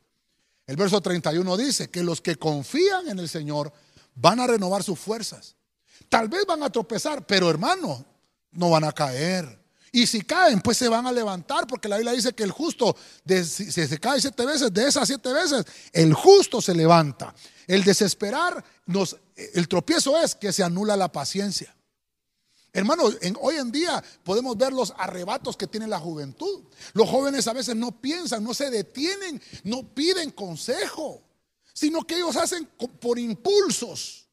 El 0.65 0.77
verso 0.77 1.01
31 1.01 1.57
dice 1.57 1.89
que 1.89 2.03
los 2.03 2.21
que 2.21 2.37
confían 2.37 3.09
en 3.09 3.19
el 3.19 3.27
Señor 3.27 3.73
van 4.15 4.39
a 4.39 4.47
renovar 4.47 4.81
sus 4.81 4.97
fuerzas. 4.97 5.57
Tal 6.07 6.29
vez 6.29 6.45
van 6.45 6.63
a 6.63 6.69
tropezar, 6.69 7.27
pero 7.27 7.49
hermano, 7.49 8.05
no 8.51 8.69
van 8.69 8.85
a 8.85 8.93
caer. 8.93 9.66
Y 9.97 10.05
si 10.05 10.21
caen, 10.21 10.61
pues 10.61 10.77
se 10.77 10.87
van 10.87 11.07
a 11.07 11.11
levantar, 11.11 11.65
porque 11.65 11.87
la 11.87 11.97
Biblia 11.97 12.13
dice 12.13 12.31
que 12.33 12.43
el 12.43 12.51
justo, 12.51 12.95
si 13.25 13.71
se 13.71 13.99
cae 13.99 14.21
siete 14.21 14.45
veces, 14.45 14.71
de 14.71 14.87
esas 14.87 15.07
siete 15.07 15.33
veces, 15.33 15.65
el 15.91 16.13
justo 16.13 16.61
se 16.61 16.75
levanta. 16.75 17.33
El 17.65 17.83
desesperar, 17.83 18.63
nos, 18.85 19.17
el 19.35 19.67
tropiezo 19.67 20.15
es 20.19 20.35
que 20.35 20.53
se 20.53 20.61
anula 20.61 20.95
la 20.95 21.11
paciencia. 21.11 21.75
Hermano, 22.73 23.05
hoy 23.41 23.55
en 23.55 23.71
día 23.71 24.03
podemos 24.23 24.55
ver 24.55 24.71
los 24.71 24.93
arrebatos 24.99 25.57
que 25.57 25.65
tiene 25.65 25.87
la 25.87 25.97
juventud. 25.97 26.61
Los 26.93 27.09
jóvenes 27.09 27.47
a 27.47 27.53
veces 27.53 27.75
no 27.75 27.99
piensan, 27.99 28.43
no 28.43 28.53
se 28.53 28.69
detienen, 28.69 29.41
no 29.63 29.81
piden 29.95 30.29
consejo, 30.29 31.23
sino 31.73 32.05
que 32.05 32.17
ellos 32.17 32.35
hacen 32.35 32.69
por 32.99 33.17
impulsos 33.17 34.26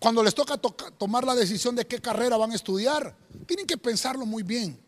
cuando 0.00 0.22
les 0.22 0.34
toca 0.34 0.56
tomar 0.56 1.24
la 1.24 1.34
decisión 1.34 1.76
de 1.76 1.86
qué 1.86 2.00
carrera 2.00 2.38
van 2.38 2.52
a 2.52 2.54
estudiar, 2.54 3.14
tienen 3.46 3.66
que 3.66 3.76
pensarlo 3.76 4.24
muy 4.24 4.42
bien. 4.42 4.82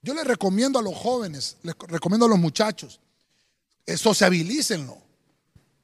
Yo 0.00 0.14
les 0.14 0.24
recomiendo 0.24 0.78
a 0.78 0.82
los 0.82 0.94
jóvenes, 0.94 1.56
les 1.62 1.74
recomiendo 1.88 2.26
a 2.26 2.28
los 2.28 2.38
muchachos, 2.38 3.00
eh, 3.84 3.96
sociabilícenlo. 3.96 4.96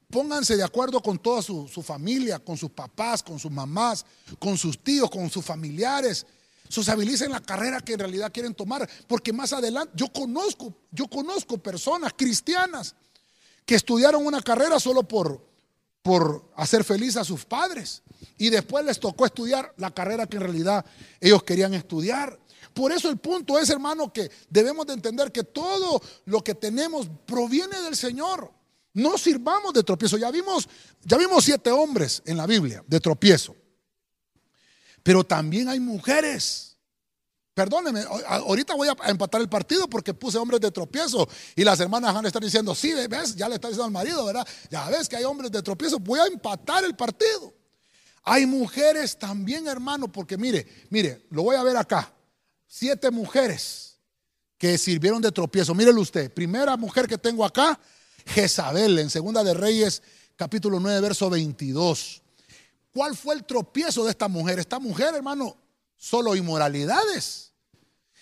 Pónganse 0.09 0.55
de 0.55 0.63
acuerdo 0.63 1.01
con 1.01 1.19
toda 1.19 1.41
su, 1.41 1.67
familia, 1.83 2.39
con 2.39 2.57
sus 2.57 2.69
papás, 2.69 3.21
con 3.21 3.39
sus 3.39 3.51
mamás, 3.51 4.05
con 4.39 4.57
sus 4.57 4.81
tíos, 4.81 5.09
con 5.09 5.29
sus 5.29 5.43
familiares. 5.43 6.25
Sociabilicen 6.69 7.31
la 7.31 7.41
carrera 7.41 7.81
que 7.81 7.93
en 7.93 7.99
realidad 7.99 8.31
quieren 8.31 8.53
tomar, 8.53 8.89
porque 9.05 9.33
más 9.33 9.51
adelante 9.51 9.93
yo 9.97 10.07
conozco, 10.07 10.73
yo 10.91 11.07
conozco 11.07 11.57
personas 11.57 12.13
cristianas 12.15 12.95
que 13.65 13.75
estudiaron 13.75 14.25
una 14.25 14.41
carrera 14.41 14.79
solo 14.79 15.03
por, 15.03 15.50
por 16.01 16.51
hacer 16.55 16.83
feliz 16.83 17.17
a 17.17 17.23
sus 17.23 17.45
padres. 17.45 18.01
Y 18.37 18.49
después 18.49 18.83
les 18.85 18.99
tocó 18.99 19.25
estudiar 19.25 19.73
la 19.77 19.91
carrera 19.91 20.27
que 20.27 20.37
en 20.37 20.43
realidad 20.43 20.85
ellos 21.19 21.43
querían 21.43 21.73
estudiar. 21.73 22.39
Por 22.73 22.91
eso 22.91 23.09
el 23.09 23.17
punto 23.17 23.59
es, 23.59 23.69
hermano, 23.69 24.11
que 24.11 24.31
debemos 24.49 24.85
de 24.87 24.93
entender 24.93 25.31
que 25.31 25.43
todo 25.43 26.01
lo 26.25 26.43
que 26.43 26.55
tenemos 26.55 27.09
proviene 27.25 27.81
del 27.81 27.95
Señor. 27.95 28.51
No 28.93 29.17
sirvamos 29.17 29.73
de 29.73 29.83
tropiezo. 29.83 30.17
Ya 30.17 30.31
vimos, 30.31 30.67
ya 31.03 31.17
vimos 31.17 31.43
siete 31.43 31.71
hombres 31.71 32.21
en 32.25 32.37
la 32.37 32.45
Biblia 32.45 32.83
de 32.87 32.99
tropiezo. 32.99 33.55
Pero 35.03 35.23
también 35.23 35.69
hay 35.69 35.79
mujeres 35.79 36.70
Perdóneme, 37.53 38.05
ahorita 38.27 38.75
voy 38.75 38.87
a 38.87 39.09
empatar 39.09 39.41
el 39.41 39.49
partido 39.49 39.89
porque 39.89 40.13
puse 40.13 40.37
hombres 40.37 40.61
de 40.61 40.71
tropiezo 40.71 41.27
y 41.55 41.65
las 41.65 41.79
hermanas 41.81 42.13
van 42.13 42.23
a 42.23 42.27
estar 42.29 42.41
diciendo, 42.41 42.73
sí, 42.73 42.93
ves, 43.09 43.35
ya 43.35 43.49
le 43.49 43.55
está 43.55 43.67
diciendo 43.67 43.85
al 43.85 43.91
marido, 43.91 44.23
¿verdad? 44.23 44.47
Ya 44.69 44.89
ves 44.89 45.09
que 45.09 45.17
hay 45.17 45.25
hombres 45.25 45.51
de 45.51 45.61
tropiezo, 45.61 45.99
voy 45.99 46.19
a 46.19 46.27
empatar 46.27 46.85
el 46.85 46.95
partido. 46.95 47.53
Hay 48.23 48.45
mujeres 48.45 49.17
también, 49.17 49.67
hermano, 49.67 50.09
porque 50.09 50.37
mire, 50.37 50.65
mire, 50.89 51.25
lo 51.31 51.43
voy 51.43 51.57
a 51.57 51.63
ver 51.63 51.75
acá. 51.75 52.13
Siete 52.67 53.11
mujeres 53.11 53.97
que 54.57 54.77
sirvieron 54.77 55.21
de 55.21 55.31
tropiezo. 55.31 55.73
Mírelo 55.73 55.99
usted, 55.99 56.31
primera 56.31 56.77
mujer 56.77 57.07
que 57.07 57.17
tengo 57.17 57.43
acá, 57.43 57.77
Jezabel, 58.27 58.99
en 58.99 59.09
Segunda 59.09 59.43
de 59.43 59.53
Reyes, 59.53 60.01
capítulo 60.37 60.79
9, 60.79 61.01
verso 61.01 61.29
22. 61.29 62.21
¿Cuál 62.93 63.17
fue 63.17 63.35
el 63.35 63.43
tropiezo 63.43 64.05
de 64.05 64.11
esta 64.11 64.27
mujer? 64.27 64.59
Esta 64.59 64.79
mujer, 64.79 65.15
hermano, 65.15 65.57
solo 66.01 66.35
inmoralidades. 66.35 67.53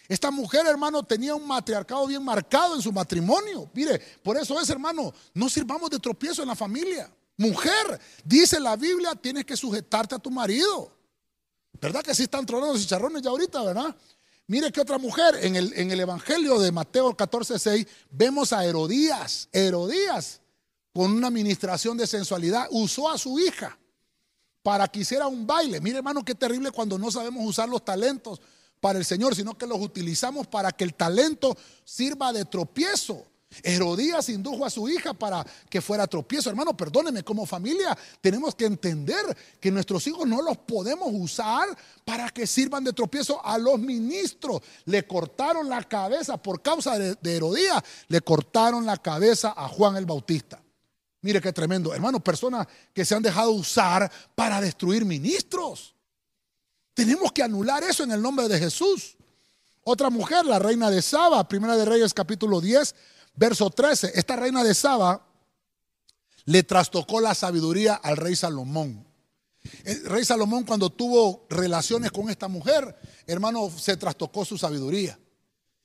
Esta 0.10 0.32
mujer, 0.32 0.66
hermano, 0.68 1.02
tenía 1.02 1.34
un 1.34 1.48
matriarcado 1.48 2.06
bien 2.08 2.22
marcado 2.22 2.76
en 2.76 2.82
su 2.82 2.92
matrimonio. 2.92 3.70
Mire, 3.74 4.00
por 4.22 4.36
eso 4.36 4.60
es, 4.60 4.70
hermano, 4.70 5.14
no 5.34 5.50
sirvamos 5.50 5.90
de 5.90 5.98
tropiezo 5.98 6.42
en 6.42 6.50
la 6.50 6.56
familia. 6.56 7.10
Mujer, 7.38 8.02
dice 8.26 8.60
la 8.60 8.76
Biblia, 8.76 9.16
tienes 9.16 9.46
que 9.46 9.56
sujetarte 9.56 10.16
a 10.16 10.20
tu 10.20 10.30
marido. 10.30 10.92
¿Verdad 11.80 12.04
que 12.04 12.14
sí 12.14 12.24
están 12.24 12.46
tronando 12.46 12.78
chicharrones 12.78 13.22
ya 13.22 13.30
ahorita, 13.30 13.64
verdad? 13.64 13.96
Mire 14.48 14.74
que 14.74 14.82
otra 14.82 14.98
mujer, 14.98 15.38
en 15.42 15.56
el, 15.56 15.72
en 15.74 15.90
el 15.92 16.02
Evangelio 16.02 16.60
de 16.60 16.74
Mateo 16.74 17.16
14, 17.16 17.58
6, 17.58 17.88
vemos 18.10 18.52
a 18.52 18.66
Herodías. 18.66 19.48
Herodías, 19.54 20.42
con 20.92 21.14
una 21.14 21.28
administración 21.28 21.98
de 21.98 22.08
sensualidad, 22.08 22.68
usó 22.72 23.10
a 23.10 23.18
su 23.18 23.40
hija 23.40 23.79
para 24.70 24.88
que 24.88 25.00
hiciera 25.00 25.26
un 25.26 25.48
baile. 25.48 25.82
Mire, 25.82 25.98
hermano, 25.98 26.24
qué 26.24 26.36
terrible 26.36 26.70
cuando 26.70 27.00
no 27.00 27.10
sabemos 27.10 27.44
usar 27.44 27.68
los 27.68 27.84
talentos 27.84 28.40
para 28.80 29.00
el 29.00 29.06
Señor, 29.06 29.34
sino 29.36 29.58
que 29.58 29.66
los 29.66 29.82
utilizamos 29.82 30.46
para 30.46 30.72
que 30.72 30.84
el 30.84 30.94
talento 30.94 31.58
sirva 31.84 32.32
de 32.32 32.46
tropiezo. 32.46 33.26
Herodías 33.64 34.30
indujo 34.30 34.64
a 34.64 34.70
su 34.70 34.88
hija 34.88 35.16
para 35.16 35.44
que 35.72 35.82
fuera 35.82 36.06
tropiezo. 36.06 36.52
Hermano, 36.52 36.78
perdóneme, 36.78 37.24
como 37.24 37.48
familia 37.48 37.98
tenemos 38.22 38.54
que 38.54 38.66
entender 38.66 39.36
que 39.60 39.72
nuestros 39.72 40.06
hijos 40.06 40.28
no 40.28 40.40
los 40.44 40.60
podemos 40.60 41.10
usar 41.14 41.68
para 42.06 42.30
que 42.30 42.46
sirvan 42.46 42.84
de 42.84 42.94
tropiezo 42.94 43.44
a 43.44 43.58
los 43.58 43.80
ministros. 43.80 44.62
Le 44.86 45.08
cortaron 45.08 45.68
la 45.68 45.84
cabeza 45.84 46.38
por 46.38 46.62
causa 46.62 47.00
de, 47.00 47.18
Herodías, 47.24 47.82
le 48.08 48.22
cortaron 48.22 48.86
la 48.86 48.98
cabeza 48.98 49.52
a 49.58 49.68
Juan 49.68 49.96
el 49.96 50.06
Bautista. 50.06 50.62
Mire 51.22 51.42
qué 51.42 51.52
tremendo. 51.52 51.94
Hermano, 51.94 52.24
personas 52.24 52.68
que 52.94 53.04
se 53.04 53.14
han 53.14 53.24
dejado 53.24 53.52
usar 53.52 54.10
para 54.36 54.62
destruir 54.62 55.04
ministros. 55.04 55.94
Tenemos 56.94 57.32
que 57.32 57.44
anular 57.44 57.84
eso 57.84 58.04
en 58.04 58.12
el 58.12 58.22
nombre 58.22 58.48
de 58.48 58.58
Jesús. 58.58 59.18
Otra 59.84 60.10
mujer, 60.10 60.46
la 60.46 60.60
reina 60.60 60.90
de 60.90 61.02
Saba, 61.02 61.48
primera 61.48 61.76
de 61.76 61.86
Reyes 61.86 62.14
capítulo 62.14 62.62
10, 62.62 62.96
verso 63.36 63.70
13. 63.70 64.12
Esta 64.16 64.36
reina 64.36 64.64
de 64.64 64.74
Saba 64.74 65.26
le 66.46 66.64
trastocó 66.64 67.20
la 67.20 67.36
sabiduría 67.36 67.96
al 67.96 68.18
rey 68.18 68.36
Salomón. 68.36 69.06
El 69.84 70.06
rey 70.06 70.24
Salomón 70.24 70.64
cuando 70.64 70.90
tuvo 70.90 71.46
relaciones 71.50 72.12
con 72.12 72.30
esta 72.30 72.48
mujer, 72.48 72.96
hermano, 73.28 73.70
se 73.70 73.98
trastocó 73.98 74.46
su 74.46 74.58
sabiduría. 74.58 75.20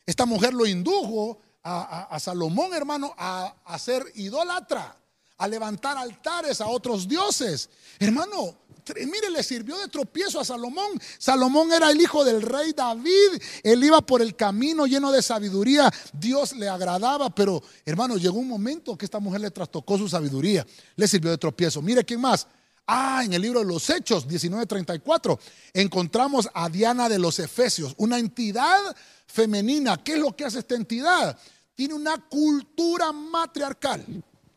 Esta 0.06 0.26
mujer 0.26 0.54
lo 0.54 0.64
indujo 0.64 1.38
a, 1.64 2.18
Salomón, 2.20 2.74
hermano, 2.74 3.14
a, 3.16 3.56
a 3.64 3.78
ser 3.78 4.04
idólatra 4.14 4.96
a 5.38 5.48
levantar 5.48 5.96
altares 5.96 6.60
a 6.60 6.68
otros 6.68 7.08
dioses. 7.08 7.68
Hermano, 7.98 8.56
mire, 8.94 9.30
le 9.30 9.42
sirvió 9.42 9.76
de 9.78 9.88
tropiezo 9.88 10.40
a 10.40 10.44
Salomón. 10.44 11.00
Salomón 11.18 11.72
era 11.72 11.90
el 11.90 12.00
hijo 12.00 12.24
del 12.24 12.42
rey 12.42 12.72
David. 12.72 13.40
Él 13.62 13.82
iba 13.82 14.00
por 14.00 14.22
el 14.22 14.36
camino 14.36 14.86
lleno 14.86 15.10
de 15.10 15.22
sabiduría. 15.22 15.90
Dios 16.12 16.54
le 16.54 16.68
agradaba, 16.68 17.30
pero 17.30 17.62
hermano, 17.84 18.16
llegó 18.16 18.38
un 18.38 18.48
momento 18.48 18.96
que 18.96 19.04
esta 19.04 19.20
mujer 19.20 19.40
le 19.40 19.50
trastocó 19.50 19.98
su 19.98 20.08
sabiduría. 20.08 20.66
Le 20.96 21.08
sirvió 21.08 21.30
de 21.30 21.38
tropiezo. 21.38 21.82
Mire 21.82 22.04
quién 22.04 22.20
más. 22.20 22.46
Ah, 22.86 23.22
en 23.24 23.32
el 23.32 23.40
libro 23.40 23.60
de 23.60 23.66
los 23.66 23.88
Hechos 23.88 24.28
19:34 24.28 25.38
encontramos 25.72 26.50
a 26.52 26.68
Diana 26.68 27.08
de 27.08 27.18
los 27.18 27.38
Efesios, 27.38 27.94
una 27.96 28.18
entidad 28.18 28.94
femenina. 29.26 29.96
¿Qué 29.96 30.12
es 30.12 30.18
lo 30.18 30.36
que 30.36 30.44
hace 30.44 30.58
esta 30.58 30.74
entidad? 30.74 31.38
Tiene 31.74 31.94
una 31.94 32.18
cultura 32.28 33.10
matriarcal. 33.10 34.04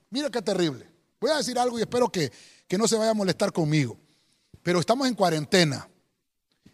Mira 0.10 0.30
qué 0.30 0.41
terrible. 0.41 0.89
Voy 1.20 1.32
a 1.32 1.38
decir 1.38 1.58
algo 1.58 1.78
y 1.78 1.82
espero 1.82 2.10
que, 2.10 2.32
no 2.78 2.88
se 2.88 2.95
vaya 2.95 3.12
a 3.12 3.16
molestar 3.16 3.51
conmigo. 3.51 3.97
Pero 4.62 4.80
estamos 4.80 5.08
en 5.08 5.16
cuarentena. 5.16 5.88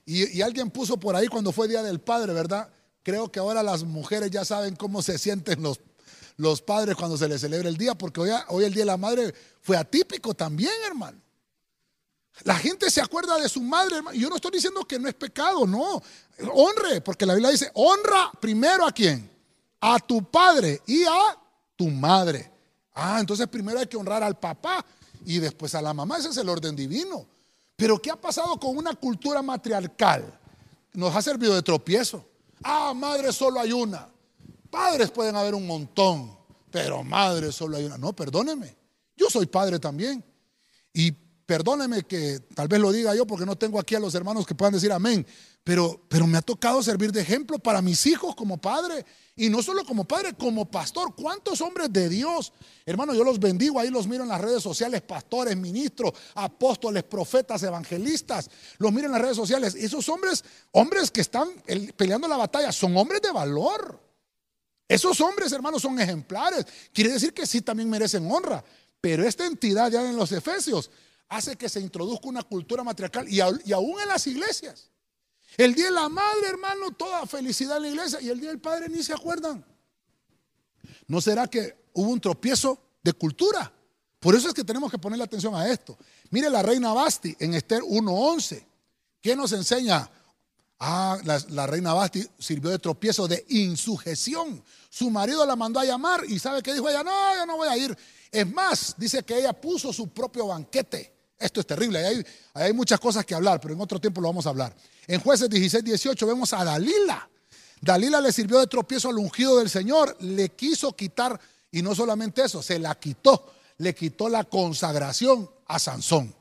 Y, 0.06 0.42
alguien 0.42 0.70
puso 0.70 0.98
por 0.98 1.16
ahí 1.16 1.28
cuando 1.28 1.52
fue 1.52 1.68
Día 1.68 1.82
del 1.82 2.02
Padre, 2.02 2.34
¿verdad? 2.34 2.70
Creo 3.04 3.32
que 3.32 3.40
ahora 3.40 3.64
las 3.64 3.84
mujeres 3.84 4.32
ya 4.32 4.44
saben 4.44 4.76
cómo 4.76 5.02
se 5.02 5.18
sienten 5.18 5.62
los, 5.62 5.80
los 6.38 6.62
padres 6.62 6.96
cuando 6.96 7.18
se 7.18 7.28
les 7.28 7.42
celebra 7.42 7.70
el 7.70 7.78
día, 7.78 7.96
porque 7.96 8.22
hoy, 8.22 8.32
hoy 8.50 8.66
el 8.66 8.74
Día 8.74 8.82
de 8.82 8.88
la 8.88 8.98
Madre 8.98 9.34
fue 9.62 9.78
atípico 9.78 10.34
también, 10.34 10.74
hermano. 10.86 11.24
La 12.44 12.56
gente 12.56 12.90
se 12.90 13.02
acuerda 13.02 13.38
de 13.38 13.48
su 13.48 13.62
madre, 13.62 13.98
hermano. 13.98 14.18
Yo 14.18 14.30
no 14.30 14.36
estoy 14.36 14.52
diciendo 14.52 14.86
que 14.86 14.98
no 14.98 15.08
es 15.08 15.14
pecado, 15.14 15.68
no. 15.68 16.02
Honre, 16.54 17.02
porque 17.02 17.26
la 17.26 17.36
Biblia 17.36 17.52
dice, 17.52 17.72
honra 17.76 18.32
primero 18.40 18.86
a 18.86 18.92
quién? 18.92 19.30
A 19.80 20.00
tu 20.00 20.24
padre 20.24 20.82
y 20.88 21.04
a 21.04 21.38
tu 21.76 21.90
madre. 21.90 22.53
Ah, 22.94 23.18
entonces 23.20 23.48
primero 23.48 23.80
hay 23.80 23.88
que 23.88 23.98
honrar 23.98 24.24
al 24.24 24.40
papá 24.40 24.86
y 25.26 25.40
después 25.40 25.74
a 25.76 25.82
la 25.82 25.94
mamá. 25.94 26.18
Ese 26.18 26.30
es 26.30 26.38
el 26.38 26.50
orden 26.50 26.76
divino. 26.76 27.26
Pero 27.76 28.00
¿qué 28.00 28.12
ha 28.12 28.16
pasado 28.16 28.60
con 28.60 28.78
una 28.78 28.94
cultura 28.94 29.42
matriarcal? 29.42 30.40
Nos 30.94 31.16
ha 31.16 31.22
servido 31.22 31.56
de 31.56 31.64
tropiezo. 31.64 32.24
Ah, 32.64 32.94
madre 32.96 33.34
solo 33.34 33.60
hay 33.60 33.72
una. 33.72 34.08
Padres 34.70 35.12
pueden 35.12 35.36
haber 35.36 35.56
un 35.56 35.68
montón, 35.68 36.36
pero 36.72 37.04
madre 37.04 37.52
solo 37.52 37.78
hay 37.78 37.86
una. 37.86 37.98
No, 37.98 38.14
perdóneme. 38.14 38.76
Yo 39.16 39.30
soy 39.30 39.46
padre 39.46 39.80
también. 39.80 40.24
Y 40.94 41.12
perdóneme 41.46 42.04
que 42.04 42.40
tal 42.56 42.68
vez 42.68 42.80
lo 42.80 42.92
diga 42.92 43.16
yo 43.16 43.26
porque 43.26 43.46
no 43.46 43.56
tengo 43.56 43.80
aquí 43.80 43.96
a 43.96 44.00
los 44.00 44.16
hermanos 44.16 44.46
que 44.46 44.56
puedan 44.56 44.74
decir 44.74 44.92
amén. 44.92 45.26
Pero, 45.64 46.02
pero 46.10 46.28
me 46.28 46.38
ha 46.38 46.42
tocado 46.42 46.84
servir 46.84 47.12
de 47.12 47.22
ejemplo 47.22 47.58
para 47.58 47.82
mis 47.82 48.06
hijos 48.06 48.36
como 48.36 48.58
padre. 48.58 49.06
Y 49.36 49.50
no 49.50 49.64
solo 49.64 49.86
como 49.86 50.04
padre, 50.06 50.34
como 50.34 50.70
pastor. 50.70 51.16
¿Cuántos 51.16 51.62
hombres 51.62 51.92
de 51.92 52.10
Dios? 52.10 52.54
Hermano, 52.86 53.14
yo 53.14 53.24
los 53.24 53.40
bendigo, 53.40 53.80
ahí 53.80 53.90
los 53.90 54.08
miro 54.08 54.24
en 54.24 54.30
las 54.30 54.42
redes 54.42 54.62
sociales, 54.62 55.02
pastores, 55.02 55.56
ministros, 55.56 56.12
apóstoles, 56.36 57.04
profetas, 57.04 57.64
evangelistas. 57.64 58.50
Los 58.78 58.92
miro 58.92 59.08
en 59.08 59.14
las 59.14 59.22
redes 59.22 59.38
sociales. 59.38 59.74
Esos 59.76 60.08
hombres, 60.10 60.44
hombres 60.72 61.10
que 61.10 61.22
están 61.22 61.50
peleando 61.96 62.28
la 62.28 62.38
batalla, 62.38 62.72
son 62.72 62.96
hombres 62.98 63.22
de 63.22 63.32
valor. 63.32 64.00
Esos 64.88 65.20
hombres, 65.22 65.52
hermanos, 65.52 65.82
son 65.82 66.00
ejemplares. 66.00 66.66
Quiere 66.94 67.14
decir 67.14 67.34
que 67.34 67.48
sí 67.48 67.62
también 67.62 67.90
merecen 67.90 68.30
honra. 68.30 68.64
Pero 69.02 69.28
esta 69.28 69.46
entidad 69.46 69.92
ya 69.92 70.08
en 70.08 70.16
los 70.16 70.32
Efesios 70.32 70.92
hace 71.34 71.56
que 71.56 71.68
se 71.68 71.80
introduzca 71.80 72.28
una 72.28 72.44
cultura 72.44 72.84
matriarcal 72.84 73.28
y, 73.28 73.42
aún 73.42 74.00
en 74.00 74.08
las 74.08 74.28
iglesias. 74.28 74.90
El 75.58 75.74
día 75.74 75.86
de 75.86 75.92
la 75.92 76.10
madre, 76.10 76.48
hermano, 76.48 76.92
toda 76.92 77.26
felicidad 77.26 77.78
en 77.78 77.84
la 77.84 77.90
iglesia. 77.90 78.22
Y 78.22 78.30
el 78.30 78.40
día 78.40 78.50
del 78.50 78.60
padre 78.60 78.88
ni 78.88 79.04
se 79.04 79.14
acuerdan. 79.14 79.66
¿No 81.08 81.22
será 81.22 81.48
que 81.48 81.86
hubo 81.94 82.10
un 82.10 82.20
tropiezo 82.20 82.80
de 83.04 83.14
cultura? 83.14 83.72
Por 84.20 84.36
eso 84.36 84.48
es 84.48 84.54
que 84.54 84.64
tenemos 84.64 84.90
que 84.92 84.98
ponerle 84.98 85.24
atención 85.24 85.54
a 85.56 85.68
esto. 85.68 85.98
Mire 86.30 86.50
la 86.50 86.62
reina 86.62 86.94
Basti 86.94 87.36
en 87.40 87.56
Esther 87.56 87.82
1.11. 87.82 88.66
¿Qué 89.22 89.36
nos 89.36 89.52
enseña? 89.54 90.10
Ah, 90.80 91.18
la, 91.24 91.68
reina 91.68 91.94
Basti 91.94 92.26
sirvió 92.38 92.70
de 92.70 92.80
tropiezo, 92.80 93.28
de 93.28 93.46
insujeción. 93.50 94.64
Su 94.90 95.10
marido 95.10 95.46
la 95.46 95.56
mandó 95.56 95.80
a 95.80 95.86
llamar 95.86 96.24
y 96.28 96.40
¿sabe 96.40 96.62
qué 96.62 96.74
dijo 96.74 96.90
ella? 96.90 97.04
No, 97.04 97.36
yo 97.36 97.46
no 97.46 97.58
voy 97.58 97.68
a 97.68 97.78
ir. 97.78 97.98
Es 98.32 98.52
más, 98.52 98.96
dice 98.98 99.24
que 99.24 99.38
ella 99.38 99.54
puso 99.54 99.94
su 99.94 100.10
propio 100.10 100.48
banquete. 100.48 101.13
Esto 101.38 101.60
es 101.60 101.68
terrible. 101.68 102.06
hay, 102.06 102.26
hay 102.54 102.74
muchas 102.74 103.00
cosas 103.00 103.26
que 103.26 103.36
hablar, 103.36 103.60
pero 103.60 103.74
en 103.74 103.82
otro 103.82 104.00
tiempo 104.00 104.22
lo 104.22 104.28
vamos 104.28 104.46
a 104.46 104.50
hablar. 104.50 104.76
En 105.08 105.20
jueces 105.20 105.50
16, 105.50 105.84
18 105.84 106.28
vemos 106.28 106.54
a 106.54 106.64
Dalila. 106.64 107.30
Dalila 107.82 108.22
le 108.22 108.32
sirvió 108.32 108.60
de 108.60 108.68
tropiezo 108.68 109.10
al 109.10 109.18
ungido 109.18 109.60
del 109.60 109.70
Señor, 109.70 110.16
le 110.22 110.50
quiso 110.50 110.96
quitar, 110.96 111.40
y 111.70 111.82
no 111.82 111.94
solamente 111.94 112.44
eso, 112.44 112.64
se 112.64 112.80
la 112.80 112.96
quitó, 112.96 113.54
le 113.80 113.94
quitó 113.94 114.30
la 114.30 114.46
consagración 114.46 115.50
a 115.68 115.80
Sansón. 115.80 116.34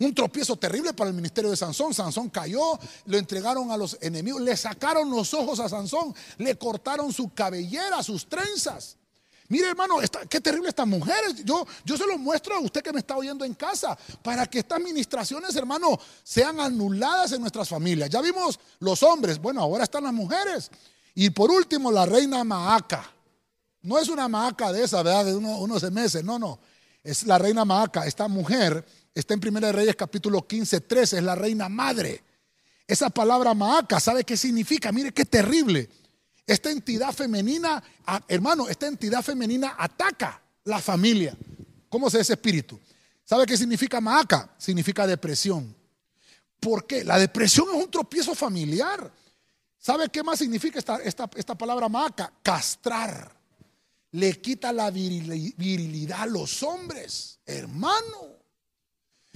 Un 0.00 0.14
tropiezo 0.14 0.56
terrible 0.56 0.92
para 0.92 1.10
el 1.10 1.14
ministerio 1.14 1.50
de 1.50 1.56
Sansón. 1.56 1.94
Sansón 1.94 2.28
cayó, 2.28 2.78
lo 3.06 3.16
entregaron 3.16 3.70
a 3.70 3.76
los 3.76 3.96
enemigos, 4.00 4.40
le 4.40 4.56
sacaron 4.56 5.10
los 5.10 5.32
ojos 5.34 5.60
a 5.60 5.68
Sansón, 5.68 6.14
le 6.38 6.56
cortaron 6.56 7.12
su 7.12 7.32
cabellera, 7.32 8.02
sus 8.02 8.26
trenzas. 8.26 8.96
Mire, 9.54 9.68
hermano, 9.68 9.98
qué 10.28 10.40
terrible 10.40 10.68
estas 10.68 10.88
mujeres. 10.88 11.44
Yo, 11.44 11.64
yo 11.84 11.96
se 11.96 12.04
lo 12.08 12.18
muestro 12.18 12.56
a 12.56 12.58
usted 12.58 12.82
que 12.82 12.92
me 12.92 12.98
está 12.98 13.16
oyendo 13.16 13.44
en 13.44 13.54
casa 13.54 13.96
para 14.20 14.46
que 14.46 14.58
estas 14.58 14.80
ministraciones, 14.80 15.54
hermano, 15.54 15.96
sean 16.24 16.58
anuladas 16.58 17.30
en 17.30 17.40
nuestras 17.40 17.68
familias. 17.68 18.10
Ya 18.10 18.20
vimos 18.20 18.58
los 18.80 19.04
hombres, 19.04 19.38
bueno, 19.38 19.60
ahora 19.60 19.84
están 19.84 20.02
las 20.02 20.12
mujeres. 20.12 20.72
Y 21.14 21.30
por 21.30 21.52
último, 21.52 21.92
la 21.92 22.04
reina 22.04 22.42
Maaca. 22.42 23.08
No 23.82 23.96
es 23.96 24.08
una 24.08 24.26
Maaca 24.26 24.72
de 24.72 24.82
esa, 24.82 25.04
¿verdad? 25.04 25.26
De 25.26 25.36
unos 25.36 25.92
meses, 25.92 26.24
no, 26.24 26.36
no. 26.36 26.58
Es 27.04 27.22
la 27.22 27.38
reina 27.38 27.64
Maaca. 27.64 28.06
Esta 28.06 28.26
mujer 28.26 28.84
está 29.14 29.34
en 29.34 29.40
Primera 29.40 29.68
de 29.68 29.74
Reyes 29.74 29.94
capítulo 29.94 30.48
15, 30.48 30.80
13, 30.80 31.18
es 31.18 31.22
la 31.22 31.36
reina 31.36 31.68
madre. 31.68 32.24
Esa 32.88 33.08
palabra 33.08 33.54
maaca, 33.54 34.00
¿sabe 34.00 34.24
qué 34.24 34.36
significa? 34.36 34.90
Mire 34.90 35.12
qué 35.12 35.24
terrible. 35.24 35.88
Esta 36.46 36.70
entidad 36.70 37.12
femenina, 37.12 37.82
hermano, 38.28 38.68
esta 38.68 38.86
entidad 38.86 39.22
femenina 39.22 39.76
ataca 39.78 40.42
la 40.64 40.78
familia. 40.78 41.36
¿Cómo 41.88 42.10
se 42.10 42.20
ese 42.20 42.34
espíritu? 42.34 42.78
¿Sabe 43.24 43.46
qué 43.46 43.56
significa 43.56 44.00
maaca? 44.00 44.54
Significa 44.58 45.06
depresión. 45.06 45.74
¿Por 46.60 46.86
qué? 46.86 47.04
La 47.04 47.18
depresión 47.18 47.68
es 47.70 47.82
un 47.82 47.90
tropiezo 47.90 48.34
familiar. 48.34 49.10
¿Sabe 49.78 50.08
qué 50.08 50.22
más 50.22 50.38
significa 50.38 50.78
esta, 50.78 50.96
esta, 50.96 51.30
esta 51.34 51.54
palabra 51.54 51.88
maaca? 51.88 52.32
Castrar. 52.42 53.34
Le 54.12 54.40
quita 54.40 54.72
la 54.72 54.90
virilidad 54.90 56.22
a 56.22 56.26
los 56.26 56.62
hombres, 56.62 57.40
hermano. 57.46 58.38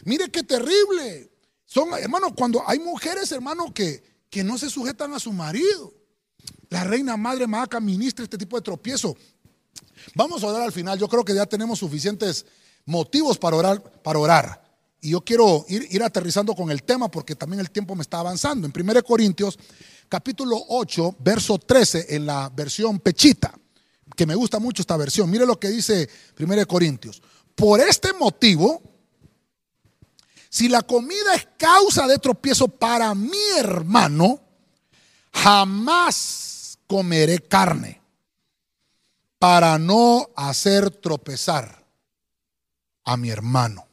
Mire 0.05 0.31
qué 0.31 0.43
terrible. 0.43 1.31
Son, 1.65 1.93
hermano, 1.99 2.35
cuando 2.35 2.63
hay 2.67 2.79
mujeres, 2.79 3.33
hermano, 3.33 3.73
que, 3.75 4.03
que 4.31 4.45
no 4.45 4.57
se 4.57 4.71
sujetan 4.71 5.13
a 5.15 5.19
su 5.19 5.33
marido. 5.33 5.98
La 6.71 6.85
reina 6.85 7.17
madre 7.17 7.47
Maaca 7.47 7.81
ministra 7.81 8.25
este 8.25 8.39
tipo 8.39 8.57
de 8.57 8.63
tropiezo. 8.63 9.17
Vamos 10.15 10.43
a 10.43 10.49
orar 10.49 10.63
al 10.63 10.73
final. 10.73 10.99
Yo 10.99 11.09
creo 11.09 11.25
que 11.25 11.35
ya 11.35 11.47
tenemos 11.47 11.79
suficientes 11.79 12.45
motivos 12.85 13.39
para 13.39 13.57
orar. 13.57 13.83
Para 14.03 14.19
orar. 14.19 14.69
Y 15.01 15.11
yo 15.11 15.21
quiero 15.21 15.65
ir, 15.69 15.87
ir 15.91 16.03
aterrizando 16.03 16.55
con 16.55 16.71
el 16.71 16.83
tema 16.83 17.11
porque 17.11 17.37
también 17.37 17.61
el 17.61 17.71
tiempo 17.71 17.95
me 17.95 18.03
está 18.03 18.19
avanzando. 18.19 18.67
En 18.67 18.73
1 18.75 19.03
Corintios, 19.05 19.59
capítulo 20.09 20.61
8, 20.69 21.17
verso 21.21 21.59
13, 21.59 22.17
en 22.17 22.27
la 22.27 22.51
versión 22.51 22.99
Pechita, 22.99 23.55
que 24.17 24.27
me 24.27 24.35
gusta 24.35 24.59
mucho 24.59 24.83
esta 24.83 24.97
versión. 24.97 25.31
Mire 25.31 25.47
lo 25.47 25.59
que 25.59 25.69
dice 25.69 26.09
1 26.39 26.67
Corintios. 26.67 27.23
Por 27.55 27.81
este 27.81 28.13
motivo, 28.13 28.83
si 30.51 30.69
la 30.69 30.83
comida 30.83 31.35
es 31.35 31.47
causa 31.57 32.07
de 32.09 32.19
tropiezo 32.19 32.67
para 32.67 33.15
mi 33.15 33.39
hermano, 33.57 34.41
jamás 35.33 36.48
comeré 36.89 37.39
carne 37.39 38.01
para 39.39 39.79
no 39.79 40.31
hacer 40.35 40.91
tropezar 40.91 41.87
a 43.05 43.17
mi 43.17 43.31
hermano. 43.31 43.87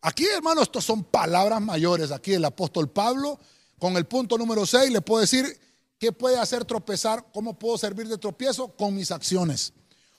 Aquí, 0.00 0.26
hermano, 0.26 0.62
estos 0.62 0.84
son 0.84 1.04
palabras 1.04 1.62
mayores. 1.62 2.10
Aquí 2.10 2.32
el 2.34 2.44
apóstol 2.44 2.90
Pablo, 2.90 3.38
con 3.78 3.96
el 3.96 4.06
punto 4.06 4.36
número 4.36 4.66
6, 4.66 4.90
le 4.90 5.00
puedo 5.00 5.20
decir 5.20 5.58
qué 5.98 6.10
puede 6.12 6.38
hacer 6.38 6.64
tropezar, 6.64 7.24
cómo 7.32 7.58
puedo 7.58 7.78
servir 7.78 8.08
de 8.08 8.18
tropiezo 8.18 8.68
con 8.68 8.94
mis 8.94 9.10
acciones. 9.10 9.72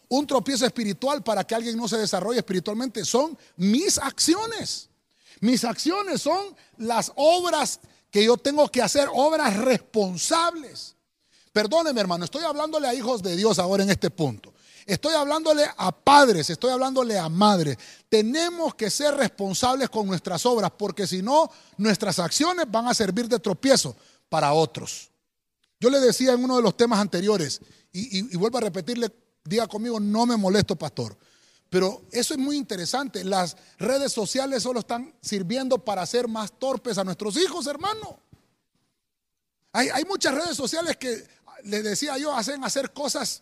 Un 0.08 0.26
tropiezo 0.26 0.66
espiritual 0.66 1.24
para 1.24 1.44
que 1.44 1.56
alguien 1.56 1.78
no 1.78 1.88
se 1.88 1.98
desarrolle 1.98 2.40
espiritualmente 2.40 3.04
son 3.06 3.38
mis 3.58 3.98
acciones. 3.98 4.90
Mis 5.40 5.64
acciones 5.64 6.22
son 6.22 6.56
las 6.78 7.12
obras 7.16 7.80
que 8.10 8.24
yo 8.24 8.38
tengo 8.38 8.68
que 8.70 8.82
hacer, 8.82 9.10
obras 9.14 9.58
responsables. 9.58 10.95
Perdóneme 11.56 12.02
hermano, 12.02 12.26
estoy 12.26 12.44
hablándole 12.44 12.86
a 12.86 12.94
hijos 12.94 13.24
de 13.24 13.34
Dios 13.38 13.60
ahora 13.60 13.82
en 13.82 13.90
este 13.90 14.10
punto. 14.10 14.54
Estoy 14.86 15.14
hablándole 15.14 15.64
a 15.78 15.90
padres, 15.90 16.50
estoy 16.50 16.70
hablándole 16.70 17.18
a 17.18 17.30
madres. 17.30 17.78
Tenemos 18.10 18.76
que 18.76 18.90
ser 18.90 19.16
responsables 19.16 19.90
con 19.90 20.06
nuestras 20.06 20.46
obras, 20.46 20.70
porque 20.78 21.08
si 21.08 21.22
no, 21.22 21.50
nuestras 21.78 22.20
acciones 22.20 22.66
van 22.70 22.90
a 22.90 22.94
servir 22.94 23.30
de 23.30 23.40
tropiezo 23.40 23.96
para 24.28 24.52
otros. 24.52 25.10
Yo 25.80 25.90
le 25.90 26.02
decía 26.02 26.34
en 26.34 26.44
uno 26.44 26.58
de 26.58 26.62
los 26.62 26.76
temas 26.76 27.00
anteriores, 27.00 27.62
y, 27.94 28.34
y 28.34 28.36
vuelvo 28.36 28.58
a 28.58 28.62
repetirle, 28.62 29.10
diga 29.46 29.66
conmigo, 29.66 29.98
no 29.98 30.26
me 30.26 30.36
molesto, 30.36 30.76
pastor. 30.76 31.18
Pero 31.70 32.02
eso 32.12 32.34
es 32.34 32.40
muy 32.42 32.58
interesante. 32.58 33.24
Las 33.24 33.56
redes 33.78 34.12
sociales 34.12 34.62
solo 34.62 34.82
están 34.82 35.16
sirviendo 35.22 35.78
para 35.78 36.02
hacer 36.02 36.28
más 36.28 36.52
torpes 36.60 36.98
a 36.98 37.06
nuestros 37.06 37.38
hijos, 37.38 37.66
hermano. 37.68 38.26
Hay, 39.78 40.06
muchas 40.06 40.34
redes 40.34 40.56
sociales 40.56 40.96
que, 40.96 41.22
le 41.66 41.82
decía 41.82 42.18
yo, 42.18 42.34
hacen 42.34 42.64
hacer 42.64 42.94
cosas 42.94 43.42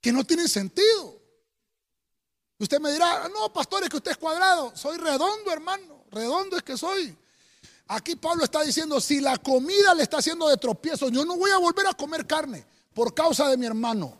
que 0.00 0.12
no 0.12 0.24
tienen 0.24 0.48
sentido. 0.48 1.20
Usted 2.58 2.80
me 2.80 2.92
dirá, 2.92 3.28
no, 3.28 3.52
pastor, 3.52 3.82
es 3.82 3.88
que 3.88 3.96
usted 3.96 4.12
es 4.12 4.16
cuadrado. 4.16 4.72
Soy 4.76 4.96
redondo, 4.96 5.50
hermano. 5.50 6.04
Redondo 6.10 6.56
es 6.56 6.62
que 6.62 6.76
soy. 6.76 7.16
Aquí 7.88 8.16
Pablo 8.16 8.44
está 8.44 8.62
diciendo, 8.62 9.00
si 9.00 9.20
la 9.20 9.36
comida 9.36 9.94
le 9.94 10.04
está 10.04 10.18
haciendo 10.18 10.48
de 10.48 10.56
tropiezo, 10.56 11.08
yo 11.08 11.24
no 11.24 11.36
voy 11.36 11.50
a 11.50 11.58
volver 11.58 11.86
a 11.86 11.92
comer 11.92 12.26
carne 12.26 12.64
por 12.94 13.12
causa 13.12 13.48
de 13.48 13.56
mi 13.56 13.66
hermano. 13.66 14.16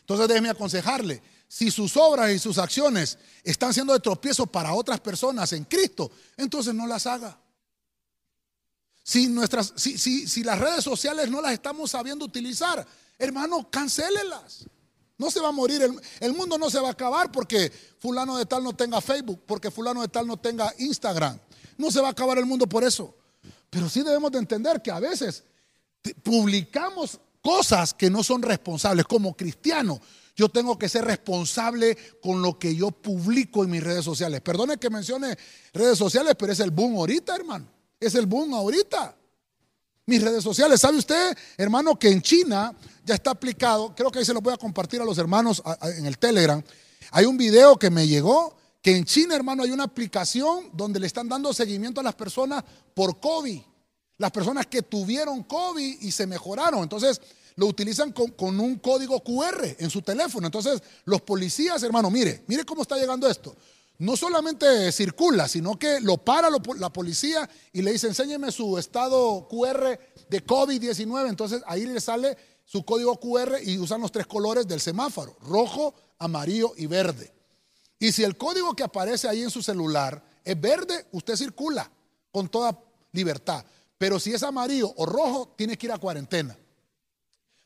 Entonces 0.00 0.28
déjeme 0.28 0.50
aconsejarle, 0.50 1.22
si 1.48 1.70
sus 1.70 1.96
obras 1.96 2.32
y 2.32 2.38
sus 2.38 2.58
acciones 2.58 3.18
están 3.42 3.72
siendo 3.72 3.92
de 3.92 4.00
tropiezo 4.00 4.46
para 4.46 4.74
otras 4.74 5.00
personas 5.00 5.52
en 5.52 5.64
Cristo, 5.64 6.10
entonces 6.36 6.74
no 6.74 6.86
las 6.86 7.06
haga. 7.06 7.38
Si, 9.08 9.28
nuestras, 9.28 9.72
si, 9.76 9.96
si, 10.26 10.42
las 10.42 10.58
redes 10.58 10.82
sociales 10.82 11.30
no 11.30 11.40
las 11.40 11.52
estamos 11.52 11.92
sabiendo 11.92 12.24
utilizar, 12.24 12.84
hermano, 13.16 13.70
cancélelas. 13.70 14.66
No 15.16 15.30
se 15.30 15.38
va 15.38 15.50
a 15.50 15.52
morir, 15.52 15.80
el, 15.80 15.94
el, 16.18 16.32
mundo 16.32 16.58
no 16.58 16.68
se 16.70 16.80
va 16.80 16.88
a 16.88 16.90
acabar 16.90 17.30
porque 17.30 17.70
fulano 18.00 18.36
de 18.36 18.46
tal 18.46 18.64
no 18.64 18.74
tenga 18.74 19.00
Facebook, 19.00 19.44
porque 19.46 19.70
fulano 19.70 20.02
de 20.02 20.08
tal 20.08 20.26
no 20.26 20.36
tenga 20.36 20.74
Instagram. 20.78 21.38
No 21.78 21.92
se 21.92 22.00
va 22.00 22.08
a 22.08 22.10
acabar 22.10 22.36
el 22.38 22.46
mundo 22.46 22.66
por 22.66 22.82
eso. 22.82 23.14
Pero 23.70 23.88
sí 23.88 24.02
debemos 24.02 24.32
de 24.32 24.40
entender 24.40 24.82
que 24.82 24.90
a 24.90 24.98
veces 24.98 25.44
publicamos 26.24 27.20
cosas 27.40 27.94
que 27.94 28.10
no 28.10 28.24
son 28.24 28.42
responsables 28.42 29.06
como 29.06 29.36
cristianos. 29.36 30.00
Yo 30.34 30.48
tengo 30.48 30.76
que 30.76 30.88
ser 30.88 31.04
responsable 31.04 31.96
con 32.20 32.42
lo 32.42 32.58
que 32.58 32.74
yo 32.74 32.90
publico 32.90 33.62
en 33.62 33.70
mis 33.70 33.84
redes 33.84 34.04
sociales. 34.04 34.40
Perdone 34.40 34.78
que 34.78 34.90
mencione 34.90 35.38
redes 35.72 35.96
sociales, 35.96 36.34
pero 36.36 36.52
es 36.52 36.58
el 36.58 36.72
boom 36.72 36.96
ahorita, 36.96 37.36
hermano. 37.36 37.75
Es 37.98 38.14
el 38.14 38.26
boom 38.26 38.54
ahorita. 38.54 39.16
Mis 40.06 40.22
redes 40.22 40.44
sociales. 40.44 40.80
¿Sabe 40.80 40.98
usted, 40.98 41.36
hermano, 41.56 41.98
que 41.98 42.08
en 42.08 42.22
China 42.22 42.72
ya 43.04 43.14
está 43.14 43.32
aplicado? 43.32 43.94
Creo 43.94 44.10
que 44.10 44.20
ahí 44.20 44.24
se 44.24 44.34
lo 44.34 44.40
voy 44.40 44.54
a 44.54 44.56
compartir 44.56 45.00
a 45.00 45.04
los 45.04 45.18
hermanos 45.18 45.62
en 45.96 46.06
el 46.06 46.18
Telegram. 46.18 46.62
Hay 47.10 47.24
un 47.24 47.36
video 47.36 47.76
que 47.76 47.90
me 47.90 48.06
llegó 48.06 48.56
que 48.80 48.96
en 48.96 49.04
China, 49.04 49.34
hermano, 49.34 49.64
hay 49.64 49.72
una 49.72 49.84
aplicación 49.84 50.70
donde 50.72 51.00
le 51.00 51.08
están 51.08 51.28
dando 51.28 51.52
seguimiento 51.52 52.00
a 52.00 52.04
las 52.04 52.14
personas 52.14 52.62
por 52.94 53.18
COVID. 53.18 53.60
Las 54.18 54.30
personas 54.30 54.66
que 54.66 54.82
tuvieron 54.82 55.42
COVID 55.42 56.02
y 56.02 56.12
se 56.12 56.26
mejoraron. 56.26 56.84
Entonces, 56.84 57.20
lo 57.56 57.66
utilizan 57.66 58.12
con, 58.12 58.60
un 58.60 58.78
código 58.78 59.18
QR 59.24 59.76
en 59.78 59.90
su 59.90 60.02
teléfono. 60.02 60.46
Entonces, 60.46 60.80
los 61.04 61.22
policías, 61.22 61.82
hermano, 61.82 62.10
mire, 62.10 62.44
mire 62.46 62.64
cómo 62.64 62.82
está 62.82 62.96
llegando 62.96 63.28
esto. 63.28 63.56
No 63.98 64.16
solamente 64.16 64.92
circula, 64.92 65.48
sino 65.48 65.78
que 65.78 66.00
lo 66.00 66.18
para 66.18 66.48
la 66.50 66.92
policía 66.92 67.48
y 67.72 67.82
le 67.82 67.92
dice, 67.92 68.08
enséñeme 68.08 68.52
su 68.52 68.76
estado 68.76 69.48
QR 69.48 69.98
de 70.28 70.46
COVID-19. 70.46 71.28
Entonces, 71.28 71.62
ahí 71.66 71.86
le 71.86 72.00
sale 72.00 72.36
su 72.64 72.84
código 72.84 73.18
QR 73.18 73.58
y 73.62 73.78
usan 73.78 74.00
los 74.00 74.12
tres 74.12 74.26
colores 74.26 74.66
del 74.68 74.80
semáforo, 74.80 75.36
rojo, 75.40 75.94
amarillo 76.18 76.72
y 76.76 76.86
verde. 76.86 77.32
Y 77.98 78.12
si 78.12 78.22
el 78.22 78.36
código 78.36 78.74
que 78.74 78.82
aparece 78.82 79.28
ahí 79.28 79.42
en 79.42 79.50
su 79.50 79.62
celular 79.62 80.22
es 80.44 80.60
verde, 80.60 81.06
usted 81.12 81.36
circula 81.36 81.90
con 82.30 82.48
toda 82.48 82.78
libertad. 83.12 83.64
Pero 83.96 84.20
si 84.20 84.34
es 84.34 84.42
amarillo 84.42 84.92
o 84.96 85.06
rojo, 85.06 85.54
tiene 85.56 85.78
que 85.78 85.86
ir 85.86 85.92
a 85.92 85.98
cuarentena. 85.98 86.56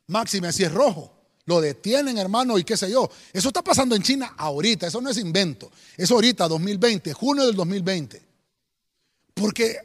Máxime, 0.06 0.52
si 0.52 0.62
es 0.62 0.72
rojo. 0.72 1.19
Lo 1.50 1.60
detienen, 1.60 2.16
hermano, 2.16 2.56
y 2.58 2.62
qué 2.62 2.76
sé 2.76 2.88
yo. 2.88 3.10
Eso 3.32 3.48
está 3.48 3.60
pasando 3.60 3.96
en 3.96 4.02
China 4.04 4.34
ahorita, 4.36 4.86
eso 4.86 5.00
no 5.00 5.10
es 5.10 5.16
invento. 5.16 5.68
Es 5.96 6.08
ahorita, 6.08 6.46
2020, 6.46 7.12
junio 7.12 7.44
del 7.44 7.56
2020. 7.56 8.22
Porque 9.34 9.76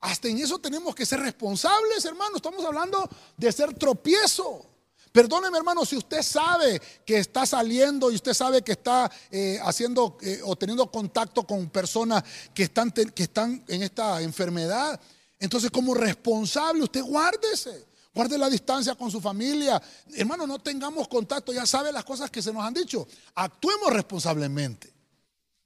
hasta 0.00 0.26
en 0.26 0.38
eso 0.38 0.58
tenemos 0.58 0.92
que 0.92 1.06
ser 1.06 1.20
responsables, 1.20 2.04
hermano. 2.04 2.38
Estamos 2.38 2.64
hablando 2.64 3.08
de 3.36 3.52
ser 3.52 3.74
tropiezo. 3.74 4.66
Perdóneme, 5.12 5.56
hermano, 5.56 5.86
si 5.86 5.96
usted 5.96 6.20
sabe 6.20 6.82
que 7.06 7.18
está 7.18 7.46
saliendo 7.46 8.10
y 8.10 8.16
usted 8.16 8.34
sabe 8.34 8.62
que 8.62 8.72
está 8.72 9.08
eh, 9.30 9.60
haciendo 9.62 10.18
eh, 10.20 10.40
o 10.42 10.56
teniendo 10.56 10.90
contacto 10.90 11.46
con 11.46 11.70
personas 11.70 12.24
que 12.52 12.64
están, 12.64 12.90
que 12.90 13.22
están 13.22 13.64
en 13.68 13.84
esta 13.84 14.20
enfermedad, 14.20 15.00
entonces 15.38 15.70
como 15.70 15.94
responsable 15.94 16.82
usted 16.82 17.02
guárdese. 17.02 17.93
Guarde 18.14 18.38
la 18.38 18.48
distancia 18.48 18.94
con 18.94 19.10
su 19.10 19.20
familia. 19.20 19.82
Hermano, 20.14 20.46
no 20.46 20.58
tengamos 20.60 21.08
contacto. 21.08 21.52
Ya 21.52 21.66
sabe 21.66 21.90
las 21.90 22.04
cosas 22.04 22.30
que 22.30 22.40
se 22.40 22.52
nos 22.52 22.62
han 22.62 22.72
dicho. 22.72 23.06
Actuemos 23.34 23.92
responsablemente. 23.92 24.94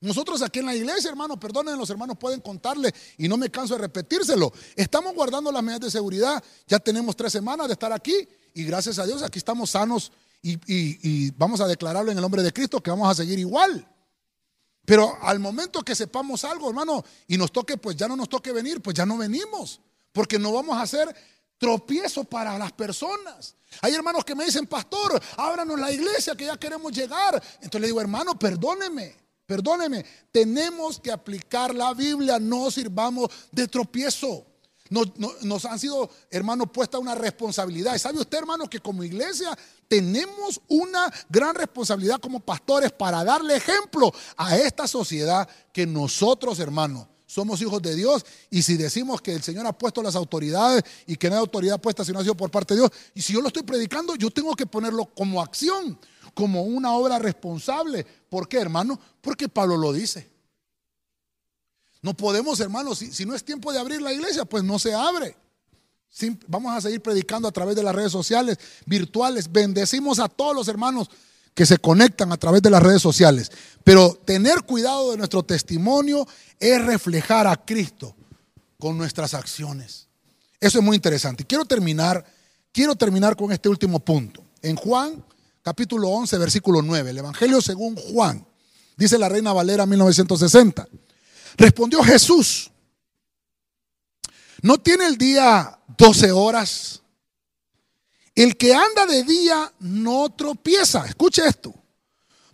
Nosotros 0.00 0.40
aquí 0.42 0.60
en 0.60 0.66
la 0.66 0.76
iglesia, 0.76 1.10
hermano, 1.10 1.38
perdonen, 1.38 1.76
los 1.76 1.90
hermanos 1.90 2.16
pueden 2.18 2.40
contarle 2.40 2.94
y 3.18 3.28
no 3.28 3.36
me 3.36 3.50
canso 3.50 3.74
de 3.74 3.80
repetírselo. 3.80 4.52
Estamos 4.76 5.12
guardando 5.12 5.50
las 5.50 5.62
medidas 5.62 5.80
de 5.80 5.90
seguridad. 5.90 6.42
Ya 6.66 6.78
tenemos 6.78 7.16
tres 7.16 7.32
semanas 7.32 7.66
de 7.66 7.72
estar 7.72 7.92
aquí 7.92 8.28
y 8.54 8.64
gracias 8.64 8.98
a 8.98 9.06
Dios 9.06 9.22
aquí 9.22 9.38
estamos 9.38 9.70
sanos 9.70 10.12
y, 10.40 11.30
vamos 11.32 11.60
a 11.60 11.66
declararlo 11.66 12.12
en 12.12 12.18
el 12.18 12.22
nombre 12.22 12.42
de 12.42 12.52
Cristo 12.52 12.80
que 12.80 12.90
vamos 12.90 13.10
a 13.10 13.14
seguir 13.14 13.38
igual. 13.40 13.86
Pero 14.84 15.18
al 15.20 15.40
momento 15.40 15.82
que 15.82 15.94
sepamos 15.94 16.44
algo, 16.44 16.68
hermano, 16.70 17.04
y 17.26 17.36
nos 17.36 17.52
toque, 17.52 17.76
pues 17.76 17.96
ya 17.96 18.08
no 18.08 18.16
nos 18.16 18.28
toque 18.28 18.52
venir, 18.52 18.80
pues 18.80 18.94
ya 18.94 19.04
no 19.04 19.18
venimos. 19.18 19.80
Porque 20.12 20.38
no 20.38 20.52
vamos 20.52 20.76
a 20.76 20.82
hacer 20.82 21.14
tropiezo 21.58 22.24
para 22.24 22.56
las 22.56 22.72
personas. 22.72 23.54
Hay 23.82 23.94
hermanos 23.94 24.24
que 24.24 24.34
me 24.34 24.44
dicen, 24.44 24.66
pastor, 24.66 25.20
ábranos 25.36 25.78
la 25.78 25.92
iglesia 25.92 26.34
que 26.34 26.46
ya 26.46 26.56
queremos 26.56 26.92
llegar. 26.92 27.42
Entonces 27.56 27.80
le 27.80 27.86
digo, 27.88 28.00
hermano, 28.00 28.38
perdóneme, 28.38 29.14
perdóneme. 29.44 30.04
Tenemos 30.32 30.98
que 30.98 31.10
aplicar 31.10 31.74
la 31.74 31.92
Biblia, 31.92 32.38
no 32.38 32.70
sirvamos 32.70 33.28
de 33.52 33.68
tropiezo. 33.68 34.46
Nos, 34.90 35.64
han 35.66 35.78
sido, 35.78 36.08
hermano, 36.30 36.72
puesta 36.72 36.98
una 36.98 37.14
responsabilidad. 37.14 37.94
¿Y 37.94 37.98
sabe 37.98 38.20
usted, 38.20 38.38
hermano, 38.38 38.70
que 38.70 38.80
como 38.80 39.04
iglesia 39.04 39.56
tenemos 39.86 40.60
una 40.68 41.12
gran 41.28 41.54
responsabilidad 41.54 42.20
como 42.20 42.40
pastores 42.40 42.90
para 42.92 43.22
darle 43.22 43.56
ejemplo 43.56 44.10
a 44.36 44.56
esta 44.56 44.88
sociedad 44.88 45.46
que 45.74 45.86
nosotros, 45.86 46.58
hermano, 46.58 47.06
somos 47.28 47.60
hijos 47.60 47.82
de 47.82 47.94
Dios 47.94 48.24
y 48.48 48.62
si 48.62 48.78
decimos 48.78 49.20
que 49.20 49.34
el 49.34 49.42
Señor 49.42 49.66
ha 49.66 49.76
puesto 49.76 50.02
las 50.02 50.16
autoridades 50.16 50.82
y 51.06 51.14
que 51.14 51.28
no 51.28 51.36
hay 51.36 51.40
autoridad 51.40 51.78
puesta 51.78 52.02
si 52.02 52.10
no 52.10 52.20
ha 52.20 52.22
sido 52.22 52.34
por 52.34 52.50
parte 52.50 52.72
de 52.72 52.80
Dios, 52.80 52.90
y 53.14 53.20
si 53.20 53.34
yo 53.34 53.42
lo 53.42 53.48
estoy 53.48 53.64
predicando, 53.64 54.16
yo 54.16 54.30
tengo 54.30 54.56
que 54.56 54.64
ponerlo 54.64 55.04
como 55.04 55.42
acción, 55.42 55.98
como 56.32 56.62
una 56.62 56.94
obra 56.94 57.18
responsable. 57.18 58.06
¿Por 58.30 58.48
qué, 58.48 58.58
hermano? 58.58 58.98
Porque 59.20 59.46
Pablo 59.46 59.76
lo 59.76 59.92
dice. 59.92 60.30
No 62.00 62.14
podemos, 62.14 62.60
hermanos, 62.60 62.98
si, 62.98 63.26
no 63.26 63.34
es 63.34 63.44
tiempo 63.44 63.74
de 63.74 63.78
abrir 63.78 64.00
la 64.00 64.12
iglesia, 64.12 64.46
pues 64.46 64.64
no 64.64 64.78
se 64.78 64.94
abre. 64.94 65.36
vamos 66.46 66.74
a 66.74 66.80
seguir 66.80 67.02
predicando 67.02 67.46
a 67.46 67.52
través 67.52 67.76
de 67.76 67.82
las 67.82 67.94
redes 67.94 68.12
sociales, 68.12 68.56
virtuales. 68.86 69.52
Bendecimos 69.52 70.18
a 70.18 70.28
todos 70.28 70.56
los 70.56 70.68
hermanos 70.68 71.10
que 71.58 71.66
se 71.66 71.78
conectan 71.78 72.30
a 72.30 72.36
través 72.36 72.62
de 72.62 72.70
las 72.70 72.80
redes 72.80 73.02
sociales. 73.02 73.50
Pero 73.82 74.14
tener 74.24 74.62
cuidado 74.62 75.10
de 75.10 75.16
nuestro 75.16 75.42
testimonio 75.42 76.24
es 76.60 76.80
reflejar 76.86 77.48
a 77.48 77.56
Cristo 77.56 78.14
con 78.78 78.96
nuestras 78.96 79.34
acciones. 79.34 80.06
Eso 80.60 80.78
es 80.78 80.84
muy 80.84 80.94
interesante. 80.94 81.44
Quiero 81.44 81.64
terminar, 81.64 82.24
quiero 82.70 82.94
terminar 82.94 83.34
con 83.34 83.50
este 83.50 83.68
último 83.68 83.98
punto. 83.98 84.40
En 84.62 84.76
Juan, 84.76 85.24
capítulo 85.60 86.10
11, 86.10 86.38
versículo 86.38 86.80
9, 86.80 87.10
el 87.10 87.18
Evangelio 87.18 87.60
según 87.60 87.96
Juan, 87.96 88.46
dice 88.96 89.18
la 89.18 89.28
Reina 89.28 89.52
Valera 89.52 89.84
1960. 89.84 90.86
Respondió 91.56 92.04
Jesús, 92.04 92.70
¿no 94.62 94.78
tiene 94.78 95.06
el 95.06 95.18
día 95.18 95.76
12 95.96 96.30
horas? 96.30 97.02
El 98.38 98.56
que 98.56 98.72
anda 98.72 99.04
de 99.04 99.24
día 99.24 99.72
no 99.80 100.30
tropieza. 100.30 101.04
Escuche 101.06 101.44
esto. 101.44 101.74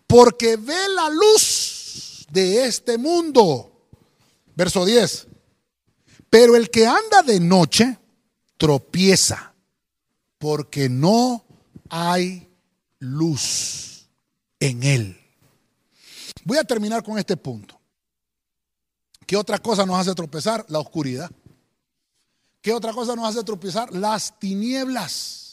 Porque 0.06 0.56
ve 0.56 0.88
la 0.88 1.10
luz 1.10 2.26
de 2.30 2.64
este 2.64 2.96
mundo. 2.96 3.86
Verso 4.56 4.86
10. 4.86 5.26
Pero 6.30 6.56
el 6.56 6.70
que 6.70 6.86
anda 6.86 7.22
de 7.22 7.38
noche 7.38 7.98
tropieza. 8.56 9.52
Porque 10.38 10.88
no 10.88 11.44
hay 11.90 12.48
luz 12.98 14.08
en 14.60 14.84
él. 14.84 15.20
Voy 16.44 16.56
a 16.56 16.64
terminar 16.64 17.02
con 17.02 17.18
este 17.18 17.36
punto. 17.36 17.78
¿Qué 19.26 19.36
otra 19.36 19.58
cosa 19.58 19.84
nos 19.84 19.98
hace 19.98 20.14
tropezar? 20.14 20.64
La 20.70 20.78
oscuridad. 20.78 21.30
¿Qué 22.62 22.72
otra 22.72 22.94
cosa 22.94 23.14
nos 23.14 23.28
hace 23.28 23.44
tropezar? 23.44 23.92
Las 23.92 24.38
tinieblas. 24.38 25.43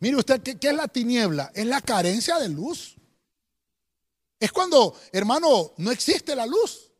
Mire 0.00 0.16
usted, 0.16 0.42
¿qué, 0.42 0.68
es 0.68 0.74
la 0.74 0.88
tiniebla? 0.88 1.50
Es 1.54 1.66
la 1.66 1.80
carencia 1.80 2.38
de 2.38 2.48
luz. 2.48 2.96
Es 4.38 4.52
cuando, 4.52 4.94
hermano, 5.12 5.72
no 5.78 5.90
existe 5.90 6.36
la 6.36 6.46
luz. 6.46 6.90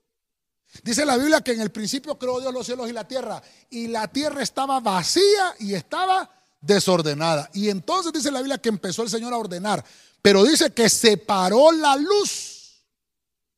Dice 0.82 1.04
la 1.04 1.16
Biblia 1.16 1.40
que 1.40 1.52
en 1.52 1.60
el 1.60 1.70
principio 1.70 2.18
creó 2.18 2.40
Dios 2.40 2.52
los 2.52 2.66
cielos 2.66 2.88
y 2.90 2.92
la 2.92 3.06
tierra. 3.06 3.42
Y 3.70 3.88
la 3.88 4.08
tierra 4.08 4.42
estaba 4.42 4.80
vacía 4.80 5.54
y 5.60 5.74
estaba 5.74 6.30
desordenada. 6.60 7.48
Y 7.54 7.68
entonces 7.68 8.12
dice 8.12 8.30
la 8.30 8.40
Biblia 8.40 8.58
que 8.58 8.68
empezó 8.68 9.02
el 9.02 9.10
Señor 9.10 9.32
a 9.32 9.38
ordenar. 9.38 9.84
Pero 10.20 10.44
dice 10.44 10.70
que 10.72 10.88
separó 10.88 11.70
la 11.72 11.96
luz. 11.96 12.84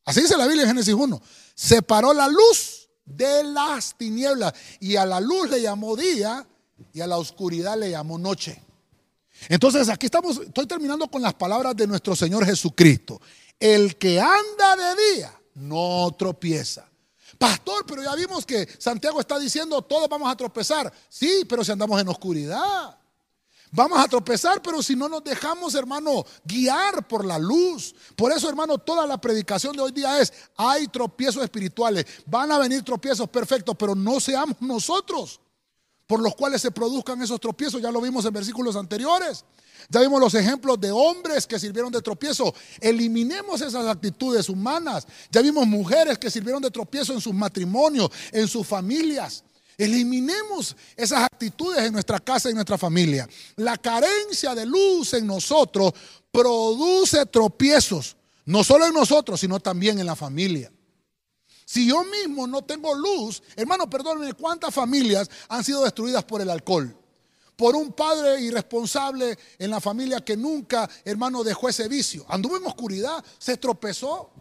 Así 0.05 0.21
dice 0.21 0.37
la 0.37 0.47
Biblia 0.47 0.63
en 0.65 0.71
Génesis 0.71 0.95
1 0.95 1.23
separó 1.61 2.15
la 2.15 2.27
luz 2.27 2.89
de 3.05 3.45
las 3.45 3.95
tinieblas 3.95 4.55
y 4.81 4.97
a 4.97 5.05
la 5.05 5.21
luz 5.21 5.51
le 5.51 5.61
llamó 5.61 5.95
día 5.95 6.47
y 6.95 7.03
a 7.03 7.07
la 7.07 7.19
oscuridad 7.19 7.79
le 7.79 7.91
llamó 7.91 8.19
noche. 8.19 8.63
Entonces 9.49 9.89
aquí 9.89 10.07
estamos, 10.07 10.39
estoy 10.39 10.67
terminando 10.67 11.09
con 11.09 11.23
las 11.23 11.35
palabras 11.35 11.75
de 11.77 11.87
nuestro 11.87 12.15
Señor 12.15 12.45
Jesucristo. 12.45 13.21
El 13.59 13.97
que 13.97 14.21
anda 14.21 14.77
de 14.77 15.15
día 15.15 15.41
no 15.55 16.15
tropieza. 16.19 16.89
Pastor, 17.39 17.85
pero 17.87 18.03
ya 18.03 18.15
vimos 18.15 18.45
que 18.45 18.69
Santiago 18.79 19.21
está 19.21 19.39
diciendo 19.39 19.81
todos 19.83 20.09
vamos 20.09 20.31
a 20.31 20.37
tropezar. 20.37 20.93
Sí, 21.09 21.45
pero 21.49 21.65
si 21.65 21.73
andamos 21.73 22.01
en 22.01 22.09
oscuridad. 22.09 22.97
Vamos 23.73 24.01
a 24.01 24.09
tropezar, 24.09 24.61
pero 24.61 24.83
si 24.83 24.97
no 24.97 25.09
nos 25.09 25.23
dejamos, 25.23 25.77
hermano, 25.77 26.25
guiar 26.45 27.07
por 27.07 27.25
la 27.25 27.39
luz. 27.39 27.95
Por 28.17 28.33
eso, 28.33 28.49
hermano, 28.49 28.79
toda 28.79 29.07
la 29.07 29.21
predicación 29.21 29.77
de 29.77 29.83
hoy 29.83 29.93
día 29.93 30.21
es, 30.21 30.33
hay 30.57 30.89
tropiezos 30.89 31.45
espirituales. 31.45 32.05
Van 32.27 32.51
a 32.51 32.59
venir 32.59 32.83
tropiezos 32.83 33.29
perfectos, 33.29 33.77
pero 33.79 33.95
no 33.95 34.19
seamos 34.19 34.57
nosotros 34.61 35.41
por 36.11 36.21
los 36.21 36.35
cuales 36.35 36.61
se 36.61 36.73
produzcan 36.73 37.23
esos 37.23 37.39
tropiezos. 37.39 37.81
Ya 37.81 37.93
lo 37.93 38.01
vimos 38.01 38.25
en 38.25 38.33
versículos 38.33 38.75
anteriores. 38.75 39.45
Ya 39.89 40.01
vimos 40.01 40.19
los 40.19 40.35
ejemplos 40.35 40.81
de 40.81 40.91
hombres 40.91 41.47
que 41.47 41.57
sirvieron 41.57 41.93
de 41.93 42.03
tropiezo. 42.03 42.53
Eliminemos 42.81 43.61
esas 43.61 43.87
actitudes 43.87 44.49
humanas. 44.49 45.07
Ya 45.31 45.41
vimos 45.41 45.69
mujeres 45.69 46.19
que 46.19 46.29
sirvieron 46.29 46.61
de 46.63 46.71
tropiezo 46.73 47.13
en 47.13 47.21
sus 47.21 47.33
matrimonios, 47.33 48.11
en 48.33 48.49
sus 48.49 48.67
familias. 48.67 49.45
Eliminemos 49.79 50.75
esas 50.97 51.23
actitudes 51.23 51.85
en 51.85 51.93
nuestra 51.93 52.19
casa 52.19 52.49
y 52.49 52.51
en 52.51 52.57
nuestra 52.57 52.77
familia. 52.77 53.29
La 53.55 53.77
carencia 53.77 54.53
de 54.57 54.67
luz 54.67 55.15
en 55.15 55.29
nosotros 55.29 55.93
produce 56.33 57.25
tropiezos, 57.27 58.17
no 58.47 58.65
solo 58.65 58.85
en 58.85 58.95
nosotros, 58.95 59.39
sino 59.39 59.61
también 59.61 60.01
en 60.01 60.07
la 60.07 60.17
familia. 60.17 60.73
Si 61.71 61.87
yo 61.87 62.03
mismo 62.03 62.49
no 62.49 62.63
tengo 62.63 62.93
luz, 62.97 63.45
hermano, 63.55 63.89
perdónenme, 63.89 64.33
¿cuántas 64.33 64.75
familias 64.75 65.31
han 65.49 65.63
sido 65.63 65.85
destruidas 65.85 66.25
por 66.25 66.41
el 66.41 66.51
alcohol? 66.51 66.93
Por 67.55 67.77
un 67.77 67.93
padre 67.93 68.41
irresponsable 68.41 69.39
en 69.57 69.71
la 69.71 69.81
familia 69.81 70.19
que 70.19 70.37
nunca, 70.37 70.91
hermano, 71.05 71.45
dejó 71.45 71.69
ese 71.69 71.87
vicio. 71.87 72.27
Anduvo 72.29 72.57
en 72.57 72.67
oscuridad, 72.67 73.25
se 73.39 73.57
tropezó 73.57 74.33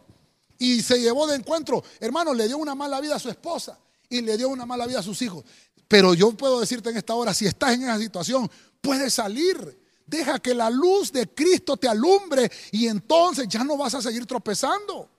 y 0.57 0.81
se 0.81 0.99
llevó 0.99 1.27
de 1.27 1.35
encuentro. 1.35 1.83
Hermano, 1.99 2.33
le 2.33 2.47
dio 2.47 2.57
una 2.57 2.73
mala 2.73 2.99
vida 2.99 3.17
a 3.17 3.19
su 3.19 3.29
esposa 3.29 3.77
y 4.09 4.21
le 4.21 4.35
dio 4.35 4.49
una 4.49 4.65
mala 4.65 4.87
vida 4.87 5.01
a 5.01 5.03
sus 5.03 5.21
hijos. 5.21 5.45
Pero 5.87 6.15
yo 6.15 6.31
puedo 6.31 6.59
decirte 6.59 6.89
en 6.89 6.97
esta 6.97 7.13
hora, 7.13 7.35
si 7.35 7.45
estás 7.45 7.75
en 7.75 7.83
esa 7.83 7.99
situación, 7.99 8.49
puedes 8.81 9.13
salir. 9.13 9.79
Deja 10.03 10.39
que 10.39 10.55
la 10.55 10.71
luz 10.71 11.11
de 11.11 11.31
Cristo 11.31 11.77
te 11.77 11.87
alumbre 11.87 12.51
y 12.71 12.87
entonces 12.87 13.47
ya 13.47 13.63
no 13.63 13.77
vas 13.77 13.93
a 13.93 14.01
seguir 14.01 14.25
tropezando. 14.25 15.18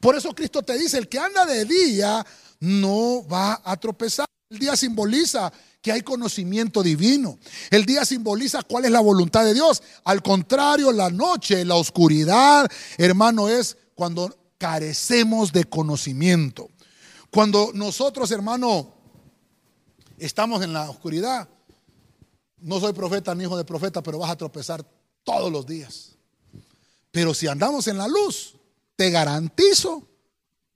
Por 0.00 0.16
eso 0.16 0.34
Cristo 0.34 0.62
te 0.62 0.78
dice, 0.78 0.98
el 0.98 1.08
que 1.08 1.18
anda 1.18 1.46
de 1.46 1.64
día 1.64 2.24
no 2.60 3.26
va 3.26 3.60
a 3.64 3.76
tropezar. 3.76 4.26
El 4.50 4.58
día 4.58 4.76
simboliza 4.76 5.52
que 5.80 5.92
hay 5.92 6.02
conocimiento 6.02 6.82
divino. 6.82 7.38
El 7.70 7.84
día 7.84 8.04
simboliza 8.04 8.62
cuál 8.62 8.86
es 8.86 8.90
la 8.90 9.00
voluntad 9.00 9.44
de 9.44 9.54
Dios. 9.54 9.82
Al 10.04 10.22
contrario, 10.22 10.92
la 10.92 11.10
noche, 11.10 11.64
la 11.64 11.74
oscuridad, 11.74 12.70
hermano, 12.96 13.48
es 13.48 13.76
cuando 13.94 14.34
carecemos 14.58 15.52
de 15.52 15.64
conocimiento. 15.64 16.70
Cuando 17.30 17.70
nosotros, 17.74 18.30
hermano, 18.30 18.94
estamos 20.18 20.62
en 20.62 20.72
la 20.72 20.88
oscuridad, 20.88 21.48
no 22.58 22.80
soy 22.80 22.94
profeta 22.94 23.34
ni 23.34 23.44
hijo 23.44 23.56
de 23.56 23.64
profeta, 23.64 24.02
pero 24.02 24.18
vas 24.18 24.30
a 24.30 24.36
tropezar 24.36 24.82
todos 25.22 25.52
los 25.52 25.66
días. 25.66 26.16
Pero 27.10 27.34
si 27.34 27.46
andamos 27.46 27.88
en 27.88 27.98
la 27.98 28.08
luz, 28.08 28.56
te 28.96 29.10
garantizo 29.10 30.08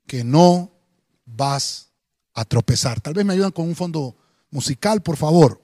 que 0.07 0.25
no 0.25 0.71
vas 1.25 1.91
a 2.35 2.45
tropezar. 2.45 3.01
Tal 3.01 3.15
vez 3.15 3.25
me 3.25 3.35
ayudan 3.35 3.53
con 3.53 3.69
un 3.69 3.77
fondo 3.77 4.17
musical, 4.51 5.03
por 5.03 5.17
favor. 5.17 5.61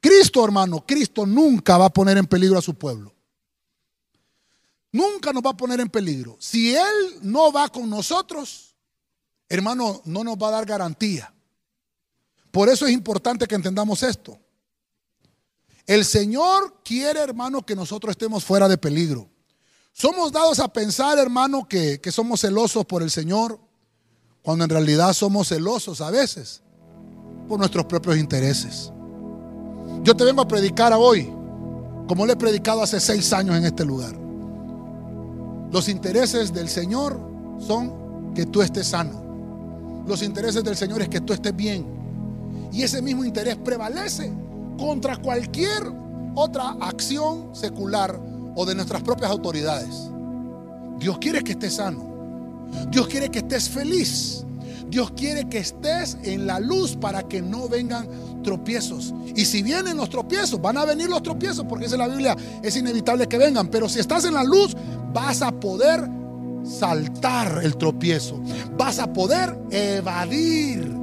Cristo, 0.00 0.44
hermano, 0.44 0.84
Cristo 0.86 1.24
nunca 1.24 1.78
va 1.78 1.86
a 1.86 1.92
poner 1.92 2.18
en 2.18 2.26
peligro 2.26 2.58
a 2.58 2.62
su 2.62 2.74
pueblo. 2.74 3.14
Nunca 4.90 5.32
nos 5.32 5.42
va 5.42 5.50
a 5.50 5.56
poner 5.56 5.80
en 5.80 5.88
peligro. 5.88 6.36
Si 6.38 6.74
Él 6.76 7.18
no 7.22 7.52
va 7.52 7.68
con 7.68 7.88
nosotros, 7.88 8.74
hermano, 9.48 10.02
no 10.04 10.24
nos 10.24 10.36
va 10.36 10.48
a 10.48 10.52
dar 10.52 10.66
garantía. 10.66 11.32
Por 12.50 12.68
eso 12.68 12.86
es 12.86 12.92
importante 12.92 13.46
que 13.46 13.54
entendamos 13.54 14.02
esto. 14.02 14.38
El 15.86 16.04
Señor 16.04 16.82
quiere, 16.84 17.20
hermano, 17.20 17.64
que 17.64 17.74
nosotros 17.74 18.12
estemos 18.12 18.44
fuera 18.44 18.68
de 18.68 18.76
peligro. 18.76 19.31
Somos 19.92 20.32
dados 20.32 20.58
a 20.58 20.68
pensar, 20.68 21.18
hermano, 21.18 21.68
que, 21.68 22.00
que 22.00 22.10
somos 22.10 22.40
celosos 22.40 22.84
por 22.86 23.02
el 23.02 23.10
Señor, 23.10 23.60
cuando 24.42 24.64
en 24.64 24.70
realidad 24.70 25.12
somos 25.12 25.48
celosos 25.48 26.00
a 26.00 26.10
veces 26.10 26.62
por 27.48 27.58
nuestros 27.58 27.84
propios 27.84 28.16
intereses. 28.16 28.90
Yo 30.02 30.16
te 30.16 30.24
vengo 30.24 30.42
a 30.42 30.48
predicar 30.48 30.92
hoy, 30.94 31.30
como 32.08 32.26
le 32.26 32.32
he 32.32 32.36
predicado 32.36 32.82
hace 32.82 32.98
seis 32.98 33.32
años 33.32 33.56
en 33.56 33.64
este 33.64 33.84
lugar. 33.84 34.14
Los 35.70 35.88
intereses 35.88 36.52
del 36.52 36.68
Señor 36.68 37.18
son 37.60 38.34
que 38.34 38.46
tú 38.46 38.62
estés 38.62 38.88
sano. 38.88 40.02
Los 40.06 40.22
intereses 40.22 40.64
del 40.64 40.76
Señor 40.76 41.02
es 41.02 41.08
que 41.08 41.20
tú 41.20 41.32
estés 41.32 41.54
bien. 41.54 41.86
Y 42.72 42.82
ese 42.82 43.00
mismo 43.02 43.24
interés 43.24 43.56
prevalece 43.56 44.32
contra 44.78 45.16
cualquier 45.16 45.82
otra 46.34 46.76
acción 46.80 47.54
secular 47.54 48.18
o 48.54 48.66
de 48.66 48.74
nuestras 48.74 49.02
propias 49.02 49.30
autoridades. 49.30 50.10
Dios 50.98 51.18
quiere 51.18 51.42
que 51.42 51.52
estés 51.52 51.74
sano. 51.74 52.12
Dios 52.90 53.06
quiere 53.08 53.28
que 53.28 53.40
estés 53.40 53.68
feliz. 53.68 54.44
Dios 54.88 55.10
quiere 55.12 55.48
que 55.48 55.58
estés 55.58 56.18
en 56.22 56.46
la 56.46 56.60
luz 56.60 56.96
para 56.96 57.22
que 57.22 57.40
no 57.40 57.68
vengan 57.68 58.06
tropiezos. 58.42 59.14
Y 59.34 59.44
si 59.46 59.62
vienen 59.62 59.96
los 59.96 60.10
tropiezos, 60.10 60.60
van 60.60 60.76
a 60.76 60.84
venir 60.84 61.08
los 61.08 61.22
tropiezos, 61.22 61.64
porque 61.66 61.86
es 61.86 61.92
la 61.92 62.08
Biblia, 62.08 62.36
es 62.62 62.76
inevitable 62.76 63.26
que 63.26 63.38
vengan. 63.38 63.68
Pero 63.68 63.88
si 63.88 64.00
estás 64.00 64.24
en 64.26 64.34
la 64.34 64.44
luz, 64.44 64.76
vas 65.12 65.40
a 65.40 65.50
poder 65.50 66.06
saltar 66.64 67.60
el 67.62 67.76
tropiezo. 67.76 68.40
Vas 68.76 68.98
a 68.98 69.12
poder 69.12 69.58
evadir 69.70 70.94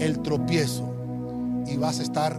el 0.00 0.20
tropiezo. 0.20 0.92
Y 1.66 1.76
vas 1.76 1.98
a 2.00 2.02
estar 2.02 2.38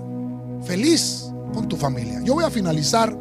feliz 0.63 1.31
con 1.53 1.67
tu 1.67 1.77
familia. 1.77 2.21
Yo 2.23 2.35
voy 2.35 2.43
a 2.43 2.51
finalizar. 2.51 3.15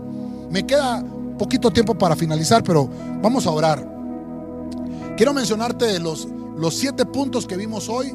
Me 0.50 0.66
queda 0.66 1.02
poquito 1.40 1.70
tiempo 1.70 1.96
para 1.96 2.14
finalizar, 2.14 2.62
pero 2.62 2.88
vamos 3.20 3.46
a 3.46 3.50
orar. 3.50 3.84
Quiero 5.16 5.32
mencionarte 5.34 5.98
los 5.98 6.28
los 6.60 6.74
siete 6.74 7.06
puntos 7.06 7.46
que 7.46 7.56
vimos 7.56 7.88
hoy, 7.88 8.14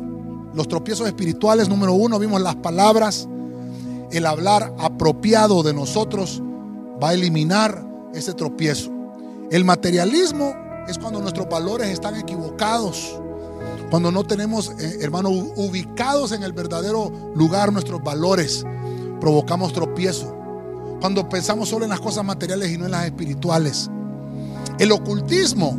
los 0.53 0.67
tropiezos 0.67 1.07
espirituales, 1.07 1.67
número 1.67 1.93
uno, 1.93 2.19
vimos 2.19 2.39
las 2.41 2.55
palabras, 2.55 3.27
el 4.11 4.25
hablar 4.27 4.71
apropiado 4.77 5.63
de 5.63 5.73
nosotros 5.73 6.43
va 7.03 7.09
a 7.09 7.13
eliminar 7.15 7.83
ese 8.13 8.33
tropiezo. 8.33 8.91
El 9.49 9.65
materialismo 9.65 10.53
es 10.87 10.99
cuando 10.99 11.19
nuestros 11.21 11.49
valores 11.49 11.89
están 11.89 12.15
equivocados, 12.15 13.19
cuando 13.89 14.11
no 14.11 14.23
tenemos, 14.23 14.69
eh, 14.79 14.99
hermano, 15.01 15.29
ubicados 15.29 16.31
en 16.31 16.43
el 16.43 16.53
verdadero 16.53 17.11
lugar 17.33 17.73
nuestros 17.73 18.03
valores, 18.03 18.63
provocamos 19.19 19.73
tropiezo. 19.73 20.37
Cuando 20.99 21.27
pensamos 21.29 21.69
solo 21.69 21.85
en 21.85 21.91
las 21.91 21.99
cosas 21.99 22.23
materiales 22.23 22.71
y 22.71 22.77
no 22.77 22.85
en 22.85 22.91
las 22.91 23.05
espirituales. 23.05 23.89
El 24.79 24.91
ocultismo 24.91 25.77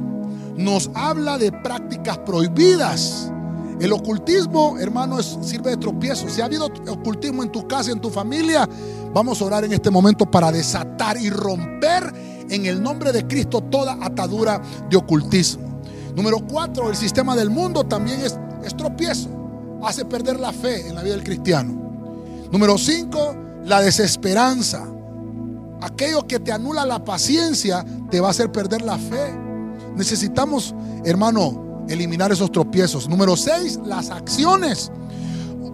nos 0.57 0.91
habla 0.95 1.39
de 1.39 1.53
prácticas 1.53 2.19
prohibidas. 2.19 3.31
El 3.81 3.93
ocultismo, 3.93 4.79
hermano, 4.79 5.23
sirve 5.23 5.71
de 5.71 5.77
tropiezo. 5.77 6.29
Si 6.29 6.41
ha 6.41 6.47
habido 6.47 6.67
ocultismo 6.89 7.43
en 7.43 7.53
tu 7.53 7.67
casa, 7.69 7.91
en 7.91 8.01
tu 8.01 8.09
familia, 8.09 8.69
vamos 9.13 9.41
a 9.41 9.45
orar 9.45 9.65
en 9.65 9.73
este 9.73 9.91
momento 9.91 10.25
para 10.31 10.51
desatar 10.51 11.19
y 11.19 11.29
romper 11.29 12.13
en 12.49 12.65
el 12.65 12.83
nombre 12.83 13.13
de 13.13 13.27
Cristo 13.27 13.61
toda 13.61 13.99
atadura 14.01 14.63
de 14.89 14.97
ocultismo. 14.97 15.83
Número 16.15 16.39
cuatro, 16.39 16.89
el 16.89 16.97
sistema 16.97 17.37
del 17.37 17.51
mundo 17.51 17.85
también 17.85 18.21
es, 18.21 18.39
es 18.65 18.75
tropiezo. 18.75 19.29
Hace 19.83 20.07
perder 20.07 20.41
la 20.41 20.53
fe 20.53 20.89
en 20.89 20.95
la 20.95 21.03
vida 21.03 21.15
del 21.15 21.25
cristiano. 21.25 21.75
Número 22.51 22.79
cinco, 22.79 23.37
la 23.65 23.83
desesperanza. 23.83 24.87
Aquello 25.81 26.27
que 26.27 26.41
te 26.41 26.53
anula 26.53 26.87
la 26.87 27.05
paciencia 27.05 27.85
te 28.11 28.21
va 28.21 28.29
a 28.29 28.31
hacer 28.31 28.51
perder 28.51 28.83
la 28.83 28.99
fe. 28.99 29.35
Necesitamos, 29.95 30.75
hermano, 31.05 31.85
eliminar 31.89 32.33
esos 32.33 32.51
tropiezos. 32.51 33.09
Número 33.09 33.37
seis, 33.37 33.79
las 33.85 34.11
acciones. 34.11 34.91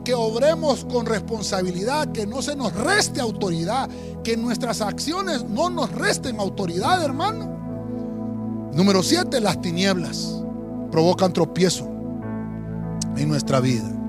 Que 0.05 0.15
obremos 0.15 0.85
con 0.85 1.07
responsabilidad, 1.07 2.11
que 2.11 2.27
no 2.27 2.43
se 2.43 2.57
nos 2.57 2.75
reste 2.75 3.21
autoridad, 3.21 3.89
que 4.25 4.37
nuestras 4.37 4.81
acciones 4.81 5.45
no 5.45 5.71
nos 5.71 5.93
resten 5.93 6.41
autoridad, 6.41 7.05
hermano. 7.05 8.71
Número 8.73 9.03
siete, 9.03 9.41
las 9.41 9.61
tinieblas 9.61 10.43
provocan 10.91 11.33
tropiezo 11.33 11.89
en 13.17 13.29
nuestra 13.29 13.61
vida. 13.61 14.02